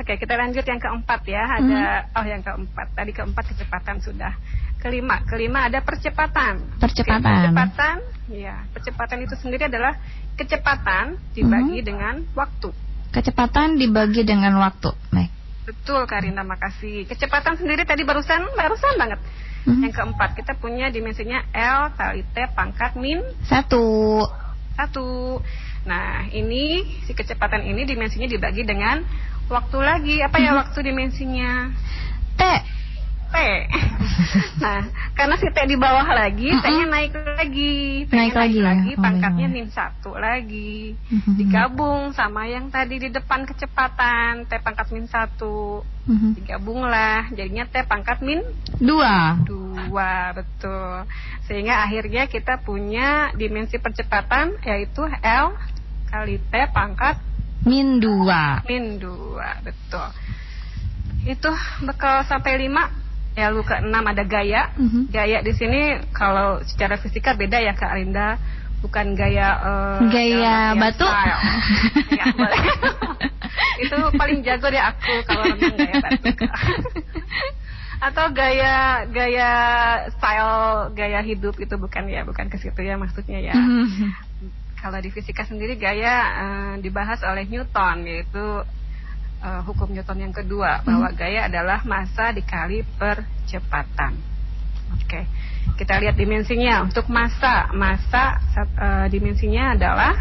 Oke, 0.00 0.16
kita 0.16 0.32
lanjut 0.32 0.64
yang 0.64 0.80
keempat 0.80 1.20
ya. 1.28 1.44
Ada 1.60 2.08
oh 2.16 2.24
yang 2.24 2.40
keempat. 2.40 2.96
Tadi 2.96 3.12
keempat 3.12 3.44
kecepatan 3.52 4.00
sudah. 4.00 4.32
Kelima, 4.80 5.20
kelima 5.28 5.68
ada 5.68 5.84
percepatan. 5.84 6.80
Percepatan. 6.80 7.20
Oke, 7.20 7.28
percepatan, 7.36 7.96
ya. 8.32 8.64
Percepatan 8.72 9.18
itu 9.28 9.36
sendiri 9.36 9.68
adalah 9.68 10.00
kecepatan 10.40 11.20
dibagi 11.36 11.84
Mhm. 11.84 11.86
dengan 11.86 12.14
waktu. 12.32 12.72
Kecepatan 13.12 13.76
dibagi 13.76 14.24
dengan 14.24 14.56
waktu. 14.56 14.88
Baik. 15.12 15.30
Betul 15.68 16.08
Karina, 16.08 16.40
makasih. 16.48 17.04
Kecepatan 17.04 17.60
sendiri 17.60 17.84
tadi 17.84 18.00
barusan 18.08 18.56
barusan 18.56 18.96
banget. 18.96 19.20
Mhm. 19.68 19.84
Yang 19.84 19.94
keempat, 20.00 20.30
kita 20.32 20.56
punya 20.56 20.88
dimensinya 20.88 21.44
L 21.52 21.92
kali 21.92 22.24
T 22.32 22.40
pangkat 22.56 22.96
min 22.96 23.20
Satu. 23.44 24.24
satu. 24.80 25.36
Nah, 25.84 26.24
ini 26.32 26.88
si 27.04 27.12
kecepatan 27.12 27.68
ini 27.68 27.84
dimensinya 27.84 28.24
dibagi 28.24 28.64
dengan 28.64 29.04
waktu 29.50 29.78
lagi. 29.82 30.16
Apa 30.22 30.36
ya 30.38 30.54
Mhm. 30.54 30.58
waktu 30.62 30.78
dimensinya? 30.80 31.50
T. 32.38 32.42
T. 33.30 33.36
nah, 34.64 34.82
karena 35.14 35.38
si 35.38 35.46
T 35.46 35.58
di 35.62 35.78
bawah 35.78 36.02
lagi, 36.02 36.50
Mm-mm. 36.50 36.62
T-nya 36.66 36.86
naik 36.90 37.14
lagi. 37.14 37.74
T-nya 38.10 38.26
Naik 38.26 38.34
lagi 38.34 38.58
ya? 38.58 38.74
Oh, 38.98 38.98
pangkatnya 38.98 39.46
iya. 39.46 39.54
min 39.54 39.68
satu 39.70 40.10
lagi. 40.18 40.98
Mhm. 41.14 41.38
Digabung 41.38 42.10
sama 42.10 42.50
yang 42.50 42.74
tadi 42.74 42.98
di 42.98 43.06
depan 43.06 43.46
kecepatan, 43.46 44.50
T 44.50 44.58
pangkat 44.58 44.90
min 44.90 45.06
satu. 45.06 45.86
Mhm. 46.10 46.42
Digabunglah, 46.42 47.30
jadinya 47.30 47.70
T 47.70 47.86
pangkat 47.86 48.18
min 48.18 48.42
Dua. 48.82 49.38
dua 49.46 50.34
betul 50.34 51.06
sehingga 51.46 51.82
akhirnya 51.82 52.26
kita 52.26 52.62
punya 52.62 53.30
dimensi 53.34 53.78
percepatan 53.78 54.54
yaitu 54.62 55.02
L 55.22 55.54
kali 56.06 56.38
T 56.40 56.52
pangkat 56.70 57.18
Min 57.60 58.00
dua. 58.00 58.64
min 58.64 58.96
dua 58.96 59.60
betul 59.60 60.08
itu 61.22 61.50
bekal 61.84 62.24
sampai 62.24 62.56
lima 62.56 62.88
ya 63.32 63.52
lu 63.52 63.60
ke 63.60 63.76
enam 63.78 64.00
ada 64.02 64.24
gaya 64.24 64.72
Mhm. 64.74 65.12
gaya 65.12 65.38
di 65.40 65.52
sini 65.52 66.00
kalau 66.10 66.64
secara 66.64 66.96
fisika 66.96 67.36
beda 67.36 67.60
ya 67.60 67.76
Kak 67.76 67.92
Arinda 67.92 68.40
bukan 68.80 69.12
gaya 69.12 69.48
eh, 69.60 70.00
Gaya 70.08 70.72
batu? 70.74 71.04
Ya, 72.16 72.24
boleh. 72.32 72.60
itu 73.84 73.96
paling 74.14 74.40
jago 74.40 74.66
deh 74.66 74.80
aku 74.80 75.14
kalau 75.24 75.44
renang 75.46 75.76
gaya 75.76 75.96
batu 76.00 76.32
atau 78.08 78.26
gaya 78.32 79.04
gaya 79.06 79.50
style 80.10 80.88
gaya 80.90 81.20
hidup 81.20 81.52
itu 81.54 81.76
bukan 81.76 82.08
ya 82.08 82.24
bukan 82.24 82.48
ke 82.48 82.56
situ 82.56 82.80
ya 82.80 82.96
maksudnya 82.96 83.38
ya 83.38 83.52
Mhm. 83.52 84.29
Kalau 84.80 84.96
di 84.96 85.12
fisika 85.12 85.44
sendiri 85.44 85.76
gaya 85.76 86.14
uh, 86.40 86.74
dibahas 86.80 87.20
oleh 87.20 87.44
Newton 87.44 88.08
yaitu 88.08 88.64
uh, 89.44 89.60
hukum 89.68 89.92
Newton 89.92 90.24
yang 90.24 90.32
kedua 90.32 90.80
mhm. 90.80 90.84
bahwa 90.88 91.08
gaya 91.12 91.52
adalah 91.52 91.84
massa 91.84 92.32
dikali 92.32 92.80
percepatan. 92.96 94.16
Oke. 94.96 95.04
Okay. 95.04 95.24
Kita 95.76 96.00
lihat 96.00 96.16
dimensinya 96.16 96.80
untuk 96.84 97.12
massa. 97.12 97.68
Massa 97.76 98.40
uh, 98.56 99.06
dimensinya 99.12 99.76
adalah 99.76 100.14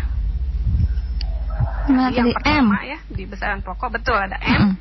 yang 1.89 2.29
pertama 2.37 2.85
M. 2.85 2.91
ya 2.93 2.99
di 3.09 3.23
besaran 3.25 3.65
pokok 3.65 3.97
betul 3.97 4.13
ada 4.13 4.37
M. 4.37 4.53
Mhm. 4.53 4.73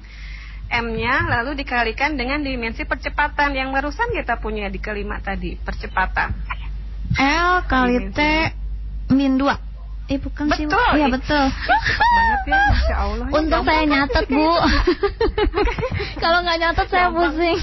M-nya 0.69 1.25
lalu 1.25 1.65
dikalikan 1.65 2.13
dengan 2.21 2.45
dimensi 2.45 2.85
percepatan 2.85 3.57
yang 3.57 3.73
barusan 3.73 4.13
kita 4.13 4.37
punya 4.37 4.69
di 4.69 4.77
kelima 4.77 5.17
tadi, 5.17 5.57
percepatan. 5.57 6.37
L 7.17 7.65
kali 7.65 8.13
dimensi. 8.13 8.13
T 8.13 8.21
min 9.17 9.41
2. 9.41 9.68
Eh, 10.09 10.17
ibu 10.17 10.33
kan 10.33 10.49
betul. 10.49 10.73
Iya, 10.97 11.07
betul. 11.13 11.45
Banyak 12.01 12.43
ya, 12.49 12.59
Masya 12.65 12.97
Allah. 12.97 13.27
Ya, 13.29 13.37
Untung 13.37 13.63
saya 13.69 13.83
kan? 13.85 13.93
nyatet, 13.93 14.25
Bu. 14.33 14.49
Kalau 16.25 16.39
nggak 16.41 16.59
nyatet 16.65 16.87
saya 16.89 17.09
pusing. 17.13 17.59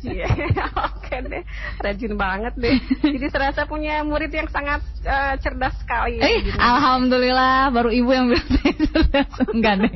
Iya, 0.00 0.28
oke 0.88 1.16
deh. 1.28 1.42
Rajin 1.84 2.14
banget 2.16 2.54
deh. 2.56 2.76
Jadi 3.04 3.26
terasa 3.28 3.68
punya 3.68 4.00
murid 4.00 4.32
yang 4.32 4.48
sangat 4.48 4.80
eh, 5.04 5.34
cerdas 5.44 5.76
sekali. 5.84 6.16
Eh. 6.24 6.40
Gitu. 6.48 6.56
Alhamdulillah, 6.56 7.68
baru 7.68 7.92
ibu 7.92 8.10
yang 8.16 8.32
bilang 8.32 8.48
saya 8.48 8.72
cerdas. 8.72 9.30
Enggak, 9.52 9.74
deh. 9.84 9.92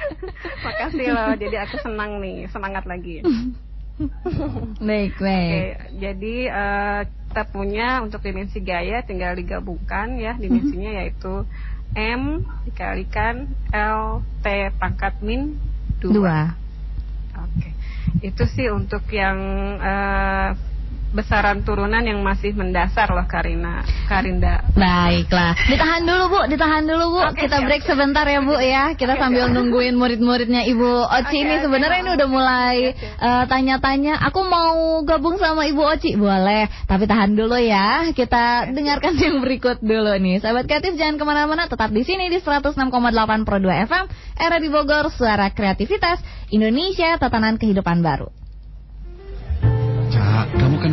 Makasih 0.66 1.08
loh, 1.14 1.32
jadi 1.38 1.56
aku 1.70 1.86
senang 1.86 2.18
nih, 2.18 2.50
semangat 2.50 2.82
lagi. 2.82 3.22
baik, 4.82 5.14
baik. 5.22 5.54
Oke, 5.54 6.02
jadi... 6.02 6.34
Uh, 6.50 7.02
kita 7.36 7.52
punya 7.52 8.00
untuk 8.00 8.24
dimensi 8.24 8.64
gaya 8.64 9.04
tinggal 9.04 9.36
digabungkan 9.36 10.16
ya 10.16 10.32
dimensinya 10.40 10.88
Mhm. 10.88 10.98
yaitu 11.04 11.44
M 11.92 12.40
dikalikan 12.64 13.44
L 13.76 14.24
T 14.40 14.72
pangkat 14.80 15.20
min 15.20 15.52
2. 16.00 16.16
Dua. 16.16 16.56
Oke. 17.36 17.76
Itu 18.24 18.48
sih 18.48 18.72
untuk 18.72 19.04
yang 19.12 19.36
eh, 19.76 20.48
besaran 21.16 21.64
turunan 21.64 22.04
yang 22.04 22.20
masih 22.20 22.52
mendasar 22.52 23.08
loh 23.08 23.24
Karina, 23.24 23.80
Karinda. 24.04 24.60
Baiklah, 24.76 25.56
ditahan 25.64 26.04
dulu 26.04 26.24
Bu, 26.28 26.40
ditahan 26.52 26.84
dulu 26.84 27.16
Bu. 27.16 27.20
Oke, 27.32 27.48
Kita 27.48 27.58
siap, 27.58 27.66
break 27.66 27.82
sebentar 27.88 28.28
ya 28.28 28.44
Bu 28.44 28.60
ya. 28.60 28.92
Kita 28.92 29.16
Oke, 29.16 29.22
sambil 29.24 29.48
siap. 29.48 29.56
nungguin 29.56 29.96
murid-muridnya 29.96 30.68
Ibu 30.68 31.08
Oci 31.08 31.24
Oke, 31.32 31.40
ini 31.40 31.54
sebenarnya 31.64 31.98
ini 32.04 32.10
udah 32.12 32.28
mulai 32.28 32.76
eh, 33.00 33.44
tanya-tanya. 33.48 34.20
Aku 34.28 34.44
mau 34.44 35.00
gabung 35.08 35.40
sama 35.40 35.64
Ibu 35.64 35.82
Oci, 35.96 36.20
boleh. 36.20 36.68
Tapi 36.84 37.08
tahan 37.08 37.32
dulu 37.32 37.56
ya. 37.56 38.12
Kita 38.12 38.68
dengarkan 38.68 39.16
yang 39.24 39.40
berikut 39.40 39.80
dulu 39.80 40.12
nih. 40.20 40.44
Sahabat 40.44 40.68
kreatif 40.68 41.00
jangan 41.00 41.16
ke 41.16 41.24
mana-mana, 41.24 41.64
tetap 41.64 41.88
di 41.88 42.04
sini 42.04 42.28
di 42.28 42.44
106,8 42.44 42.76
Pro 43.48 43.56
2 43.56 43.88
FM. 43.88 44.04
Era 44.36 44.60
di 44.60 44.68
Bogor, 44.68 45.08
suara 45.08 45.48
kreativitas 45.48 46.20
Indonesia, 46.52 47.16
tatanan 47.16 47.56
kehidupan 47.56 48.04
baru. 48.04 48.45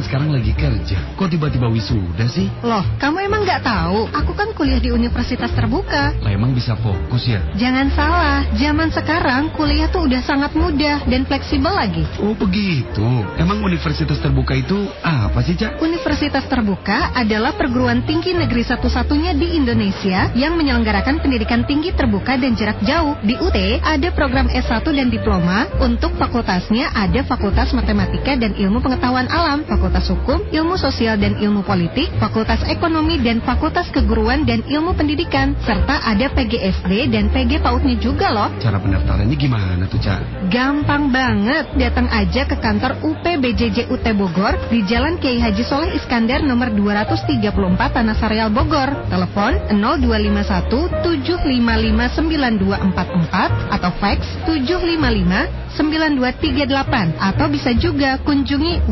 Sekarang 0.04 0.36
lagi 0.36 0.52
kerja. 0.52 1.16
Kok 1.16 1.30
tiba-tiba 1.32 1.72
wisuda 1.72 2.28
sih? 2.28 2.52
Loh, 2.62 2.84
kamu 3.00 3.24
emang 3.28 3.48
nggak 3.48 3.64
tahu? 3.64 4.12
Aku 4.12 4.32
kan 4.36 4.52
kuliah 4.52 4.82
di 4.84 4.92
universitas 4.92 5.52
terbuka. 5.56 6.16
Lah 6.20 6.32
emang 6.32 6.52
bisa 6.52 6.76
fokus 6.76 7.24
ya? 7.24 7.40
Jangan 7.56 7.88
salah, 7.96 8.44
zaman 8.58 8.92
sekarang 8.92 9.54
kuliah 9.56 9.88
tuh 9.88 10.10
udah 10.10 10.22
sangat 10.26 10.52
mudah 10.58 11.06
dan 11.06 11.24
fleksibel 11.24 11.72
lagi. 11.72 12.04
Oh 12.20 12.36
begitu. 12.36 13.06
Emang 13.40 13.64
universitas 13.64 14.20
terbuka 14.20 14.58
itu 14.58 14.76
apa 15.06 15.40
sih, 15.46 15.56
Cak? 15.56 15.80
Universitas 15.80 16.46
Terbuka 16.50 17.14
adalah 17.14 17.54
perguruan 17.54 18.04
tinggi 18.04 18.34
negeri 18.34 18.66
satu-satunya 18.66 19.38
di 19.38 19.56
Indonesia 19.56 20.34
yang 20.34 20.58
menyelenggarakan 20.58 21.22
pendidikan 21.22 21.64
tinggi 21.70 21.94
terbuka 21.94 22.36
dan 22.36 22.58
jarak 22.58 22.82
jauh. 22.82 23.14
Di 23.22 23.38
UT 23.38 23.58
ada 23.80 24.10
program 24.12 24.50
S1 24.50 24.84
dan 24.90 25.14
diploma. 25.14 25.70
Untuk 25.78 26.18
fakultasnya 26.18 26.90
ada 26.98 27.22
Fakultas 27.22 27.70
Matematika 27.78 28.34
dan 28.34 28.58
Ilmu 28.58 28.82
Pengetahuan 28.82 29.30
Alam, 29.30 29.62
Fakultas 29.70 29.93
Hukum, 30.02 30.50
Ilmu 30.50 30.74
Sosial 30.74 31.22
dan 31.22 31.38
Ilmu 31.38 31.62
Politik, 31.62 32.10
Fakultas 32.18 32.66
Ekonomi 32.66 33.22
dan 33.22 33.46
Fakultas 33.46 33.88
Keguruan 33.94 34.42
dan 34.42 34.66
Ilmu 34.66 34.98
Pendidikan, 34.98 35.54
serta 35.62 36.02
ada 36.02 36.34
PGSD 36.34 37.14
dan 37.14 37.30
PG 37.30 37.62
PAUDnya 37.62 38.02
juga 38.02 38.34
loh. 38.34 38.50
Cara 38.58 38.82
pendaftarannya 38.82 39.38
gimana 39.38 39.86
tuh, 39.86 40.02
Cak? 40.02 40.50
Gampang 40.50 41.14
banget, 41.14 41.70
datang 41.78 42.10
aja 42.10 42.50
ke 42.50 42.58
kantor 42.58 42.98
UPBJJ 43.06 43.94
UT 43.94 44.06
Bogor 44.18 44.58
di 44.74 44.82
Jalan 44.90 45.22
Kiai 45.22 45.38
Haji 45.38 45.62
Soleh 45.62 45.94
Iskandar 45.94 46.42
nomor 46.42 46.74
234 46.74 47.54
Tanah 47.94 48.18
Sareal 48.18 48.50
Bogor. 48.50 49.06
Telepon 49.14 49.54
0251 49.70 51.06
755 51.06 52.18
9244 52.18 53.76
atau 53.78 53.92
fax 54.02 54.20
755 54.50 55.64
9238 55.74 57.18
atau 57.18 57.46
bisa 57.50 57.74
juga 57.74 58.22
kunjungi 58.22 58.86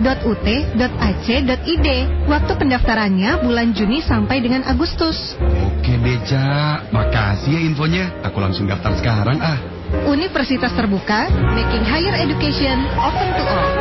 www.ut.ac.id. 0.00 1.88
Waktu 2.24 2.52
pendaftarannya 2.56 3.44
bulan 3.44 3.76
Juni 3.76 4.00
sampai 4.00 4.40
dengan 4.40 4.64
Agustus. 4.64 5.36
Oke 5.42 5.98
Cak. 6.24 6.88
Makasih 6.94 7.52
ya 7.52 7.60
infonya. 7.60 8.04
Aku 8.24 8.40
langsung 8.40 8.64
daftar 8.70 8.96
sekarang 8.96 9.36
ah. 9.42 9.58
Universitas 10.08 10.72
Terbuka, 10.72 11.28
making 11.52 11.84
higher 11.84 12.16
education 12.16 12.80
open 12.96 13.28
to 13.36 13.44
all. 13.44 13.72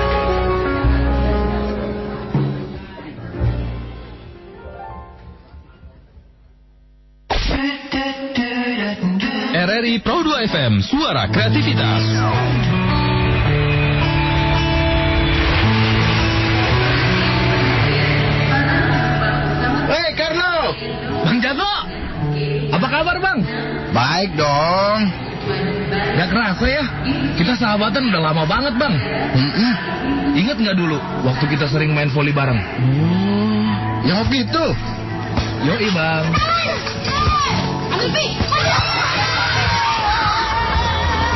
RRI 9.62 10.02
Pro 10.02 10.26
2 10.26 10.50
FM, 10.52 10.74
suara 10.82 11.30
kreativitas. 11.30 12.02
Kabar 23.02 23.18
bang? 23.18 23.40
baik 23.98 24.32
dong. 24.38 25.00
Gak 25.92 26.30
kerasa 26.30 26.66
ya, 26.70 26.86
kita 27.34 27.58
sahabatan 27.58 28.14
udah 28.14 28.22
lama 28.22 28.46
banget 28.46 28.78
bang. 28.78 28.94
Mm-mm. 29.34 29.74
Ingat 30.38 30.62
nggak 30.62 30.78
dulu 30.78 31.02
waktu 31.26 31.50
kita 31.50 31.66
sering 31.66 31.98
main 31.98 32.14
voli 32.14 32.30
bareng? 32.30 32.62
Yang 34.06 34.18
waktu 34.22 34.36
itu, 34.46 34.66
Yoi 35.66 35.90
bang. 35.90 36.26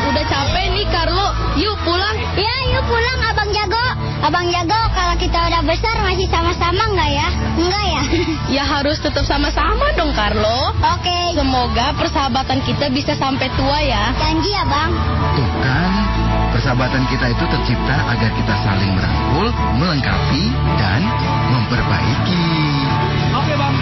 Udah 0.05 0.25
capek 0.29 0.65
nih 0.69 0.85
Carlo, 0.93 1.27
yuk 1.57 1.77
pulang. 1.81 2.17
Ya, 2.37 2.55
yuk 2.77 2.85
pulang 2.85 3.19
Abang 3.25 3.49
Jago. 3.49 3.85
Abang 4.21 4.47
Jago, 4.47 4.81
kalau 4.91 5.15
kita 5.17 5.37
udah 5.37 5.61
besar 5.63 5.95
masih 6.01 6.27
sama-sama 6.27 6.83
nggak 6.93 7.11
ya? 7.11 7.27
Enggak 7.57 7.85
ya? 7.85 8.01
Ya 8.55 8.63
harus 8.63 9.01
tetap 9.01 9.25
sama-sama 9.25 9.91
dong 9.97 10.13
Carlo. 10.13 10.71
Oke, 10.77 11.33
Semoga 11.35 11.91
persahabatan 11.97 12.63
kita 12.63 12.87
bisa 12.87 13.17
sampai 13.17 13.51
tua 13.53 13.79
ya. 13.81 14.15
janji 14.15 14.53
ya 14.53 14.63
Bang. 14.63 14.93
tuh 15.35 15.49
kan, 15.59 15.91
persahabatan 16.55 17.03
kita 17.11 17.25
itu 17.27 17.43
tercipta 17.43 17.95
agar 18.07 18.29
kita 18.31 18.55
saling 18.63 18.91
merangkul, 18.95 19.47
melengkapi, 19.75 20.43
dan 20.79 21.01
memperbaiki. 21.51 22.43
Oke 23.35 23.53
bang. 23.59 23.75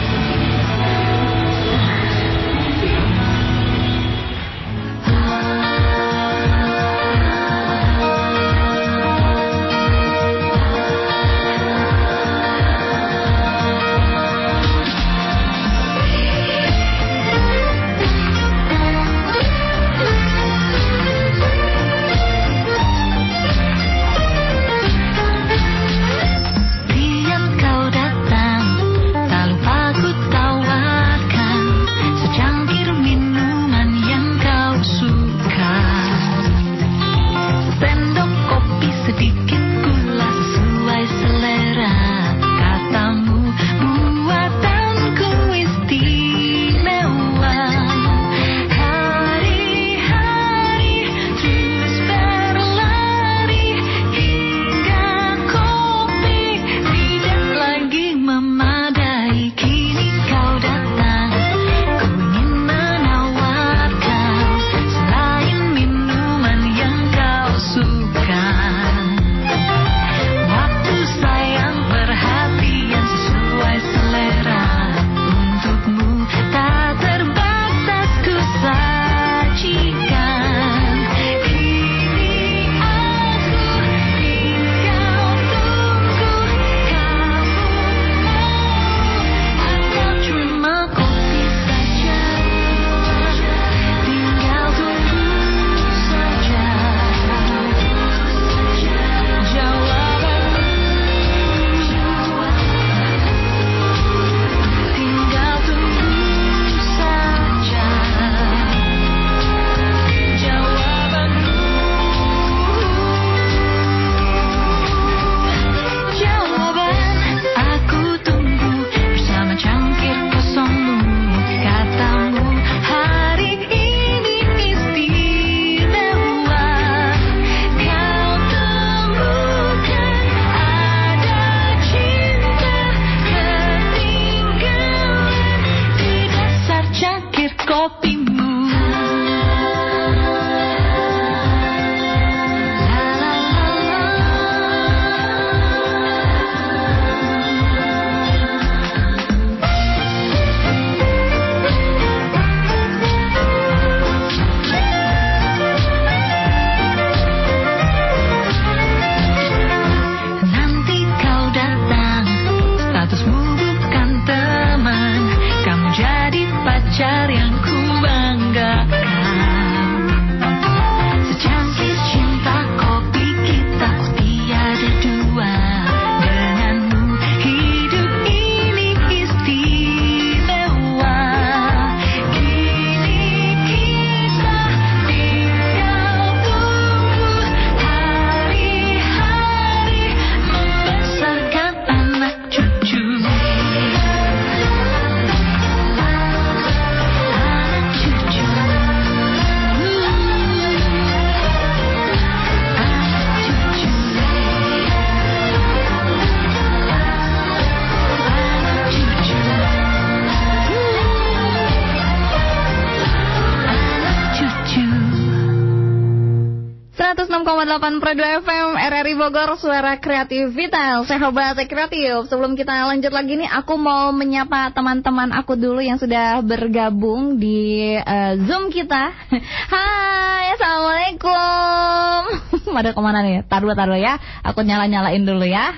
106,8 218.13 218.13
Pro 218.13 218.21
2 218.21 218.45
FM 218.45 218.69
RRI 218.77 219.13
Bogor 219.17 219.49
Suara 219.57 219.97
Kreativitas 219.97 221.09
Sahabat 221.09 221.57
Kreatif 221.65 222.29
Sebelum 222.29 222.53
kita 222.53 222.85
lanjut 222.85 223.09
lagi 223.09 223.41
nih 223.41 223.49
Aku 223.49 223.73
mau 223.73 224.13
menyapa 224.13 224.69
teman-teman 224.69 225.33
aku 225.33 225.57
dulu 225.57 225.81
Yang 225.81 226.05
sudah 226.05 226.45
bergabung 226.45 227.41
di 227.41 227.97
uh, 227.97 228.37
Zoom 228.45 228.69
kita 228.69 229.09
Hai 229.73 230.53
Assalamualaikum 230.53 232.21
Pada 232.77 232.93
ke 232.93 233.01
mana 233.01 233.25
nih? 233.25 233.49
Taruh 233.49 233.73
taruh 233.73 233.97
ya 233.97 234.21
Aku 234.45 234.61
nyala-nyalain 234.61 235.25
dulu 235.25 235.49
ya? 235.49 235.73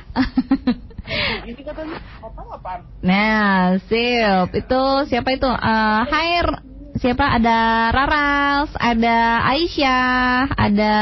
Nah, 2.99 3.79
sip. 3.87 4.49
Itu 4.57 4.81
siapa 5.07 5.37
itu? 5.37 5.45
Uh, 5.47 6.01
hai, 6.09 6.41
siapa? 6.99 7.25
Ada 7.39 7.91
Raras, 7.91 8.69
ada 8.75 9.43
Aisyah, 9.51 10.55
ada 10.55 10.93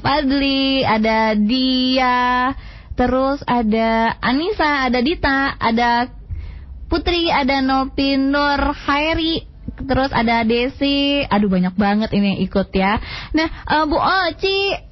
Fadli, 0.00 0.84
ada 0.84 1.36
Dia, 1.36 2.52
terus 2.96 3.44
ada 3.44 4.16
Anissa, 4.20 4.88
ada 4.88 4.98
Dita, 5.04 5.56
ada 5.60 6.08
Putri, 6.88 7.28
ada 7.28 7.60
Nopi 7.60 8.16
Nur 8.16 8.72
Hairi, 8.72 9.44
terus 9.84 10.10
ada 10.10 10.42
Desi. 10.48 11.20
Aduh 11.28 11.52
banyak 11.52 11.76
banget 11.76 12.10
ini 12.16 12.36
yang 12.36 12.40
ikut 12.48 12.68
ya. 12.72 12.96
Nah, 13.36 13.48
uh, 13.68 13.84
Bu 13.84 14.00
Oci, 14.00 14.88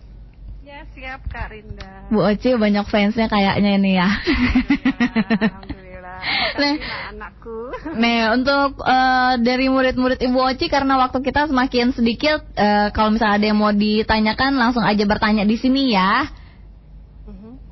Ya, 0.66 0.82
siap 0.92 1.24
Kak 1.32 1.54
Rinda. 1.54 2.10
Bu 2.12 2.20
Oci 2.20 2.52
banyak 2.58 2.84
fansnya 2.90 3.32
kayaknya 3.32 3.80
ini 3.80 3.96
ya. 3.96 4.08
Alhamdulillah. 4.12 6.18
Nah. 6.60 6.74
Nah, 6.74 7.02
anakku. 7.14 7.35
Nah, 7.86 8.34
untuk 8.34 8.82
eh, 8.82 9.34
dari 9.46 9.70
murid-murid 9.70 10.18
Ibu 10.18 10.38
Oci 10.50 10.66
karena 10.66 10.98
waktu 10.98 11.22
kita 11.22 11.46
semakin 11.46 11.94
sedikit, 11.94 12.42
eh, 12.58 12.90
kalau 12.90 13.14
misalnya 13.14 13.38
ada 13.38 13.46
yang 13.46 13.58
mau 13.62 13.70
ditanyakan 13.70 14.58
langsung 14.58 14.82
aja 14.82 15.06
bertanya 15.06 15.46
di 15.46 15.54
sini 15.54 15.94
ya. 15.94 16.26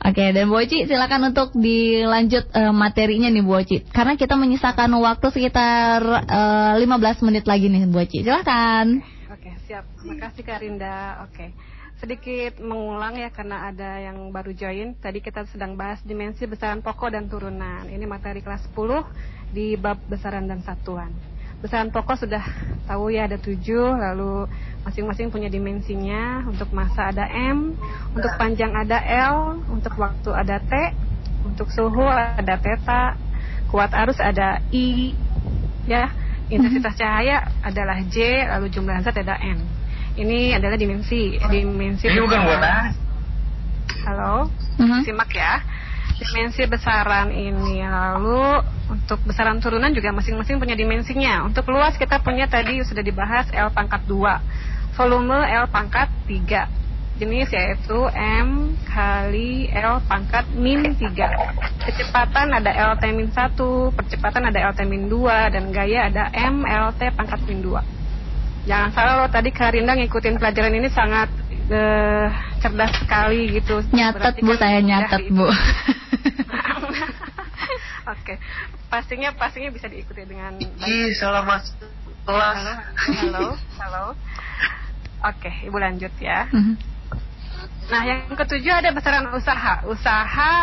Oke, 0.05 0.37
dan 0.37 0.53
Bu 0.53 0.61
Oci 0.61 0.85
silakan 0.85 1.33
untuk 1.33 1.57
dilanjut 1.57 2.53
eh, 2.53 2.69
materinya 2.77 3.33
nih 3.33 3.41
Bu 3.41 3.57
Oci. 3.57 3.89
Karena 3.89 4.21
kita 4.21 4.37
menyisakan 4.37 4.93
waktu 5.01 5.33
sekitar 5.33 6.05
eh, 6.29 6.75
15 6.77 7.25
menit 7.25 7.49
lagi 7.49 7.73
nih 7.73 7.89
Bu 7.89 8.05
Oci. 8.05 8.21
Silakan. 8.21 9.01
Oke, 9.33 9.57
siap. 9.65 9.89
Terima 9.97 10.29
kasih 10.29 10.43
Kak 10.45 10.61
Rinda. 10.61 11.25
Oke. 11.25 11.57
Sedikit 11.97 12.61
mengulang 12.61 13.17
ya 13.17 13.33
karena 13.33 13.73
ada 13.73 13.97
yang 13.97 14.29
baru 14.29 14.53
join. 14.53 14.93
Tadi 15.01 15.25
kita 15.25 15.49
sedang 15.49 15.73
bahas 15.73 16.05
dimensi 16.05 16.45
besaran 16.45 16.85
pokok 16.85 17.17
dan 17.17 17.33
turunan. 17.33 17.89
Ini 17.89 18.05
materi 18.05 18.45
kelas 18.45 18.61
10 18.77 19.44
di 19.55 19.79
bab 19.79 20.03
besaran 20.11 20.51
dan 20.51 20.61
satuan. 20.67 21.15
Besaran 21.63 21.95
pokok 21.95 22.27
sudah 22.27 22.43
tahu 22.91 23.15
ya 23.15 23.31
ada 23.31 23.39
7, 23.39 23.55
lalu 23.95 24.51
masing-masing 24.83 25.31
punya 25.31 25.47
dimensinya. 25.47 26.43
Untuk 26.51 26.75
massa 26.75 27.15
ada 27.15 27.31
M, 27.31 27.79
untuk 28.13 28.35
panjang 28.35 28.75
ada 28.75 28.99
L, 29.31 29.63
untuk 29.71 29.95
waktu 29.97 30.35
ada 30.35 30.59
T, 30.59 30.73
untuk 31.47 31.71
suhu 31.71 32.05
ada 32.05 32.59
theta, 32.59 33.15
kuat 33.71 33.95
arus 33.95 34.19
ada 34.19 34.59
I, 34.75 35.15
ya. 35.87 36.11
Intensitas 36.53 37.01
cahaya 37.01 37.49
adalah 37.65 38.05
J 38.05 38.45
lalu 38.53 38.69
jumlah 38.69 39.01
zat 39.01 39.17
ada 39.17 39.41
N 39.41 39.85
ini 40.15 40.55
adalah 40.55 40.79
dimensi 40.79 41.35
dimensi 41.51 42.07
Ini 42.07 42.23
bukan 42.23 42.41
buat 42.47 42.63
halo? 44.05 44.47
Mhm. 44.79 45.01
simak 45.03 45.33
ya. 45.35 45.59
Dimensi 46.15 46.63
besaran 46.71 47.35
ini 47.35 47.83
lalu 47.83 48.63
untuk 48.95 49.19
besaran 49.27 49.59
turunan 49.59 49.91
juga 49.91 50.15
masing-masing 50.15 50.63
punya 50.63 50.79
dimensinya. 50.79 51.43
Untuk 51.43 51.67
luas 51.75 51.99
kita 51.99 52.23
punya 52.23 52.47
tadi 52.47 52.79
sudah 52.87 53.03
dibahas 53.03 53.51
L 53.51 53.75
pangkat 53.75 54.07
2 54.07 54.95
volume 54.95 55.43
L 55.51 55.67
pangkat 55.69 56.07
3 56.31 57.19
jenis 57.19 57.47
yaitu 57.51 57.99
M 58.15 58.75
kali 58.91 59.71
L 59.71 60.03
pangkat 60.07 60.51
min 60.55 60.95
3 60.99 61.15
kecepatan 61.87 62.51
ada 62.51 62.95
LT 62.95 63.03
min 63.15 63.31
1 63.31 63.55
percepatan 63.95 64.51
ada 64.51 64.59
LT 64.71 64.83
min 64.87 65.07
2 65.07 65.55
dan 65.55 65.71
gaya 65.71 66.11
ada 66.11 66.31
M 66.35 66.67
LT 66.67 67.15
pangkat 67.15 67.39
min 67.47 67.63
2 67.63 68.67
jangan 68.67 68.91
salah 68.91 69.15
loh 69.23 69.31
tadi 69.31 69.55
Karinda 69.55 69.95
ngikutin 69.95 70.43
pelajaran 70.43 70.75
ini 70.75 70.91
sangat 70.91 71.31
eh, 71.71 72.27
cerdas 72.61 72.93
sekali 72.97 73.61
gitu. 73.61 73.81
Nyatet 73.93 74.21
Berarti 74.21 74.41
Bu, 74.41 74.53
kan 74.53 74.61
saya 74.61 74.79
nyatet 74.81 75.21
di- 75.21 75.33
Bu. 75.33 75.47
Oke, 78.15 78.35
pastinya 78.95 79.35
pastinya 79.35 79.75
bisa 79.75 79.91
diikuti 79.91 80.23
dengan. 80.23 80.55
Ih, 80.63 81.11
salah 81.19 81.43
mas 81.43 81.67
kelas. 82.23 82.55
Halo, 82.63 82.75
halo, 83.11 83.47
halo. 83.83 84.05
Oke, 85.27 85.51
ibu 85.67 85.75
lanjut 85.83 86.15
ya. 86.23 86.47
Mhm. 86.55 86.79
Nah, 87.91 88.03
yang 88.07 88.31
ketujuh 88.31 88.71
ada 88.71 88.95
besaran 88.95 89.35
usaha. 89.35 89.83
Usaha 89.91 90.55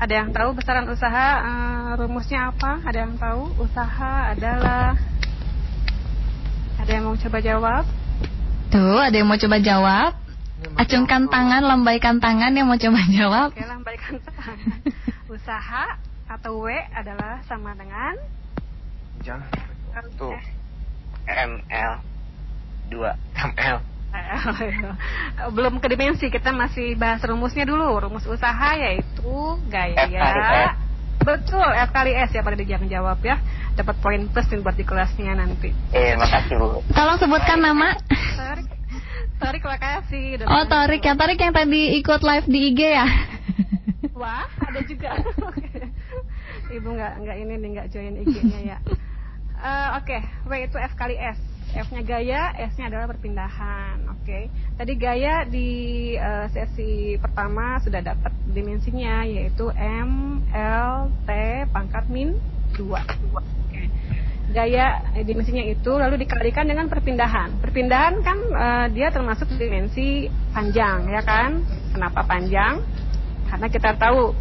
ada 0.00 0.12
yang 0.12 0.32
tahu 0.32 0.56
besaran 0.56 0.88
usaha 0.88 1.26
eh, 1.44 1.90
rumusnya 2.00 2.48
apa? 2.48 2.80
Ada 2.80 2.98
yang 3.04 3.20
tahu? 3.20 3.52
Usaha 3.60 4.32
adalah 4.32 4.96
ada 6.80 6.90
yang 6.90 7.12
mau 7.12 7.18
coba 7.20 7.38
jawab? 7.44 7.84
Tuh, 8.72 8.98
ada 9.04 9.14
yang 9.20 9.28
mau 9.28 9.36
coba 9.36 9.60
jawab? 9.60 10.10
Acungkan 10.80 11.28
tangan, 11.28 11.60
lambaikan 11.60 12.16
tangan 12.24 12.56
yang 12.56 12.64
mau 12.64 12.80
coba 12.80 13.00
jawab. 13.12 13.48
Oke, 13.52 13.68
lambaikan 13.68 14.16
tangan. 14.24 14.56
Usaha 15.36 16.09
atau 16.30 16.62
W 16.62 16.70
adalah 16.94 17.42
sama 17.50 17.74
dengan? 17.74 18.14
Jam. 19.26 19.42
Satu. 19.90 20.30
ML 21.26 21.92
2 22.90 22.94
ML 23.54 23.78
belum 25.54 25.78
ke 25.78 25.86
dimensi 25.86 26.26
kita 26.26 26.50
masih 26.50 26.98
bahas 26.98 27.22
rumusnya 27.22 27.62
dulu. 27.66 27.98
Rumus 27.98 28.26
usaha 28.26 28.74
yaitu 28.74 29.58
gaya. 29.70 29.94
F 29.94 30.10
kali 30.10 30.42
S. 30.42 30.74
betul 31.20 31.62
F 31.62 31.90
kali 31.94 32.12
S 32.16 32.30
ya 32.34 32.42
pada 32.42 32.58
yang 32.58 32.86
jawab 32.90 33.18
ya. 33.22 33.38
Dapat 33.78 33.96
poin 34.02 34.26
plus 34.30 34.50
nih 34.50 34.62
buat 34.62 34.74
di 34.74 34.82
kelasnya 34.82 35.34
nanti. 35.38 35.70
Eh 35.94 36.18
makasih 36.18 36.58
bu. 36.58 36.82
Tolong 36.90 37.18
sebutkan 37.22 37.58
nama. 37.62 37.94
Tarik. 38.10 38.66
Tarik 39.38 39.62
makasih. 39.62 40.42
Oh. 40.42 40.66
Tarik 40.66 41.02
yang 41.06 41.16
Tarik 41.18 41.38
yang 41.38 41.54
tadi 41.54 41.94
ikut 42.02 42.20
live 42.26 42.46
di 42.50 42.58
IG 42.74 42.80
ya. 42.82 43.06
wah 44.20 44.44
ada 44.60 44.80
juga 44.84 45.16
ibu 46.76 46.88
nggak 46.92 47.12
nggak 47.24 47.36
ini 47.40 47.54
nih 47.56 47.68
nggak 47.72 47.88
join 47.88 48.20
IG-nya 48.20 48.60
ya 48.76 48.78
Eh, 49.60 49.88
oke 50.00 50.16
W 50.48 50.52
itu 50.56 50.76
F 50.80 50.96
kali 50.96 51.20
S 51.20 51.36
F-nya 51.70 52.02
gaya, 52.02 52.50
S-nya 52.66 52.90
adalah 52.90 53.06
perpindahan. 53.14 54.02
Oke. 54.10 54.50
Tadi 54.74 54.92
gaya 54.98 55.46
di 55.46 55.70
eh, 56.18 56.46
sesi 56.50 57.14
pertama 57.14 57.78
sudah 57.78 58.02
dapat 58.02 58.34
dimensinya 58.50 59.22
yaitu 59.22 59.70
M, 59.78 60.42
L, 60.50 61.14
T 61.22 61.30
pangkat 61.70 62.10
min 62.10 62.34
2. 62.74 62.90
Oke. 62.90 63.86
Gaya 64.50 65.14
eh, 65.14 65.22
dimensinya 65.22 65.62
itu 65.62 65.94
lalu 65.94 66.26
dikalikan 66.26 66.66
dengan 66.66 66.90
perpindahan. 66.90 67.62
Perpindahan 67.62 68.18
kan 68.18 68.38
eh, 68.50 68.86
dia 68.90 69.14
termasuk 69.14 69.46
dimensi 69.54 70.26
panjang 70.50 71.06
ya 71.06 71.22
kan? 71.22 71.62
Kenapa 71.94 72.26
panjang? 72.26 72.82
Karena 73.50 73.66
kita 73.66 73.98
tahu 73.98 74.32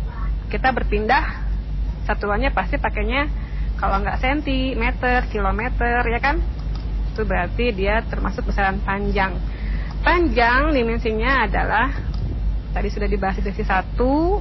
kita 0.53 0.70
berpindah 0.70 1.49
satuannya 2.05 2.53
pasti 2.53 2.78
pakainya 2.78 3.26
kalau 3.82 4.01
nggak 4.05 4.22
senti, 4.22 4.78
meter, 4.78 5.26
kilometer 5.34 6.05
ya 6.05 6.20
kan? 6.22 6.38
itu 7.20 7.28
berarti 7.28 7.76
dia 7.76 7.99
termasuk 8.07 8.47
besaran 8.47 8.80
panjang. 8.80 9.36
Panjang 9.99 10.72
dimensinya 10.72 11.43
adalah 11.43 11.91
tadi 12.72 12.88
sudah 12.88 13.12
dibahas 13.12 13.36
di 13.36 13.43
sesi 13.43 13.68
satu, 13.68 14.39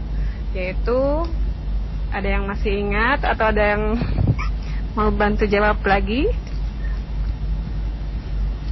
yaitu 0.54 1.26
ada 2.14 2.28
yang 2.38 2.46
masih 2.46 2.70
ingat 2.78 3.26
atau 3.26 3.50
ada 3.50 3.74
yang 3.74 3.98
mau 4.94 5.10
bantu 5.10 5.50
jawab 5.50 5.82
lagi? 5.82 6.30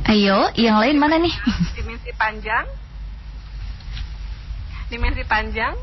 Ayo, 0.06 0.54
yang 0.54 0.78
lain 0.78 1.02
mana 1.02 1.18
nih? 1.18 1.34
Dimensi 1.74 2.14
panjang. 2.14 2.70
Dimensi 4.86 5.26
panjang. 5.26 5.74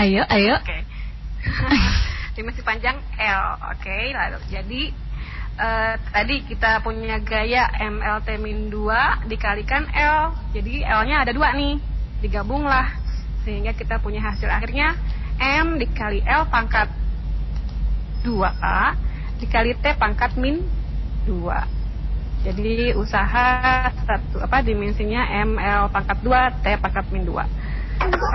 Ayo, 0.00 0.24
ayo. 0.32 0.56
Oke. 0.56 0.80
dimensi 2.40 2.64
panjang 2.64 2.96
L. 3.20 3.44
Oke, 3.68 4.16
lalu 4.16 4.40
jadi 4.48 4.82
eh, 5.60 5.94
tadi 6.08 6.40
kita 6.48 6.80
punya 6.80 7.20
gaya 7.20 7.68
MLT 7.76 8.40
min 8.40 8.72
2 8.72 9.28
dikalikan 9.28 9.84
L. 9.92 10.32
Jadi 10.56 10.80
L-nya 10.88 11.20
ada 11.20 11.36
dua 11.36 11.52
nih. 11.52 11.76
Digabunglah 12.24 12.96
sehingga 13.44 13.76
kita 13.76 14.00
punya 14.00 14.24
hasil 14.24 14.48
akhirnya 14.48 14.96
M 15.36 15.76
dikali 15.76 16.24
L 16.24 16.48
pangkat 16.48 16.88
2A 18.24 18.96
dikali 19.36 19.76
T 19.84 19.84
pangkat 20.00 20.32
min 20.40 20.64
2. 21.28 22.48
Jadi 22.48 22.96
usaha 22.96 23.84
satu 24.08 24.40
apa 24.40 24.64
dimensinya 24.64 25.28
ML 25.44 25.92
pangkat 25.92 26.24
2 26.24 26.64
T 26.64 26.66
pangkat 26.80 27.04
min 27.12 27.28
2. 27.28 27.36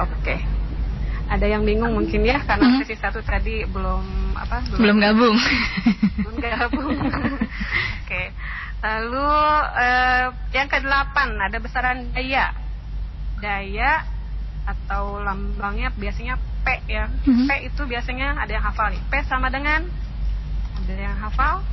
Oke. 0.06 0.55
Ada 1.26 1.46
yang 1.48 1.66
bingung 1.66 1.90
mungkin 1.92 2.22
ya 2.22 2.38
karena 2.40 2.70
Hmm. 2.70 2.78
sesi 2.80 2.96
satu 2.96 3.20
tadi 3.20 3.66
belum 3.66 4.04
apa 4.38 4.62
Belum 4.78 4.98
gabung. 4.98 5.36
belum 6.22 6.36
gabung. 6.38 6.96
Oke. 8.06 8.24
Lalu 8.80 9.30
eh, 9.82 10.24
yang 10.54 10.68
ke-8 10.70 11.16
ada 11.42 11.58
besaran 11.58 12.14
daya. 12.14 12.54
Daya 13.36 14.06
atau 14.66 15.18
lambangnya 15.20 15.90
biasanya 15.92 16.38
P 16.62 16.68
ya. 16.86 17.10
Mhm. 17.26 17.46
P 17.46 17.52
itu 17.66 17.82
biasanya 17.84 18.38
ada 18.38 18.52
yang 18.52 18.64
hafal 18.64 18.90
nih. 18.90 19.02
P 19.04 19.14
sama 19.26 19.50
dengan 19.50 19.86
ada 20.78 20.94
yang 20.94 21.18
hafal? 21.18 21.66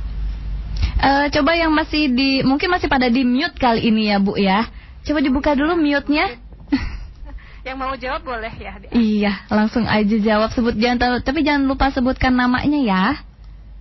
Eh, 0.95 1.25
coba 1.29 1.53
yang 1.53 1.69
masih 1.69 2.09
di 2.09 2.41
mungkin 2.41 2.69
masih 2.69 2.89
pada 2.89 3.05
di 3.05 3.21
mute 3.21 3.53
kali 3.55 3.85
ini 3.85 4.09
ya 4.09 4.17
Bu 4.17 4.33
ya. 4.33 4.65
Coba 5.03 5.19
dibuka 5.19 5.53
dulu 5.53 5.75
mute-nya. 5.75 6.41
Yang 7.63 7.77
mau 7.79 7.93
jawab 7.95 8.21
boleh 8.27 8.53
ya. 8.53 8.75
Iya, 8.91 9.33
langsung 9.47 9.87
aja 9.87 10.15
jawab 10.19 10.51
sebut 10.51 10.75
jangan 10.75 10.99
tahu- 10.99 11.23
tapi 11.23 11.47
jangan 11.47 11.63
lupa 11.63 11.87
sebutkan 11.89 12.35
namanya 12.35 12.79
ya. 12.79 13.03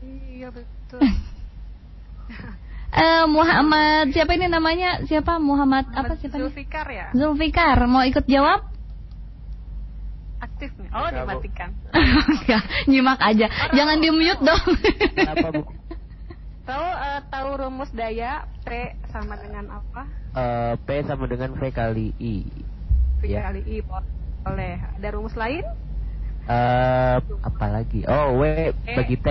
Iya 0.02 0.48
betul. 0.54 1.02
Eh 2.92 3.24
Muhammad 3.24 4.12
siapa 4.12 4.36
ini 4.36 4.46
namanya? 4.46 5.02
Siapa 5.02 5.40
Muhammad 5.40 5.88
apa 5.90 6.14
siapa? 6.14 6.36
Zulfikar 6.36 6.86
ya? 6.86 7.08
Zulfikar 7.10 7.74
mau 7.88 8.04
ikut 8.04 8.22
jawab? 8.28 8.68
Aktif 10.38 10.70
nih. 10.76 10.90
Oh, 10.92 11.08
dimatikan. 11.08 11.70
ya, 12.46 12.58
nyimak 12.90 13.18
aja. 13.18 13.46
Jangan 13.72 13.96
di 13.98 14.10
mute 14.10 14.42
dong. 14.42 14.62
Tahu 16.62 16.86
eh, 16.86 17.20
tahu 17.26 17.48
rumus 17.58 17.90
daya 17.90 18.46
P 18.62 18.70
sama 19.10 19.34
dengan 19.38 19.82
apa? 19.82 20.02
Eh, 20.34 20.74
P 20.78 20.88
sama 21.02 21.26
dengan 21.26 21.54
V 21.56 21.62
kali 21.70 22.14
I. 22.20 22.46
Ya. 23.22 23.40
kali 23.46 23.60
I 23.64 23.76
boleh. 24.42 24.74
Ada 24.98 25.08
rumus 25.14 25.34
lain? 25.38 25.62
Eh, 26.42 27.16
apa 27.22 27.66
lagi? 27.70 28.02
Oh, 28.04 28.42
W 28.42 28.74
bagi 28.74 29.16
T. 29.16 29.28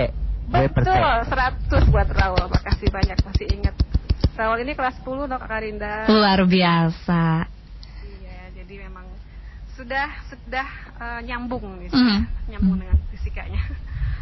W 0.48 0.64
per 0.72 0.84
T. 0.84 0.88
Betul, 0.88 1.18
100 1.28 1.92
buat 1.92 2.08
Raul. 2.08 2.46
Makasih 2.48 2.88
banyak 2.88 3.20
masih 3.20 3.48
ingat. 3.52 3.76
Raul 4.32 4.64
ini 4.64 4.72
kelas 4.74 4.96
10 5.04 5.28
dong 5.28 5.42
Kak 5.44 5.60
Rinda. 5.60 6.08
Luar 6.08 6.40
biasa. 6.48 7.46
Iya, 8.02 8.40
jadi 8.56 8.88
memang 8.88 9.04
sudah 9.76 10.08
sudah 10.32 10.68
eh, 11.02 11.20
nyambung 11.28 11.84
Mhm. 11.84 11.90
sudah 11.92 12.20
nyambung 12.48 12.78
dengan 12.80 12.98
fisikanya. 13.12 13.60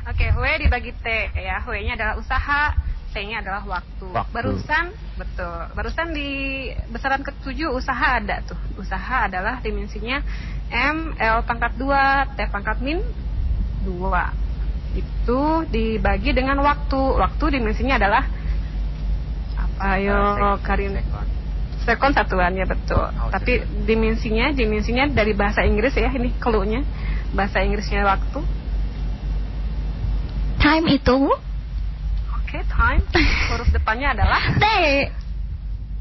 Oke, 0.09 0.33
W 0.33 0.43
dibagi 0.57 0.89
T 0.95 1.05
ya. 1.37 1.61
W-nya 1.61 1.93
adalah 1.93 2.15
usaha, 2.17 2.73
T-nya 3.09 3.41
adalah 3.41 3.65
waktu. 3.65 4.05
Waktu. 4.13 4.33
Barusan 4.33 4.85
betul. 5.17 5.59
Barusan 5.73 6.07
di 6.13 6.29
besaran 6.93 7.25
ke-7 7.25 7.69
usaha 7.73 8.21
ada 8.21 8.45
tuh. 8.45 8.59
Usaha 8.77 9.25
adalah 9.25 9.57
dimensinya 9.65 10.21
M, 10.69 11.17
L 11.17 11.41
pangkat 11.49 11.73
2, 11.81 12.37
T 12.37 12.39
pangkat 12.53 12.77
min 12.85 13.01
2. 13.85 14.99
Itu 15.01 15.65
dibagi 15.65 16.37
dengan 16.37 16.61
waktu. 16.61 16.99
Waktu 17.17 17.45
dimensinya 17.57 17.97
adalah 17.97 18.23
apa 19.57 19.97
ayo 19.97 20.17
Karin 20.61 20.93
sekon 21.89 22.13
satuannya 22.13 22.69
betul. 22.69 23.09
Tapi 23.33 23.65
dimensinya 23.89 24.53
dimensinya 24.53 25.09
dari 25.09 25.33
bahasa 25.33 25.65
Inggris 25.65 25.97
ya 25.97 26.13
ini 26.13 26.29
clue-nya. 26.37 26.85
Bahasa 27.33 27.65
Inggrisnya 27.65 28.05
waktu. 28.05 28.45
Time 30.59 30.85
itu 30.91 31.48
Oke, 32.49 32.65
time. 32.65 33.05
Huruf 33.53 33.69
depannya 33.69 34.17
adalah 34.17 34.41
T. 34.57 34.65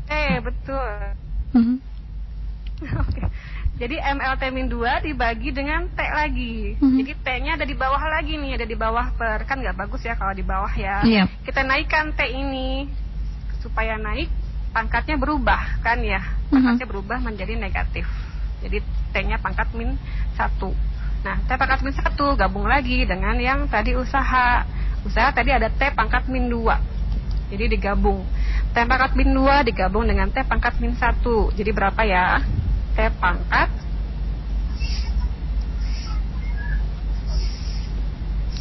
T, 0.09 0.13
betul. 0.41 0.93
Mhm. 1.53 1.77
Oke. 3.05 3.23
Jadi 3.77 4.01
MLT 4.01 4.49
min 4.57 4.65
2 4.73 5.05
dibagi 5.05 5.53
dengan 5.53 5.85
T 5.93 6.01
lagi. 6.01 6.73
Mhm. 6.81 7.05
Jadi 7.05 7.13
T-nya 7.21 7.61
ada 7.61 7.69
di 7.69 7.77
bawah 7.77 8.01
lagi 8.01 8.41
nih, 8.41 8.57
ada 8.57 8.65
di 8.65 8.73
bawah 8.81 9.13
per 9.13 9.45
kan 9.45 9.61
nggak 9.61 9.77
bagus 9.77 10.01
ya 10.09 10.17
kalau 10.17 10.33
di 10.33 10.41
bawah 10.41 10.73
ya. 10.73 11.05
Iya. 11.05 11.29
Kita 11.45 11.69
naikkan 11.69 12.17
T 12.17 12.25
ini 12.33 12.89
supaya 13.61 14.01
naik 14.01 14.33
pangkatnya 14.73 15.21
berubah 15.21 15.85
kan 15.85 16.01
ya. 16.01 16.25
Mhm. 16.49 16.49
Pangkatnya 16.49 16.87
berubah 16.89 17.21
menjadi 17.21 17.61
negatif. 17.61 18.09
Jadi 18.65 18.81
T-nya 19.13 19.37
pangkat 19.37 19.69
min 19.77 20.01
1. 20.33 20.73
Nah, 21.29 21.45
T 21.45 21.51
pangkat 21.61 21.85
min 21.85 21.93
1 21.93 22.41
gabung 22.41 22.65
lagi 22.65 23.05
dengan 23.05 23.37
yang 23.37 23.69
tadi 23.69 23.93
usaha. 23.93 24.65
Usaha 25.07 25.31
tadi 25.31 25.55
ada 25.55 25.71
T 25.71 25.83
pangkat 25.95 26.27
min 26.27 26.51
2. 26.51 27.55
Jadi 27.55 27.65
digabung. 27.71 28.27
T 28.73 28.77
pangkat 28.77 29.15
min 29.15 29.31
2 29.33 29.69
digabung 29.69 30.05
dengan 30.07 30.29
T 30.33 30.43
pangkat 30.43 30.81
min 30.83 30.97
1. 30.97 31.23
Jadi 31.55 31.71
berapa 31.71 32.01
ya? 32.03 32.43
T 32.97 32.99
pangkat 33.19 33.71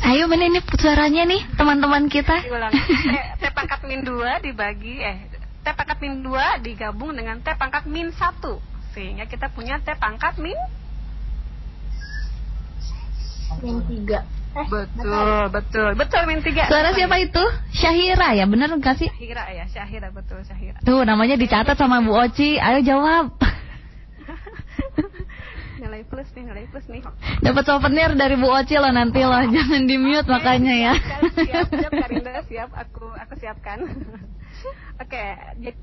Ayo 0.08 0.24
mana 0.32 0.48
ini 0.48 0.64
suaranya 0.64 1.28
nih 1.28 1.42
teman-teman 1.60 2.08
kita. 2.08 2.40
diulang. 2.48 2.72
T, 2.72 3.12
T 3.44 3.44
pangkat 3.52 3.84
min 3.84 4.08
2 4.08 4.40
dibagi 4.40 5.04
eh 5.04 5.28
T 5.60 5.68
pangkat 5.76 6.00
min 6.00 6.24
2 6.24 6.64
digabung 6.64 7.12
dengan 7.12 7.44
T 7.44 7.52
pangkat 7.60 7.84
min 7.92 8.16
1. 8.16 8.16
Sehingga 8.96 9.28
kita 9.28 9.52
punya 9.52 9.84
T 9.84 9.92
pangkat 10.00 10.40
min 10.40 10.56
Min 13.60 13.84
tiga. 13.84 14.24
Eh, 14.58 14.66
Betul, 14.66 15.54
betul. 15.54 15.90
Betul 15.94 16.22
min 16.26 16.42
3. 16.42 16.66
Suara 16.66 16.90
siapa 16.98 17.22
itu? 17.22 17.44
Syahira 17.78 18.34
ya, 18.34 18.50
bener 18.50 18.74
nggak 18.74 18.98
sih? 18.98 19.10
Syahira 19.14 19.46
ya, 19.54 19.66
Syahira 19.70 20.10
betul 20.10 20.42
Syahira. 20.42 20.82
Tuh 20.82 21.06
namanya 21.06 21.38
dicatat 21.38 21.78
sama 21.78 22.02
Bu 22.02 22.18
Oci. 22.18 22.58
Ayo 22.58 22.82
jawab. 22.82 23.38
Nilai 25.78 26.02
plus 26.10 26.26
nih, 26.34 26.42
nilai 26.50 26.66
plus 26.74 26.90
nih. 26.90 27.06
Dapat 27.46 27.64
souvenir 27.70 28.18
dari 28.18 28.34
Bu 28.34 28.50
Oci 28.50 28.82
loh 28.82 28.90
nanti 28.90 29.22
loh. 29.22 29.46
Jangan 29.46 29.86
di 29.86 29.96
mute 30.02 30.26
makanya 30.26 30.74
ya. 30.74 30.94
Siap, 31.38 31.70
siap 31.70 31.94
Karinda, 31.94 32.42
siap. 32.50 32.74
Aku 32.74 33.14
aku 33.14 33.34
siapkan. 33.38 33.86
Oke, 35.06 35.26
jadi 35.62 35.78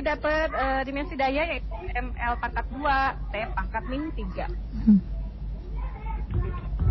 dapat 0.00 0.48
eh, 0.56 0.80
dimensi 0.88 1.12
daya 1.20 1.44
yaitu 1.52 1.68
ML 1.92 2.40
pangkat 2.40 2.64
2, 2.72 2.80
T 3.28 3.34
pangkat 3.52 3.84
min 3.92 4.08
3. 4.16 4.48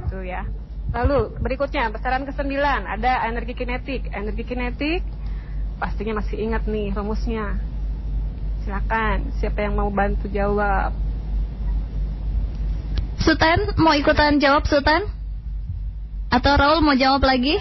Itu 0.06 0.22
ya. 0.22 0.46
Lalu 0.94 1.42
berikutnya 1.42 1.90
besaran 1.90 2.22
ke-9 2.30 2.54
ada 2.86 3.26
energi 3.26 3.58
kinetik. 3.58 4.14
Energi 4.14 4.46
kinetik 4.46 5.02
pastinya 5.82 6.22
masih 6.22 6.38
ingat 6.38 6.64
nih 6.70 6.94
rumusnya. 6.94 7.58
Silakan, 8.64 9.34
siapa 9.42 9.66
yang 9.66 9.76
mau 9.76 9.90
bantu 9.90 10.30
jawab? 10.30 10.96
Sultan 13.20 13.74
mau 13.76 13.98
ikutan 13.98 14.40
jawab 14.40 14.70
Sultan? 14.70 15.04
Atau 16.32 16.54
Raul 16.56 16.80
mau 16.86 16.96
jawab 16.96 17.26
lagi? 17.26 17.58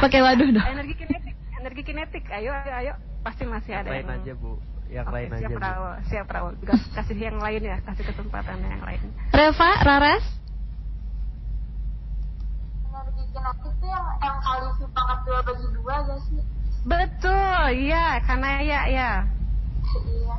Pakai 0.00 0.20
waduh 0.22 0.48
dong. 0.54 0.66
Energi 0.66 0.94
kinetik, 0.96 1.36
energi 1.60 1.82
kinetik. 1.82 2.24
Ayo, 2.30 2.50
ayo, 2.52 2.72
ayo. 2.82 2.92
Pasti 3.26 3.42
masih 3.42 3.74
ada 3.74 3.90
Yang 3.90 3.94
lain 3.94 4.06
yang 4.06 4.22
aja, 4.22 4.32
Bu. 4.38 4.50
Yang 4.86 5.06
Oke, 5.06 5.14
lain 5.14 5.28
aja, 5.28 5.38
siap 5.38 5.50
Bu. 5.50 5.58
Raul, 5.60 5.92
siap 6.08 6.26
Raul. 6.30 6.54
Kasih 6.94 7.18
yang 7.18 7.38
lain 7.42 7.62
ya, 7.62 7.76
kasih 7.82 8.04
kesempatan 8.06 8.56
yang 8.62 8.82
lain. 8.86 9.00
Reva, 9.34 9.70
Raras? 9.82 10.24
Energi 13.36 13.68
kinetik 13.68 13.76
itu 13.76 13.86
yang 13.92 14.06
M 14.24 14.36
kali 14.40 14.68
V 14.72 14.78
pangkat 14.96 15.18
dua 15.28 15.38
bagi 15.44 15.66
dua 15.76 15.94
gak 16.08 16.20
sih? 16.24 16.40
Betul, 16.86 17.62
iya, 17.76 18.06
karena 18.24 18.48
ya, 18.64 18.80
ya. 18.88 19.12
Iya. 19.92 20.36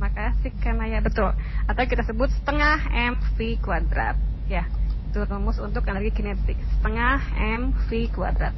Makasih 0.00 0.52
karena 0.62 0.84
ya 0.88 1.00
betul. 1.04 1.30
Atau 1.68 1.82
kita 1.84 2.02
sebut 2.06 2.32
setengah 2.32 2.80
mv 3.12 3.36
kuadrat. 3.60 4.16
Ya, 4.48 4.64
itu 5.10 5.20
rumus 5.26 5.60
untuk 5.60 5.84
energi 5.84 6.16
kinetik. 6.16 6.56
Setengah 6.78 7.20
mv 7.60 7.88
kuadrat. 8.16 8.54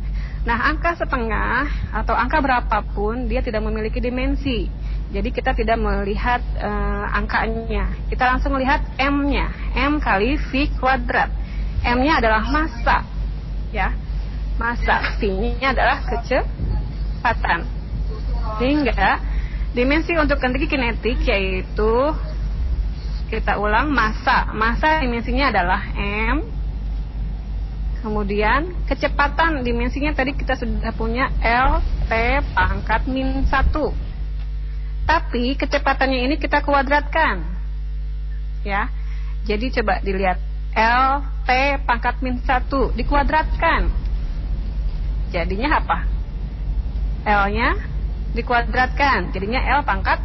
Nah, 0.46 0.70
angka 0.70 0.94
setengah 0.94 1.66
atau 1.90 2.14
angka 2.14 2.38
berapapun 2.38 3.26
dia 3.26 3.42
tidak 3.42 3.66
memiliki 3.66 3.98
dimensi. 3.98 4.70
Jadi 5.10 5.28
kita 5.34 5.54
tidak 5.58 5.78
melihat 5.78 6.42
eh, 6.54 7.06
angkanya. 7.18 7.90
Kita 8.06 8.30
langsung 8.30 8.54
melihat 8.54 8.82
m-nya. 9.00 9.50
m 9.74 9.98
kali 9.98 10.38
v 10.38 10.70
kuadrat. 10.78 11.30
M-nya 11.82 12.18
adalah 12.22 12.46
massa. 12.46 13.15
Ya. 13.74 13.94
Massa. 14.56 15.20
V-nya 15.20 15.76
adalah 15.76 16.00
kecepatan. 16.06 17.68
Sehingga 18.56 19.20
dimensi 19.76 20.16
untuk 20.16 20.40
energi 20.40 20.64
kinetik 20.70 21.20
yaitu 21.28 21.92
kita 23.28 23.58
ulang 23.60 23.92
massa. 23.92 24.48
Massa 24.56 25.02
dimensinya 25.02 25.50
adalah 25.52 25.82
m. 25.98 26.46
Kemudian 28.00 28.86
kecepatan 28.86 29.66
dimensinya 29.66 30.14
tadi 30.14 30.30
kita 30.30 30.54
sudah 30.54 30.94
punya 30.94 31.26
L 31.42 31.82
T 32.06 32.12
pangkat 32.54 33.04
min 33.10 33.44
1. 33.44 33.50
Tapi 35.06 35.58
kecepatannya 35.58 36.24
ini 36.30 36.34
kita 36.38 36.62
kuadratkan. 36.62 37.42
Ya. 38.62 38.88
Jadi 39.46 39.74
coba 39.74 39.98
dilihat 40.02 40.38
L 40.77 41.24
T 41.49 41.51
pangkat 41.89 42.20
min 42.20 42.37
1 42.45 42.68
dikuadratkan. 42.93 43.89
Jadinya 45.33 45.81
apa? 45.81 46.05
L-nya 47.24 47.81
dikuadratkan. 48.37 49.33
Jadinya 49.33 49.64
L 49.81 49.89
pangkat 49.89 50.20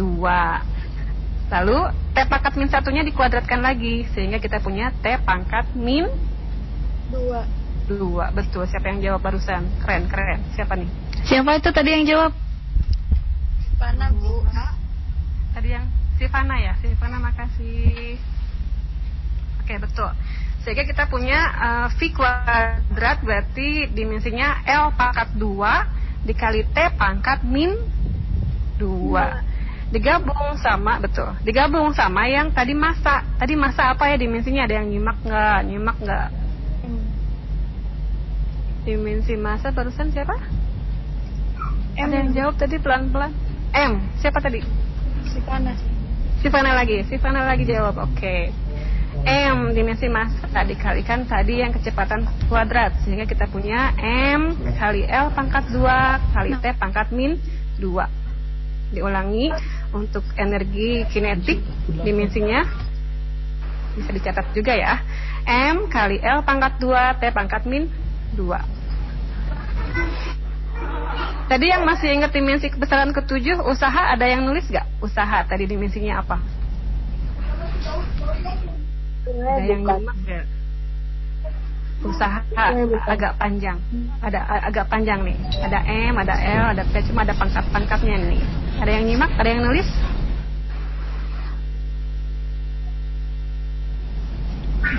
2. 0.00 1.52
Lalu 1.52 1.78
T 2.16 2.16
pangkat 2.24 2.56
min 2.56 2.72
satunya 2.72 3.04
dikuadratkan 3.04 3.60
lagi. 3.60 4.08
Sehingga 4.16 4.40
kita 4.40 4.64
punya 4.64 4.88
T 5.04 5.20
pangkat 5.22 5.76
min 5.76 6.08
Dua. 7.12 7.44
2. 7.44 7.62
2. 8.00 8.32
Betul. 8.32 8.64
Siapa 8.70 8.88
yang 8.88 9.00
jawab 9.04 9.20
barusan? 9.20 9.68
Keren, 9.84 10.08
keren. 10.08 10.40
Siapa 10.56 10.72
nih? 10.78 10.88
Siapa 11.28 11.60
itu 11.60 11.68
tadi 11.68 11.90
yang 11.92 12.04
jawab? 12.08 12.32
Sivana, 13.60 14.08
Bu. 14.16 14.40
Tadi 15.52 15.68
yang 15.68 15.86
Sivana 16.22 16.54
ya? 16.54 16.78
Sivana, 16.78 17.18
makasih. 17.18 18.14
Oke, 19.58 19.74
betul. 19.82 20.10
Sehingga 20.62 20.86
kita 20.86 21.10
punya 21.10 21.38
eh, 21.50 21.86
V 21.98 22.14
kuadrat 22.14 23.18
berarti 23.26 23.90
dimensinya 23.90 24.62
L 24.62 24.94
pangkat 24.94 25.34
2 25.34 26.22
dikali 26.22 26.62
T 26.70 26.78
pangkat 26.94 27.42
min 27.42 27.74
2. 28.78 29.90
Digabung 29.90 30.54
sama, 30.62 31.02
betul. 31.02 31.26
Digabung 31.42 31.90
sama 31.90 32.30
yang 32.30 32.54
tadi 32.54 32.70
masa. 32.70 33.26
Tadi 33.42 33.58
masa 33.58 33.90
apa 33.90 34.06
ya 34.06 34.16
dimensinya? 34.16 34.62
Ada 34.62 34.78
yang 34.78 34.94
nyimak 34.94 35.18
nggak? 35.26 35.58
Nyimak 35.66 35.96
nggak? 35.98 36.28
Dimensi 38.86 39.34
masa 39.34 39.74
barusan 39.74 40.14
siapa? 40.14 40.38
Ada 41.98 42.14
yang 42.14 42.30
jawab 42.30 42.54
tadi 42.62 42.78
pelan-pelan. 42.78 43.34
M. 43.74 43.92
Siapa 44.22 44.38
tadi? 44.38 44.62
Sivana. 45.28 45.91
Sivana 46.42 46.74
lagi. 46.74 47.06
Sivana 47.06 47.46
lagi 47.46 47.62
jawab. 47.62 48.02
Oke. 48.02 48.50
M 49.22 49.70
dimensi 49.70 50.10
massa 50.10 50.66
dikalikan 50.66 51.22
tadi 51.30 51.62
yang 51.62 51.70
kecepatan 51.70 52.26
kuadrat 52.50 53.06
sehingga 53.06 53.22
kita 53.22 53.46
punya 53.46 53.94
M 54.34 54.58
kali 54.74 55.06
L 55.06 55.30
pangkat 55.30 55.70
2 55.70 56.34
kali 56.34 56.58
T 56.58 56.64
pangkat 56.74 57.14
min 57.14 57.38
2 57.78 57.86
diulangi 58.90 59.54
untuk 59.94 60.26
energi 60.34 61.06
kinetik 61.06 61.62
dimensinya 62.02 62.66
bisa 63.94 64.10
dicatat 64.10 64.50
juga 64.56 64.74
ya 64.74 64.98
M 65.46 65.86
kali 65.86 66.18
L 66.18 66.42
pangkat 66.42 66.82
2 66.82 67.22
T 67.22 67.22
pangkat 67.30 67.62
min 67.68 67.86
2 68.34 68.42
Tadi 71.50 71.66
yang 71.68 71.82
masih 71.82 72.14
ingat 72.14 72.30
dimensi 72.30 72.70
kebesaran 72.70 73.10
ketujuh 73.10 73.60
usaha 73.66 74.14
ada 74.14 74.24
yang 74.24 74.46
nulis 74.46 74.64
gak? 74.70 74.86
Usaha 75.02 75.42
tadi 75.44 75.66
dimensinya 75.66 76.22
apa? 76.22 76.36
Ada 79.26 79.66
yang 79.66 79.82
nyimak 79.86 80.16
nggak? 80.26 80.46
Usaha 82.02 82.42
agak 83.06 83.38
panjang. 83.38 83.78
Ada 84.18 84.38
agak 84.66 84.90
panjang 84.90 85.22
nih. 85.22 85.38
Ada 85.62 85.78
M, 85.86 86.14
ada 86.18 86.34
L, 86.34 86.64
ada 86.74 86.82
P, 86.82 86.98
cuma 87.06 87.22
ada 87.22 87.34
pangkat-pangkatnya 87.38 88.18
nih. 88.26 88.42
Ada 88.82 88.90
yang 88.98 89.04
nyimak? 89.06 89.30
Ada 89.38 89.48
yang 89.54 89.62
nulis? 89.62 89.88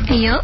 Ayo. 0.08 0.36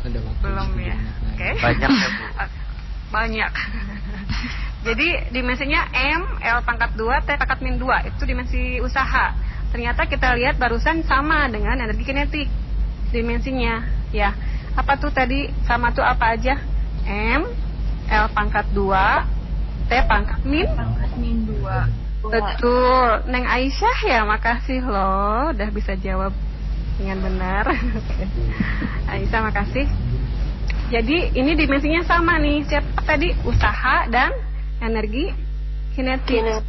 Belum 0.43 0.69
ya. 0.83 0.97
Oke. 1.31 1.49
Banyak 1.63 1.91
ya, 1.91 2.09
Bu. 2.11 2.25
Banyak. 3.15 3.51
Jadi 4.79 5.35
dimensinya 5.35 5.91
M, 5.91 6.39
L 6.39 6.63
pangkat 6.63 6.95
2, 6.95 7.27
T 7.27 7.29
pangkat 7.35 7.59
min 7.59 7.75
2. 7.75 8.15
Itu 8.15 8.23
dimensi 8.23 8.79
usaha. 8.79 9.35
Ternyata 9.75 10.07
kita 10.07 10.33
lihat 10.39 10.55
barusan 10.55 11.03
sama 11.03 11.51
dengan 11.51 11.75
energi 11.83 12.07
kinetik. 12.07 12.47
Dimensinya. 13.11 13.83
Ya. 14.15 14.31
Apa 14.79 14.95
tuh 14.95 15.11
tadi? 15.11 15.51
Sama 15.67 15.91
tuh 15.91 16.05
apa 16.07 16.31
aja? 16.31 16.55
M, 17.03 17.43
L 18.07 18.25
pangkat 18.31 18.71
2, 18.71 19.89
T 19.89 19.91
pangkat 20.07 20.41
min 20.47 20.67
Pangkat 20.71 21.11
min 21.19 21.43
2. 21.43 22.09
Betul, 22.19 23.31
Neng 23.31 23.47
Aisyah 23.47 23.97
ya, 24.03 24.19
makasih 24.27 24.83
loh, 24.83 25.55
udah 25.55 25.69
bisa 25.71 25.95
jawab 25.95 26.35
dengan 26.99 27.23
benar. 27.23 27.63
Aisyah 29.15 29.39
makasih. 29.39 29.87
Jadi 30.91 31.31
ini 31.37 31.55
dimensinya 31.55 32.03
sama 32.03 32.41
nih, 32.43 32.65
siapa 32.67 33.01
tadi 33.07 33.31
usaha 33.47 34.09
dan 34.11 34.35
energi 34.79 35.31
kinetik. 35.93 36.63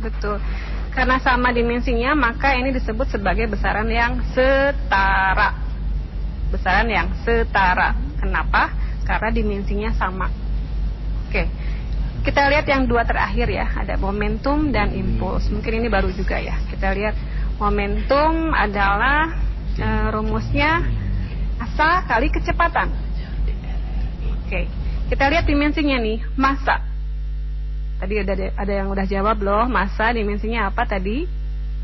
Betul. 0.00 0.40
Karena 0.90 1.22
sama 1.22 1.54
dimensinya, 1.54 2.16
maka 2.18 2.56
ini 2.56 2.74
disebut 2.74 3.14
sebagai 3.14 3.46
besaran 3.46 3.86
yang 3.86 4.18
setara. 4.34 5.54
Besaran 6.50 6.88
yang 6.90 7.08
setara. 7.22 7.94
Kenapa? 8.18 8.74
Karena 9.06 9.30
dimensinya 9.30 9.90
sama. 9.94 10.26
Oke. 11.28 11.46
Kita 12.20 12.52
lihat 12.52 12.68
yang 12.68 12.84
dua 12.84 13.06
terakhir 13.08 13.48
ya, 13.48 13.64
ada 13.80 13.96
momentum 13.96 14.68
dan 14.68 14.92
impuls. 14.92 15.48
Mungkin 15.48 15.80
ini 15.80 15.88
baru 15.88 16.12
juga 16.12 16.36
ya. 16.36 16.58
Kita 16.68 16.92
lihat 16.92 17.16
momentum 17.56 18.52
adalah 18.52 19.40
eh, 19.78 20.06
rumusnya 20.12 20.84
massa 21.56 22.02
kali 22.04 22.28
kecepatan. 22.28 22.88
Oke. 24.42 24.66
Kita 25.06 25.24
lihat 25.32 25.46
dimensinya 25.46 25.96
nih, 25.96 26.18
massa. 26.34 26.89
Tadi 28.00 28.14
ada 28.16 28.32
ada 28.56 28.72
yang 28.72 28.88
udah 28.88 29.04
jawab 29.04 29.44
loh, 29.44 29.68
massa 29.68 30.08
dimensinya 30.16 30.72
apa 30.72 30.88
tadi? 30.88 31.28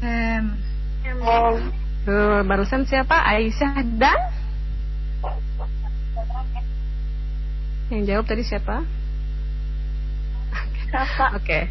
M. 0.01 0.57
Tuh, 2.09 2.41
barusan 2.49 2.89
siapa? 2.89 3.21
Aisyah 3.21 3.85
dan 4.01 4.21
yang 7.87 8.03
jawab 8.03 8.27
tadi 8.27 8.43
siapa? 8.43 8.83
Rafa. 10.91 11.27
Oke. 11.39 11.71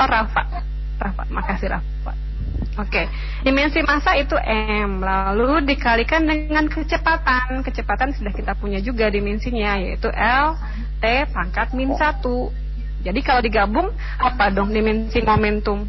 Oh 0.00 0.08
Rafa. 0.08 0.42
Rafa, 0.96 1.22
makasih 1.28 1.68
Rafa. 1.76 2.12
Oke. 2.80 3.04
Dimensi 3.44 3.84
massa 3.84 4.16
itu 4.16 4.32
M, 4.46 5.04
lalu 5.04 5.60
dikalikan 5.68 6.24
dengan 6.24 6.64
kecepatan. 6.72 7.60
Kecepatan 7.60 8.16
sudah 8.16 8.32
kita 8.32 8.56
punya 8.56 8.80
juga 8.80 9.12
dimensinya 9.12 9.76
yaitu 9.76 10.08
L 10.08 10.56
T 11.04 11.04
pangkat 11.34 11.76
min 11.76 11.92
1. 11.92 12.00
Jadi 13.02 13.20
kalau 13.26 13.42
digabung 13.42 13.90
apa 14.18 14.54
dong 14.54 14.70
dimensi 14.70 15.18
momentum? 15.26 15.82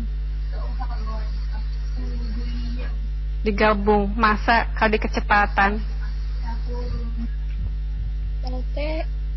Digabung 3.46 4.10
massa 4.18 4.66
kali 4.74 4.98
kecepatan. 4.98 5.78
LT 8.44 8.78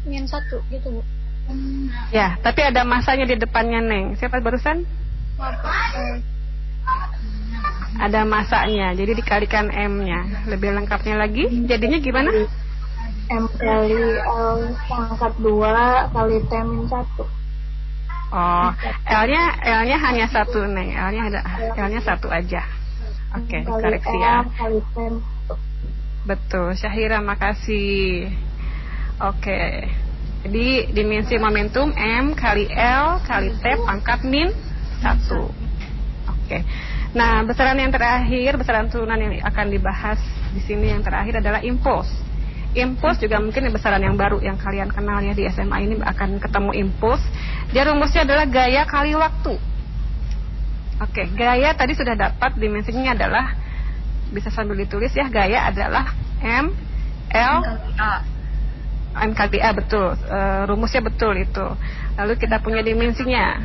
min 0.08 0.24
1 0.24 0.72
gitu, 0.72 0.88
Bu. 0.88 1.02
Ya, 2.10 2.34
tapi 2.42 2.62
ada 2.66 2.82
masanya 2.82 3.26
di 3.26 3.38
depannya 3.38 3.78
Neng. 3.78 4.18
Siapa 4.18 4.42
barusan? 4.42 4.82
Ada 7.96 8.26
masanya, 8.26 8.92
jadi 8.92 9.14
dikalikan 9.14 9.70
M-nya. 9.70 10.48
Lebih 10.50 10.74
lengkapnya 10.74 11.16
lagi, 11.16 11.46
jadinya 11.70 11.98
gimana? 12.02 12.30
M 13.26 13.44
kali 13.58 13.94
L 14.22 14.74
pangkat 14.86 15.32
2 15.42 16.14
kali 16.14 16.36
T 16.46 16.52
min 16.62 16.82
1. 16.86 17.45
Oh, 18.26 18.70
L-nya 19.06 19.42
L-nya 19.62 19.96
hanya 20.02 20.26
satu 20.26 20.66
Neng. 20.66 20.90
L-nya 20.90 21.22
ada 21.30 21.40
L-nya 21.78 22.00
satu 22.02 22.26
aja. 22.26 22.66
Oke, 23.36 23.62
Kali 23.62 23.68
dikoreksi 23.68 24.16
ya. 24.18 24.42
kali 24.56 24.80
T 24.82 24.96
min 24.98 25.14
1. 25.18 26.26
Betul, 26.26 26.66
Syahira 26.74 27.18
makasih. 27.22 28.30
Oke. 29.22 29.86
Jadi 30.46 30.94
dimensi 30.94 31.34
momentum 31.38 31.90
M 31.94 32.34
kali 32.34 32.70
L 32.70 33.18
kali 33.26 33.50
T 33.62 33.64
pangkat 33.82 34.26
min 34.26 34.50
1. 35.02 36.32
Oke. 36.32 36.58
Nah, 37.16 37.46
besaran 37.48 37.78
yang 37.80 37.90
terakhir, 37.94 38.58
besaran 38.60 38.90
turunan 38.92 39.16
yang 39.16 39.38
akan 39.42 39.66
dibahas 39.72 40.20
di 40.52 40.60
sini 40.62 40.92
yang 40.92 41.00
terakhir 41.00 41.40
adalah 41.40 41.62
impuls. 41.64 42.10
Impuls 42.76 43.16
juga 43.16 43.40
mungkin 43.40 43.72
besaran 43.72 44.04
yang 44.04 44.20
baru 44.20 44.36
yang 44.44 44.60
kalian 44.60 44.92
kenal 44.92 45.24
ya 45.24 45.32
di 45.32 45.48
SMA 45.48 45.76
ini 45.88 45.96
akan 45.96 46.36
ketemu 46.36 46.70
impuls. 46.76 47.24
Dia 47.72 47.88
rumusnya 47.88 48.28
adalah 48.28 48.44
gaya 48.44 48.84
kali 48.84 49.16
waktu. 49.16 49.56
Oke, 51.00 51.28
gaya 51.32 51.72
tadi 51.72 51.96
sudah 51.96 52.12
dapat 52.12 52.56
dimensinya 52.60 53.16
adalah 53.16 53.56
bisa 54.28 54.52
sambil 54.52 54.76
ditulis 54.76 55.12
ya, 55.16 55.28
gaya 55.28 55.68
adalah 55.72 56.12
M 56.44 56.72
L 57.32 57.56
A 59.16 59.70
betul, 59.72 60.12
Eh, 60.28 60.62
rumusnya 60.68 61.00
betul 61.00 61.32
itu. 61.40 61.66
Lalu 62.20 62.32
kita 62.36 62.60
punya 62.60 62.84
dimensinya. 62.84 63.60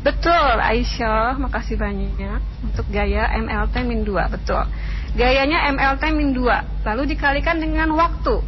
Betul, 0.00 0.56
Aisyah, 0.64 1.36
makasih 1.36 1.76
banyak 1.76 2.40
untuk 2.64 2.88
gaya 2.88 3.28
MLT 3.36 3.84
min 3.84 4.00
2, 4.00 4.32
betul. 4.32 4.64
Gayanya 5.10 5.66
MLT 5.74 6.14
min 6.14 6.30
2, 6.30 6.86
lalu 6.86 7.02
dikalikan 7.10 7.58
dengan 7.58 7.90
waktu. 7.98 8.38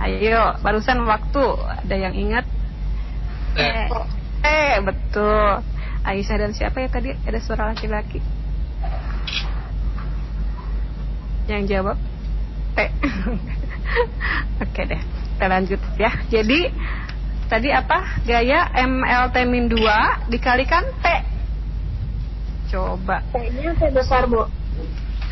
Ayo, 0.00 0.56
barusan 0.64 1.04
waktu, 1.04 1.44
ada 1.60 1.94
yang 1.94 2.16
ingat? 2.16 2.48
Eh, 3.54 3.86
eh 4.42 4.74
betul. 4.80 5.60
Aisyah 6.04 6.36
dan 6.36 6.52
siapa 6.52 6.84
ya 6.84 6.88
tadi? 6.88 7.12
Ada 7.24 7.38
suara 7.40 7.72
laki-laki. 7.72 8.20
Yang 11.48 11.62
jawab 11.68 11.96
T. 12.74 12.78
Oke 14.64 14.82
deh, 14.88 15.00
kita 15.00 15.46
lanjut 15.46 15.80
ya. 16.00 16.10
Jadi 16.32 16.72
tadi 17.46 17.68
apa? 17.70 18.24
Gaya 18.24 18.72
MLT 18.72 19.36
min 19.46 19.68
2 19.68 20.32
dikalikan 20.32 20.84
T. 21.04 21.06
Coba. 22.72 23.20
T-nya 23.30 23.76
T 23.76 23.92
besar, 23.92 24.26
Bu. 24.26 24.63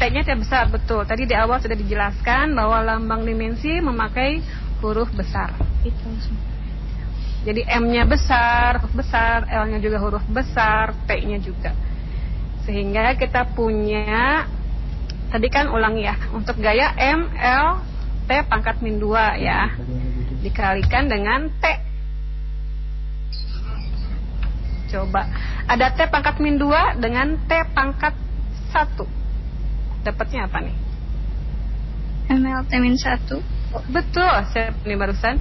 T-nya 0.02 0.26
T 0.26 0.34
besar 0.34 0.66
betul. 0.66 1.06
Tadi 1.06 1.30
di 1.30 1.34
awal 1.38 1.62
sudah 1.62 1.78
dijelaskan 1.78 2.58
bahwa 2.58 2.82
lambang 2.82 3.22
dimensi 3.22 3.78
memakai 3.78 4.42
huruf 4.82 5.06
besar. 5.14 5.54
Itu 5.86 6.10
Jadi 7.46 7.62
M-nya 7.70 8.02
besar, 8.02 8.82
huruf 8.82 8.98
besar, 8.98 9.46
L-nya 9.46 9.78
juga 9.78 10.02
huruf 10.02 10.26
besar, 10.26 10.90
T-nya 11.06 11.38
juga. 11.38 11.70
Sehingga 12.66 13.14
kita 13.14 13.54
punya 13.54 14.42
tadi 15.30 15.46
kan 15.46 15.70
ulang 15.70 15.94
ya, 15.94 16.18
untuk 16.34 16.58
gaya 16.58 16.98
M, 16.98 17.30
L, 17.38 17.78
T 18.26 18.30
pangkat 18.50 18.82
min 18.82 18.98
2 18.98 19.38
ya. 19.38 19.70
Dikalikan 20.42 21.06
dengan 21.06 21.46
T. 21.62 21.64
Coba. 24.90 25.30
Ada 25.70 25.94
T 25.94 26.10
pangkat 26.10 26.42
min 26.42 26.58
2 26.58 26.98
dengan 26.98 27.38
T 27.46 27.54
pangkat 27.70 28.18
1. 28.74 29.21
Dapatnya 30.02 30.50
apa 30.50 30.58
nih? 30.62 30.76
MLT 32.30 32.70
min 32.82 32.94
1. 32.98 33.38
Betul, 33.90 34.34
siapa 34.50 34.82
nih 34.82 34.98
barusan? 34.98 35.36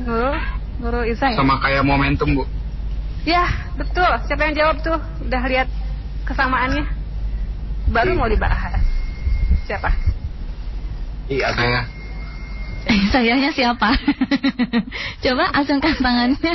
Nurul, 0.00 0.36
Nurul 0.80 1.04
Isa 1.08 1.32
ya? 1.32 1.36
Sama 1.40 1.60
kayak 1.60 1.84
momentum, 1.84 2.36
Bu. 2.36 2.44
Ya, 3.26 3.44
betul. 3.74 4.06
Siapa 4.28 4.48
yang 4.48 4.54
jawab 4.56 4.76
tuh? 4.80 4.98
Udah 5.24 5.42
lihat 5.50 5.68
kesamaannya? 6.24 6.84
Baru 7.90 8.16
mau 8.16 8.30
dibahas. 8.30 8.80
Siapa? 9.66 9.90
Iya, 11.26 11.50
saya. 11.52 11.80
Sayanya 12.86 13.50
siapa? 13.50 13.90
Coba 15.26 15.44
acungkan 15.58 15.96
tangannya. 15.98 16.54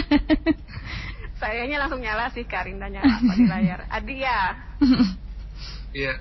Sayanya 1.35 1.77
langsung 1.83 1.99
nyala 1.99 2.31
sih 2.31 2.47
Karinda 2.47 2.87
nyala 2.87 3.19
kok 3.19 3.35
di 3.35 3.47
layar. 3.51 3.79
Adi 3.95 4.15
ya. 4.23 4.39
Iya. 5.91 6.13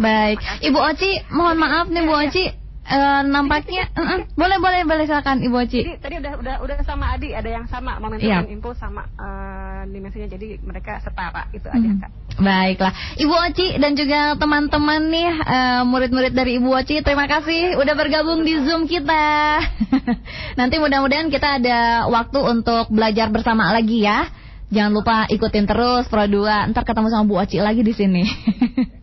Baik, 0.00 0.38
Ibu 0.64 0.78
Oci, 0.80 1.10
mohon 1.28 1.60
maaf 1.60 1.86
nih 1.88 2.02
Bu 2.02 2.14
Oci, 2.16 2.44
eh, 2.88 3.20
nampaknya, 3.26 3.92
eh, 3.92 4.00
eh, 4.00 4.20
boleh 4.32 4.58
boleh 4.58 4.80
boleh 4.88 5.04
silakan 5.04 5.44
Ibu 5.44 5.56
Oci. 5.60 5.80
Jadi 5.84 5.92
tadi 6.00 6.14
udah 6.18 6.32
udah 6.40 6.56
udah 6.64 6.78
sama 6.88 7.12
Adi, 7.12 7.36
ada 7.36 7.48
yang 7.48 7.68
sama 7.68 8.00
momentum 8.00 8.24
Iya. 8.28 8.44
dan 8.44 8.52
impuls 8.52 8.80
sama 8.80 9.04
eh, 9.12 9.82
dimensinya 9.92 10.28
jadi 10.28 10.56
mereka 10.64 11.00
setara 11.04 11.52
itu 11.52 11.68
aja 11.68 11.88
Kak. 12.00 12.10
Baiklah, 12.38 12.92
Ibu 13.18 13.34
Oci 13.50 13.66
dan 13.76 13.92
juga 13.92 14.38
teman-teman 14.38 15.00
nih 15.10 15.30
eh, 15.36 15.82
murid-murid 15.84 16.32
dari 16.32 16.56
Ibu 16.56 16.68
Oci, 16.72 17.04
terima 17.04 17.28
kasih 17.28 17.76
udah 17.76 17.94
bergabung 17.98 18.46
di 18.48 18.56
Zoom 18.64 18.88
kita. 18.88 19.58
Nanti 20.58 20.80
mudah-mudahan 20.80 21.28
kita 21.28 21.60
ada 21.60 22.08
waktu 22.08 22.38
untuk 22.40 22.88
belajar 22.88 23.28
bersama 23.28 23.68
lagi 23.68 24.00
ya. 24.00 24.30
Jangan 24.68 24.92
lupa 24.92 25.16
ikutin 25.28 25.64
terus 25.64 26.08
Pro 26.12 26.28
2. 26.28 26.72
Ntar 26.72 26.84
ketemu 26.84 27.08
sama 27.08 27.24
Bu 27.24 27.36
Oci 27.40 27.56
lagi 27.56 27.80
di 27.80 27.92
sini. 27.96 28.24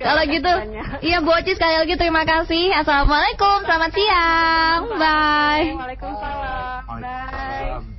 Kalau 0.00 0.22
gitu, 0.28 0.52
iya 1.04 1.18
Bu 1.20 1.30
Oci 1.36 1.52
sekali 1.52 1.76
lagi 1.76 1.94
terima 2.00 2.24
kasih. 2.24 2.72
Assalamualaikum, 2.72 3.64
selamat 3.68 3.90
siang, 3.92 4.82
bye. 4.96 5.64
Waalaikumsalam. 5.76 6.82
Bye. 7.00 7.94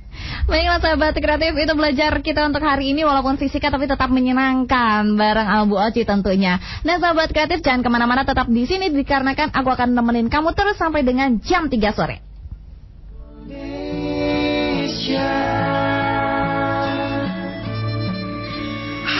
Baiklah 0.46 0.78
sahabat 0.78 1.18
kreatif 1.18 1.58
itu 1.58 1.74
belajar 1.74 2.22
kita 2.22 2.46
untuk 2.46 2.62
hari 2.62 2.94
ini 2.94 3.02
walaupun 3.02 3.34
fisika 3.34 3.66
tapi 3.66 3.90
tetap 3.90 4.06
menyenangkan 4.14 5.18
bareng 5.18 5.48
Abu 5.50 5.74
Oci 5.74 6.06
tentunya. 6.06 6.62
Nah 6.86 7.02
sahabat 7.02 7.34
kreatif 7.34 7.66
jangan 7.66 7.82
ke 7.82 7.90
mana-mana 7.90 8.22
tetap 8.22 8.46
di 8.46 8.62
sini 8.62 8.94
dikarenakan 8.94 9.50
aku 9.50 9.74
akan 9.74 9.98
nemenin 9.98 10.30
kamu 10.30 10.54
terus 10.54 10.78
sampai 10.78 11.02
dengan 11.02 11.42
jam 11.42 11.66
3 11.66 11.74
sore. 11.90 12.22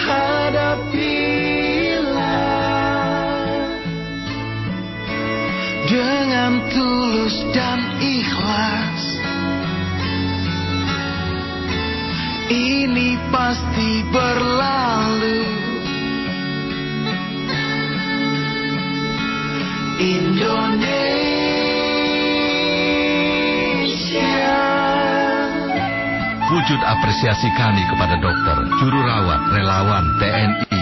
Hadapilah 0.06 1.45
dengan 5.86 6.66
tulus 6.74 7.46
dan 7.54 7.78
ikhlas. 8.02 9.02
Ini 12.50 13.18
pasti 13.30 14.02
berlalu. 14.10 15.42
Indonesia. 19.96 21.16
Wujud 26.46 26.80
apresiasi 26.84 27.48
kami 27.56 27.82
kepada 27.90 28.20
dokter, 28.20 28.58
juru 28.78 29.00
rawat, 29.02 29.40
relawan, 29.56 30.04
TNI, 30.20 30.75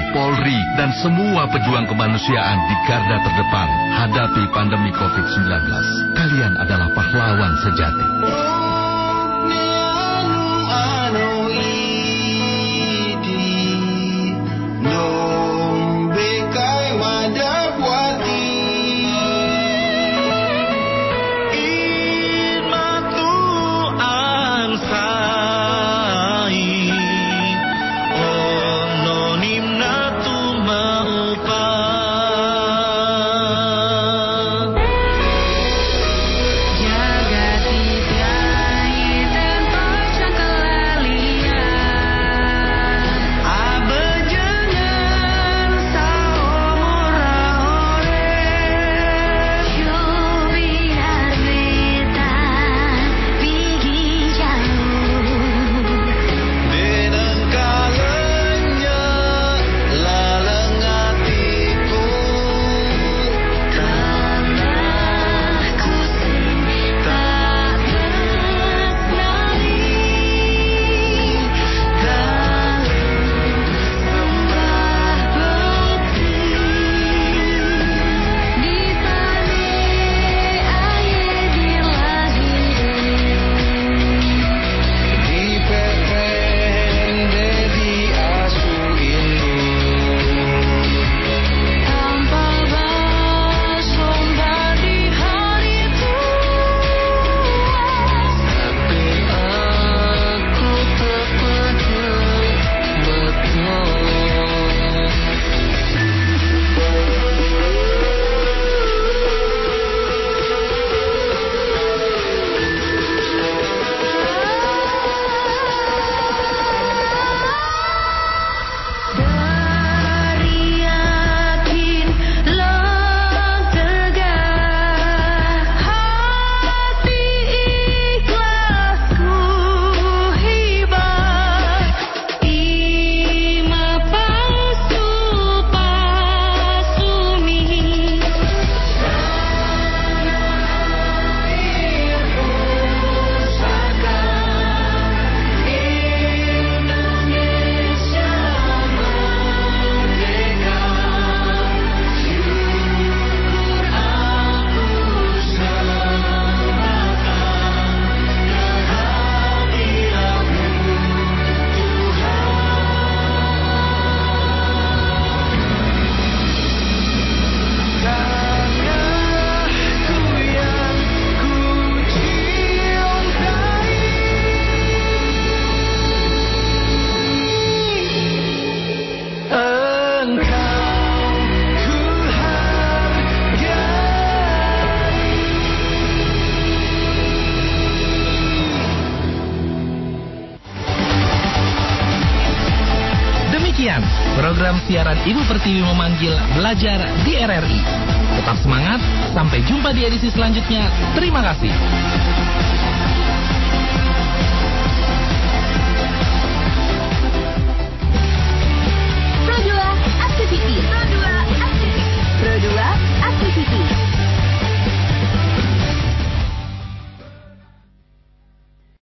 Dan 0.85 0.93
semua 1.01 1.49
pejuang 1.49 1.89
kemanusiaan 1.89 2.61
di 2.69 2.77
garda 2.85 3.17
terdepan 3.25 3.69
hadapi 4.05 4.45
pandemi 4.53 4.93
COVID-19. 4.93 5.65
Kalian 6.13 6.61
adalah 6.61 6.93
pahlawan 6.93 7.57
sejati. 7.65 8.09